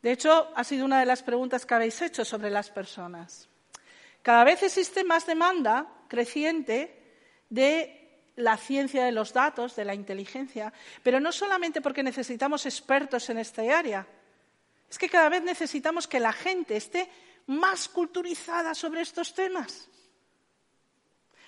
De 0.07 0.13
hecho, 0.13 0.53
ha 0.55 0.63
sido 0.63 0.85
una 0.85 1.01
de 1.01 1.05
las 1.05 1.25
preguntas 1.25 1.67
que 1.67 1.75
habéis 1.75 2.01
hecho 2.01 2.25
sobre 2.25 2.49
las 2.49 2.71
personas. 2.71 3.49
Cada 4.23 4.45
vez 4.45 4.63
existe 4.63 5.03
más 5.03 5.27
demanda 5.27 5.85
creciente 6.07 7.43
de 7.51 8.31
la 8.37 8.57
ciencia 8.57 9.05
de 9.05 9.11
los 9.11 9.33
datos, 9.33 9.75
de 9.75 9.85
la 9.85 9.97
inteligencia, 9.97 10.73
pero 11.03 11.19
no 11.19 11.33
solamente 11.33 11.81
porque 11.81 12.05
necesitamos 12.05 12.67
expertos 12.67 13.29
en 13.31 13.39
esta 13.39 13.63
área, 13.77 14.07
es 14.89 14.97
que 14.97 15.09
cada 15.09 15.29
vez 15.29 15.43
necesitamos 15.43 16.07
que 16.07 16.21
la 16.21 16.33
gente 16.33 16.77
esté 16.77 17.11
más 17.49 17.89
culturizada 17.89 18.77
sobre 18.77 19.01
estos 19.01 19.35
temas. 19.35 19.89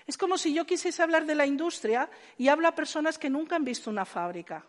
Es 0.04 0.18
como 0.18 0.36
si 0.36 0.52
yo 0.52 0.66
quisiese 0.66 1.00
hablar 1.00 1.26
de 1.26 1.36
la 1.36 1.46
industria 1.46 2.10
y 2.36 2.48
hablo 2.48 2.66
a 2.66 2.74
personas 2.74 3.18
que 3.18 3.30
nunca 3.30 3.54
han 3.54 3.64
visto 3.64 3.88
una 3.88 4.04
fábrica. 4.04 4.66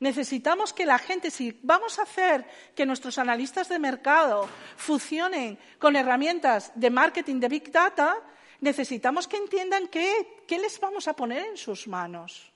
Necesitamos 0.00 0.72
que 0.72 0.86
la 0.86 0.98
gente, 0.98 1.30
si 1.30 1.58
vamos 1.62 1.98
a 1.98 2.02
hacer 2.02 2.44
que 2.74 2.86
nuestros 2.86 3.18
analistas 3.18 3.68
de 3.68 3.78
mercado 3.78 4.48
funcionen 4.76 5.58
con 5.78 5.96
herramientas 5.96 6.72
de 6.74 6.90
marketing 6.90 7.40
de 7.40 7.48
Big 7.48 7.72
Data, 7.72 8.16
necesitamos 8.60 9.26
que 9.26 9.36
entiendan 9.36 9.88
qué, 9.88 10.42
qué 10.46 10.58
les 10.58 10.78
vamos 10.80 11.08
a 11.08 11.14
poner 11.14 11.44
en 11.44 11.56
sus 11.56 11.88
manos. 11.88 12.52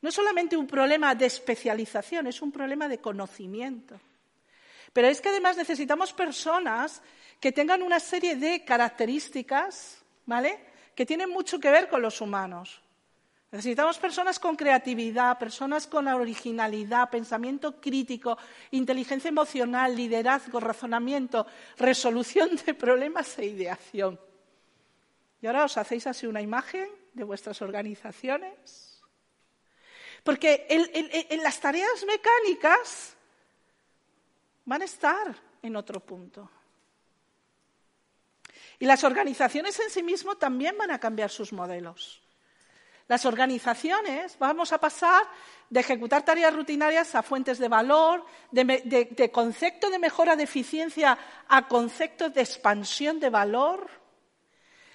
No 0.00 0.08
es 0.08 0.14
solamente 0.14 0.56
un 0.56 0.66
problema 0.66 1.14
de 1.14 1.26
especialización, 1.26 2.26
es 2.26 2.42
un 2.42 2.50
problema 2.50 2.88
de 2.88 2.98
conocimiento. 2.98 4.00
Pero 4.92 5.08
es 5.08 5.20
que 5.20 5.28
además 5.28 5.56
necesitamos 5.56 6.12
personas 6.12 7.00
que 7.40 7.52
tengan 7.52 7.82
una 7.82 8.00
serie 8.00 8.36
de 8.36 8.64
características, 8.64 10.02
¿vale? 10.26 10.60
Que 10.94 11.06
tienen 11.06 11.30
mucho 11.30 11.58
que 11.58 11.70
ver 11.70 11.88
con 11.88 12.02
los 12.02 12.20
humanos. 12.20 12.82
Necesitamos 13.52 13.98
personas 13.98 14.40
con 14.40 14.56
creatividad, 14.56 15.38
personas 15.38 15.86
con 15.86 16.08
originalidad, 16.08 17.10
pensamiento 17.10 17.78
crítico, 17.82 18.38
inteligencia 18.70 19.28
emocional, 19.28 19.94
liderazgo, 19.94 20.58
razonamiento, 20.58 21.46
resolución 21.76 22.56
de 22.56 22.72
problemas 22.72 23.38
e 23.38 23.44
ideación. 23.44 24.18
Y 25.42 25.46
ahora 25.46 25.64
os 25.64 25.76
hacéis 25.76 26.06
así 26.06 26.26
una 26.26 26.40
imagen 26.40 26.88
de 27.12 27.24
vuestras 27.24 27.60
organizaciones. 27.60 29.02
Porque 30.24 30.66
en, 30.70 31.42
las 31.42 31.60
tareas 31.60 32.06
mecánicas 32.06 33.14
van 34.64 34.80
a 34.80 34.86
estar 34.86 35.36
en 35.60 35.76
otro 35.76 36.00
punto. 36.00 36.48
Y 38.78 38.86
las 38.86 39.04
organizaciones 39.04 39.78
en 39.78 39.90
sí 39.90 40.02
mismas 40.02 40.38
también 40.38 40.78
van 40.78 40.90
a 40.90 40.98
cambiar 40.98 41.28
sus 41.28 41.52
modelos. 41.52 42.21
Las 43.08 43.26
organizaciones 43.26 44.36
vamos 44.38 44.72
a 44.72 44.78
pasar 44.78 45.24
de 45.68 45.80
ejecutar 45.80 46.24
tareas 46.24 46.54
rutinarias 46.54 47.14
a 47.14 47.22
fuentes 47.22 47.58
de 47.58 47.68
valor, 47.68 48.24
de, 48.50 49.08
de, 49.10 49.30
concepto 49.30 49.90
de 49.90 49.98
mejora 49.98 50.36
de 50.36 50.44
eficiencia 50.44 51.18
a 51.48 51.66
conceptos 51.66 52.34
de 52.34 52.42
expansión 52.42 53.20
de 53.20 53.30
valor, 53.30 53.88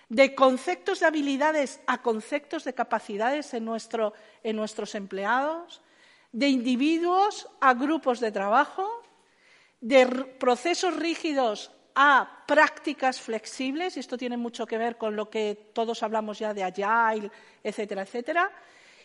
de 0.09 0.35
conceptos 0.35 0.99
de 0.99 1.07
habilidades 1.07 1.79
a 1.87 2.01
conceptos 2.01 2.63
de 2.63 2.73
capacidades 2.73 3.53
en, 3.53 3.67
en 4.43 4.55
nuestros 4.55 4.95
empleados, 4.95 5.81
de 6.31 6.47
individuos 6.47 7.47
a 7.59 7.73
grupos 7.73 8.19
de 8.19 8.31
trabajo, 8.31 8.87
de 9.81 10.05
procesos 10.39 10.95
rígidos 10.95 11.71
a 11.99 12.43
prácticas 12.45 13.19
flexibles, 13.19 13.97
y 13.97 14.01
esto 14.01 14.19
tiene 14.19 14.37
mucho 14.37 14.67
que 14.67 14.77
ver 14.77 14.97
con 14.97 15.15
lo 15.15 15.31
que 15.31 15.71
todos 15.73 16.03
hablamos 16.03 16.37
ya 16.37 16.53
de 16.53 16.63
agile, 16.63 17.31
etcétera, 17.63 18.03
etcétera, 18.03 18.51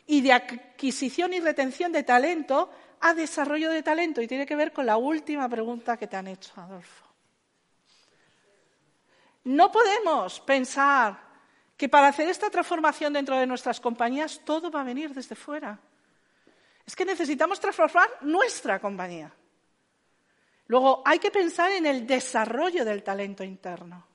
y 0.06 0.20
de 0.20 0.34
adquisición 0.34 1.32
y 1.32 1.40
retención 1.40 1.90
de 1.90 2.02
talento 2.02 2.70
a 3.00 3.14
desarrollo 3.14 3.70
de 3.70 3.82
talento, 3.82 4.20
y 4.20 4.28
tiene 4.28 4.44
que 4.44 4.56
ver 4.56 4.74
con 4.74 4.84
la 4.84 4.98
última 4.98 5.48
pregunta 5.48 5.96
que 5.96 6.06
te 6.06 6.16
han 6.16 6.26
hecho, 6.26 6.52
Adolfo. 6.56 7.06
No 9.44 9.72
podemos 9.72 10.40
pensar 10.40 11.18
que 11.78 11.88
para 11.88 12.08
hacer 12.08 12.28
esta 12.28 12.50
transformación 12.50 13.14
dentro 13.14 13.38
de 13.38 13.46
nuestras 13.46 13.80
compañías 13.80 14.42
todo 14.44 14.70
va 14.70 14.82
a 14.82 14.84
venir 14.84 15.14
desde 15.14 15.34
fuera. 15.34 15.80
Es 16.86 16.94
que 16.94 17.06
necesitamos 17.06 17.58
transformar 17.58 18.08
nuestra 18.20 18.78
compañía. 18.78 19.32
Luego, 20.66 21.02
hay 21.04 21.18
que 21.18 21.30
pensar 21.30 21.70
en 21.72 21.86
el 21.86 22.06
desarrollo 22.06 22.84
del 22.84 23.02
talento 23.02 23.44
interno. 23.44 24.06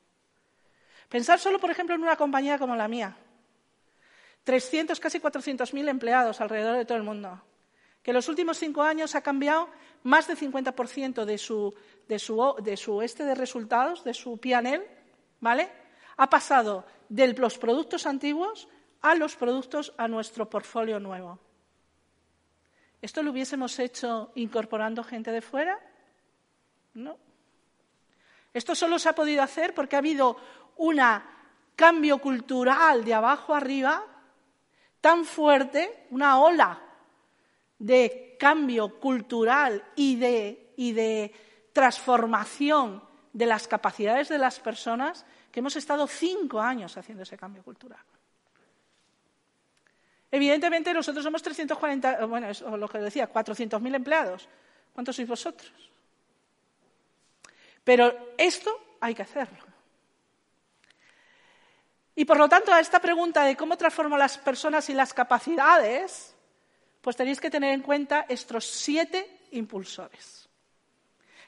Pensar 1.10 1.39
solo, 1.39 1.60
por 1.60 1.72
ejemplo, 1.72 1.95
en 1.95 2.02
una 2.02 2.16
compañía 2.16 2.58
como 2.58 2.76
la 2.76 2.88
mía. 2.88 3.18
300, 4.43 5.00
casi 5.00 5.20
400.000 5.20 5.89
empleados 5.89 6.39
alrededor 6.41 6.78
de 6.78 6.86
todo 6.86 6.98
el 6.98 7.04
mundo. 7.04 7.41
Que 8.02 8.12
en 8.12 8.16
los 8.16 8.30
últimos 8.30 8.58
cinco 8.58 8.82
años 8.82 9.16
ha 9.16 9.22
cambiado 9.22 9.70
más 10.04 10.28
del 10.28 10.38
50% 10.38 11.26
de 11.26 11.38
su, 11.38 11.74
de, 12.08 12.22
de 12.64 12.78
su 12.78 13.02
este 13.02 13.26
de 13.26 13.36
resultados, 13.36 14.04
de 14.04 14.14
su 14.14 14.38
PNL, 14.38 14.84
¿vale? 15.41 15.70
Ha 16.16 16.30
pasado 16.30 16.86
de 17.10 17.34
los 17.34 17.58
productos 17.58 18.06
antiguos 18.06 18.68
a 19.02 19.16
los 19.16 19.36
productos 19.36 19.93
a 19.98 20.08
nuestro 20.08 20.50
portfolio 20.50 21.00
nuevo. 21.00 21.39
¿Esto 23.02 23.22
lo 23.22 23.32
hubiésemos 23.32 23.78
hecho 23.80 24.32
incorporando 24.36 25.04
gente 25.04 25.32
de 25.32 25.41
fuera? 25.41 25.80
No. 26.98 27.16
Esto 28.54 28.74
solo 28.74 28.98
se 28.98 29.08
ha 29.08 29.14
podido 29.14 29.43
hacer 29.43 29.76
porque 29.76 29.95
ha 29.95 30.00
habido 30.00 30.36
un 30.78 31.00
cambio 31.76 32.18
cultural 32.18 33.06
de 33.06 33.14
abajo 33.14 33.54
arriba 33.54 34.04
tan 35.00 35.24
fuerte, 35.24 36.08
una 36.10 36.39
ola 36.39 36.82
de 37.78 38.36
cambio 38.39 39.00
cultural 39.00 39.84
y 39.95 40.16
de, 40.16 40.74
y 40.76 40.91
de 40.93 41.32
transformación 41.72 43.04
de 43.32 43.45
las 43.45 43.68
capacidades 43.68 44.30
de 44.30 44.39
las 44.39 44.60
personas 44.60 45.24
que 45.52 45.60
hemos 45.60 45.76
estado 45.76 46.08
cinco 46.08 46.60
años 46.60 46.98
haciendo 46.98 47.22
ese 47.22 47.38
cambio 47.38 47.62
cultural. 47.62 48.02
Evidentemente 50.32 50.91
nosotros 50.95 51.24
somos 51.24 51.43
340, 51.43 52.26
bueno, 52.26 52.50
es 52.50 52.62
lo 52.62 52.89
que 52.89 52.98
decía, 52.98 53.32
400.000 53.32 53.95
empleados. 53.95 54.50
¿Cuántos 54.93 55.16
sois 55.16 55.28
vosotros? 55.28 55.87
Pero 57.88 58.34
esto 58.38 58.98
hay 59.00 59.16
que 59.16 59.22
hacerlo. 59.22 59.64
Y 62.16 62.26
por 62.26 62.38
lo 62.38 62.50
tanto, 62.50 62.74
a 62.74 62.82
esta 62.82 63.00
pregunta 63.00 63.46
de 63.46 63.56
cómo 63.56 63.78
transformo 63.78 64.18
las 64.18 64.38
personas 64.40 64.90
y 64.90 64.94
las 64.94 65.14
capacidades, 65.14 66.36
pues 67.00 67.16
tenéis 67.16 67.40
que 67.40 67.50
tener 67.50 67.74
en 67.74 67.82
cuenta 67.82 68.26
estos 68.28 68.66
siete 68.66 69.40
impulsores, 69.52 70.50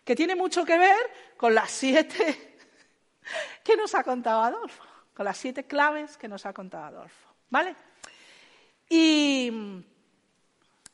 que 0.06 0.16
tiene 0.16 0.34
mucho 0.34 0.64
que 0.64 0.78
ver 0.78 1.36
con 1.36 1.54
las 1.54 1.72
siete 1.72 2.58
que 3.62 3.76
nos 3.76 3.94
ha 3.94 4.06
contado 4.06 4.42
Adolfo, 4.42 4.84
con 5.14 5.26
las 5.26 5.38
siete 5.38 5.66
claves 5.66 6.16
que 6.16 6.30
nos 6.30 6.46
ha 6.46 6.54
contado 6.54 6.86
Adolfo. 6.86 7.34
¿Vale? 7.50 7.76
Y, 8.88 9.52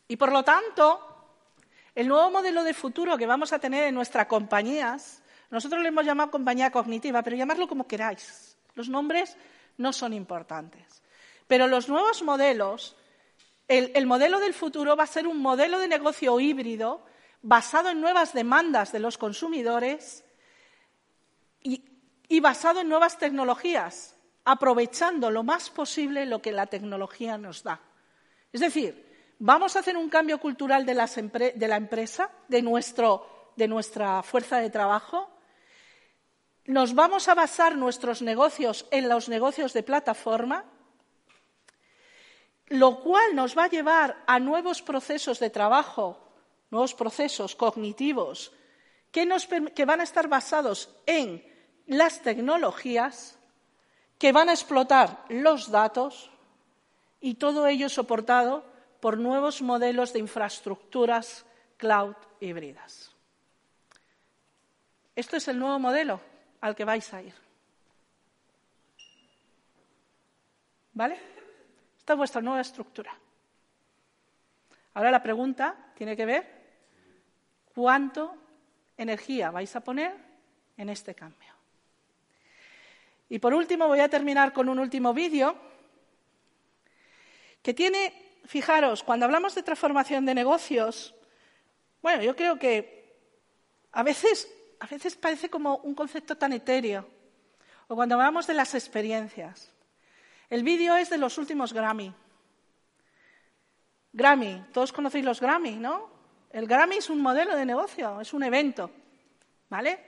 y 0.08 0.18
por 0.18 0.32
lo 0.32 0.42
tanto, 0.42 1.38
el 1.94 2.08
nuevo 2.08 2.32
modelo 2.32 2.64
de 2.64 2.74
futuro 2.74 3.16
que 3.16 3.28
vamos 3.28 3.54
a 3.54 3.60
tener 3.60 3.84
en 3.84 3.94
nuestras 3.94 4.26
compañías 4.26 5.22
nosotros 5.52 5.82
le 5.82 5.90
hemos 5.90 6.06
llamado 6.06 6.32
compañía 6.32 6.72
cognitiva, 6.72 7.22
pero 7.24 7.36
llamarlo 7.36 7.68
como 7.68 7.88
queráis. 7.88 8.58
Los 8.74 8.90
nombres 8.90 9.38
no 9.78 9.94
son 9.94 10.14
importantes. 10.14 11.02
Pero 11.48 11.68
los 11.68 11.90
nuevos 11.90 12.24
modelos, 12.24 12.96
el, 13.68 14.06
modelo 14.06 14.40
del 14.40 14.54
futuro 14.54 14.96
va 14.96 15.04
a 15.04 15.08
ser 15.08 15.28
un 15.28 15.42
modelo 15.42 15.80
de 15.80 15.88
negocio 15.88 16.40
híbrido 16.40 17.06
basado 17.42 17.90
en 17.90 18.02
nuevas 18.02 18.34
demandas 18.34 18.92
de 18.92 19.00
los 19.00 19.18
consumidores 19.18 20.24
y, 21.62 22.40
basado 22.40 22.82
en 22.82 22.90
nuevas 22.90 23.20
tecnologías, 23.20 24.16
aprovechando 24.46 25.30
lo 25.30 25.44
más 25.44 25.70
posible 25.70 26.26
lo 26.26 26.42
que 26.42 26.52
la 26.52 26.66
tecnología 26.66 27.38
nos 27.38 27.64
da. 27.64 27.82
Es 28.52 28.62
decir, 28.62 29.36
vamos 29.38 29.76
a 29.76 29.80
hacer 29.80 29.96
un 29.96 30.10
cambio 30.10 30.40
cultural 30.40 30.86
de, 30.86 30.96
la 30.96 31.78
empresa, 31.78 32.32
de 32.48 32.62
nuestra 33.68 34.24
fuerza 34.24 34.58
de 34.58 34.70
trabajo, 34.72 35.35
nos 36.66 36.96
vamos 36.96 37.28
a 37.28 37.36
basar 37.36 37.76
nuestros 37.76 38.22
negocios 38.22 38.88
en 38.92 39.08
los 39.08 39.30
negocios 39.30 39.74
de 39.74 39.84
plataforma, 39.84 40.66
lo 42.68 43.00
cual 43.02 43.36
nos 43.36 43.56
va 43.56 43.66
a 43.66 43.70
llevar 43.70 44.24
a 44.26 44.40
nuevos 44.40 44.82
procesos 44.82 45.40
de 45.40 45.52
trabajo, 45.52 46.18
nuevos 46.72 46.96
procesos 46.96 47.56
cognitivos, 47.56 48.52
que, 49.12 49.86
van 49.86 50.02
a 50.02 50.04
estar 50.04 50.28
basados 50.28 50.90
en 51.06 51.46
las 51.86 52.22
tecnologías, 52.22 53.38
que 54.18 54.32
van 54.32 54.50
a 54.50 54.54
explotar 54.54 55.24
los 55.30 55.70
datos 55.70 56.32
y 57.22 57.36
todo 57.36 57.68
ello 57.68 57.90
soportado 57.90 58.66
por 59.00 59.20
nuevos 59.20 59.62
modelos 59.62 60.14
de 60.14 60.20
infraestructuras 60.20 61.46
cloud 61.78 62.16
híbridas. 62.40 63.12
Esto 65.16 65.38
es 65.38 65.48
el 65.48 65.60
nuevo 65.60 65.78
modelo 65.80 66.20
al 66.66 66.76
que 66.76 66.84
vais 66.84 67.14
a 67.14 67.22
ir. 67.22 67.34
¿Vale? 70.94 71.16
Esta 72.00 72.14
es 72.14 72.18
vuestra 72.18 72.42
nueva 72.42 72.62
estructura. 72.62 73.16
Ahora 74.96 75.12
la 75.12 75.22
pregunta 75.22 75.94
tiene 75.96 76.18
que 76.18 76.26
ver 76.26 76.66
cuánto 77.76 78.36
energía 78.98 79.52
vais 79.52 79.76
a 79.76 79.82
poner 79.82 80.16
en 80.76 80.90
este 80.90 81.14
cambio. 81.14 81.54
Y 83.30 83.38
por 83.38 83.54
último 83.54 83.88
voy 83.88 84.00
a 84.00 84.10
terminar 84.10 84.52
con 84.52 84.68
un 84.68 84.80
último 84.80 85.14
vídeo 85.14 85.56
que 87.62 87.76
tiene, 87.76 88.40
fijaros, 88.46 89.04
cuando 89.04 89.26
hablamos 89.26 89.54
de 89.54 89.62
transformación 89.62 90.26
de 90.26 90.34
negocios, 90.34 91.14
bueno, 92.02 92.24
yo 92.24 92.36
creo 92.36 92.58
que 92.58 93.20
a 93.92 94.02
veces 94.02 94.55
a 94.86 94.88
veces 94.88 95.16
parece 95.16 95.50
como 95.50 95.78
un 95.78 95.96
concepto 95.96 96.38
tan 96.38 96.54
etéreo. 96.54 97.08
O 97.88 97.96
cuando 97.96 98.16
hablamos 98.16 98.46
de 98.46 98.54
las 98.54 98.76
experiencias. 98.76 99.74
El 100.48 100.64
vídeo 100.64 100.96
es 100.96 101.10
de 101.10 101.18
los 101.18 101.40
últimos 101.40 101.74
Grammy. 101.74 102.14
Grammy, 104.14 104.64
todos 104.72 104.94
conocéis 104.94 105.26
los 105.26 105.42
Grammy, 105.42 105.76
¿no? 105.78 106.08
El 106.52 106.68
Grammy 106.68 106.98
es 106.98 107.10
un 107.10 107.20
modelo 107.20 107.56
de 107.56 107.66
negocio, 107.66 108.22
es 108.22 108.32
un 108.32 108.44
evento, 108.44 108.92
¿vale? 109.70 110.00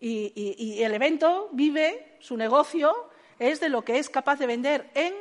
Y, 0.00 0.82
el 0.82 0.92
evento 0.92 1.48
vive, 1.52 2.18
su 2.20 2.36
negocio 2.36 3.10
es 3.38 3.58
de 3.58 3.70
lo 3.70 3.82
que 3.82 3.98
es 3.98 4.10
capaz 4.10 4.38
de 4.38 4.46
vender 4.46 4.90
en 4.94 5.14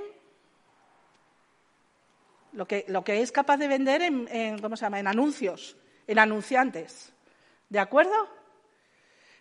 lo 2.52 2.68
que, 2.68 3.22
es 3.22 3.32
capaz 3.32 3.58
de 3.58 3.68
vender 3.70 4.02
en, 4.02 4.28
en, 4.30 4.60
¿cómo 4.60 4.76
se 4.76 4.86
llama? 4.86 5.00
en 5.00 5.08
anuncios, 5.08 5.78
en 6.06 6.20
anunciantes. 6.20 7.14
¿De 7.70 7.80
acuerdo? 7.80 8.37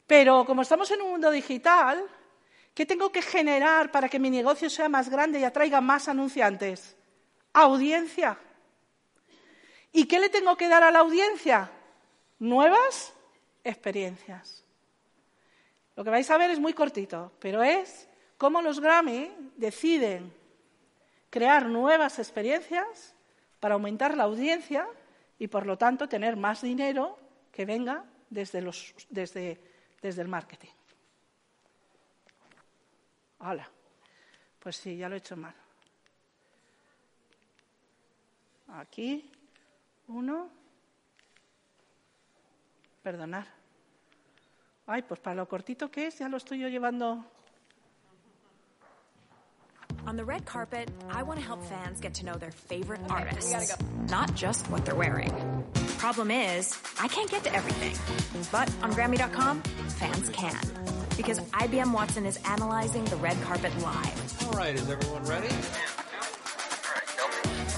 Pero 0.06 0.44
como 0.44 0.62
estamos 0.62 0.90
en 0.90 1.02
un 1.02 1.10
mundo 1.10 1.30
digital, 1.30 2.02
¿qué 2.74 2.86
tengo 2.86 3.10
que 3.10 3.22
generar 3.22 3.90
para 3.90 4.08
que 4.08 4.18
mi 4.18 4.30
negocio 4.30 4.70
sea 4.70 4.88
más 4.88 5.08
grande 5.08 5.40
y 5.40 5.44
atraiga 5.44 5.80
más 5.80 6.08
anunciantes? 6.08 6.96
Audiencia. 7.52 8.38
¿Y 9.92 10.06
qué 10.06 10.20
le 10.20 10.28
tengo 10.28 10.56
que 10.56 10.68
dar 10.68 10.82
a 10.82 10.90
la 10.90 11.00
audiencia? 11.00 11.70
Nuevas 12.38 13.14
experiencias. 13.64 14.64
Lo 15.96 16.04
que 16.04 16.10
vais 16.10 16.30
a 16.30 16.36
ver 16.36 16.50
es 16.50 16.60
muy 16.60 16.74
cortito, 16.74 17.32
pero 17.40 17.62
es 17.62 18.06
cómo 18.36 18.60
los 18.60 18.80
Grammy 18.80 19.32
deciden 19.56 20.32
crear 21.30 21.66
nuevas 21.66 22.18
experiencias 22.18 23.14
para 23.58 23.74
aumentar 23.74 24.16
la 24.16 24.24
audiencia 24.24 24.86
y, 25.38 25.48
por 25.48 25.66
lo 25.66 25.78
tanto, 25.78 26.08
tener 26.08 26.36
más 26.36 26.62
dinero 26.62 27.18
que 27.50 27.64
venga 27.64 28.04
desde, 28.28 28.60
los, 28.60 28.94
desde 29.08 29.58
desde 30.06 30.22
el 30.22 30.28
marketing. 30.28 30.70
Hola. 33.40 33.68
Pues 34.60 34.76
sí, 34.76 34.96
ya 34.96 35.08
lo 35.08 35.16
he 35.16 35.18
hecho 35.18 35.36
mal. 35.36 35.54
Aquí, 38.68 39.30
uno. 40.08 40.48
Perdonar. 43.02 43.46
Ay, 44.86 45.02
pues 45.02 45.20
para 45.20 45.34
lo 45.34 45.48
cortito 45.48 45.90
que 45.90 46.06
es, 46.06 46.18
ya 46.18 46.28
lo 46.28 46.36
estoy 46.36 46.60
yo 46.60 46.68
llevando. 46.68 47.24
On 50.06 50.16
the 50.16 50.24
red 50.24 50.44
carpet, 50.44 50.88
I 51.10 51.22
want 51.24 51.40
to 51.40 51.44
help 51.44 51.64
fans 51.64 52.00
get 52.00 52.14
to 52.14 52.24
know 52.24 52.38
their 52.38 52.52
favorite 52.52 53.00
artists, 53.10 53.76
not 54.08 54.32
just 54.34 54.68
what 54.70 54.84
they're 54.84 54.94
wearing. 54.94 55.32
Problem 56.06 56.30
is, 56.30 56.72
I 57.00 57.08
can't 57.08 57.28
get 57.28 57.42
to 57.42 57.52
everything. 57.52 57.96
But 58.52 58.70
on 58.80 58.92
Grammy.com, 58.92 59.60
fans 59.98 60.28
can. 60.28 60.56
Because 61.16 61.40
IBM 61.40 61.92
Watson 61.92 62.24
is 62.24 62.38
analyzing 62.44 63.04
the 63.06 63.16
red 63.16 63.36
carpet 63.42 63.76
live. 63.80 64.44
All 64.44 64.52
right, 64.52 64.76
is 64.76 64.88
everyone 64.88 65.24
ready? 65.24 65.52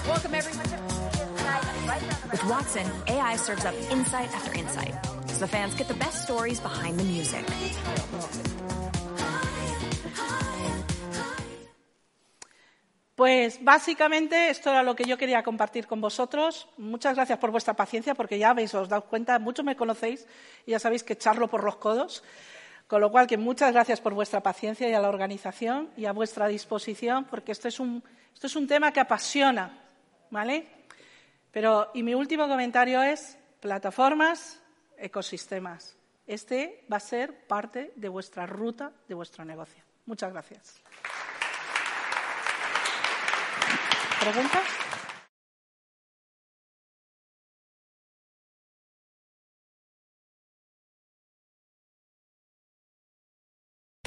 Welcome 0.07 0.35
everyone 0.35 0.63
to 0.67 2.29
With 2.29 2.43
Watson, 2.45 2.85
AI 3.07 3.35
serves 3.35 3.65
up 3.65 3.73
insight 3.89 4.31
after 4.35 4.53
insight. 4.53 4.93
So 5.25 5.39
the 5.39 5.47
fans 5.47 5.73
get 5.73 5.87
the 5.87 5.95
best 5.95 6.21
stories 6.21 6.59
behind 6.59 6.99
the 6.99 7.05
music. 7.05 7.43
Pues 13.19 13.61
básicamente 13.61 14.49
esto 14.49 14.69
era 14.69 14.81
lo 14.81 14.95
que 14.95 15.03
yo 15.03 15.17
quería 15.17 15.43
compartir 15.43 15.87
con 15.87 15.99
vosotros. 15.99 16.69
Muchas 16.77 17.15
gracias 17.15 17.37
por 17.37 17.51
vuestra 17.51 17.73
paciencia, 17.73 18.15
porque 18.15 18.39
ya 18.39 18.51
habéis 18.51 18.73
os 18.73 18.87
dado 18.87 19.03
cuenta, 19.09 19.37
muchos 19.39 19.65
me 19.65 19.75
conocéis 19.75 20.25
y 20.65 20.71
ya 20.71 20.79
sabéis 20.79 21.03
que 21.03 21.17
charlo 21.17 21.49
por 21.49 21.65
los 21.65 21.75
codos. 21.75 22.23
Con 22.87 23.01
lo 23.01 23.11
cual, 23.11 23.27
que 23.27 23.37
muchas 23.37 23.73
gracias 23.73 23.99
por 23.99 24.13
vuestra 24.13 24.39
paciencia 24.39 24.87
y 24.87 24.93
a 24.93 25.01
la 25.01 25.09
organización 25.09 25.89
y 25.97 26.05
a 26.05 26.13
vuestra 26.13 26.47
disposición, 26.47 27.25
porque 27.25 27.51
esto 27.51 27.67
es 27.67 27.81
un, 27.81 28.01
esto 28.33 28.47
es 28.47 28.55
un 28.55 28.67
tema 28.67 28.93
que 28.93 29.01
apasiona, 29.01 29.77
¿vale? 30.29 30.65
Pero, 31.51 31.91
y 31.93 32.03
mi 32.03 32.13
último 32.13 32.47
comentario 32.47 33.03
es 33.03 33.37
plataformas, 33.59 34.61
ecosistemas. 34.97 35.97
Este 36.25 36.85
va 36.89 36.95
a 36.95 37.01
ser 37.01 37.45
parte 37.47 37.91
de 37.97 38.07
vuestra 38.07 38.45
ruta, 38.45 38.93
de 39.09 39.13
vuestro 39.13 39.43
negocio. 39.43 39.83
Muchas 40.05 40.31
gracias. 40.31 40.81
¿Preguntas? 44.19 44.88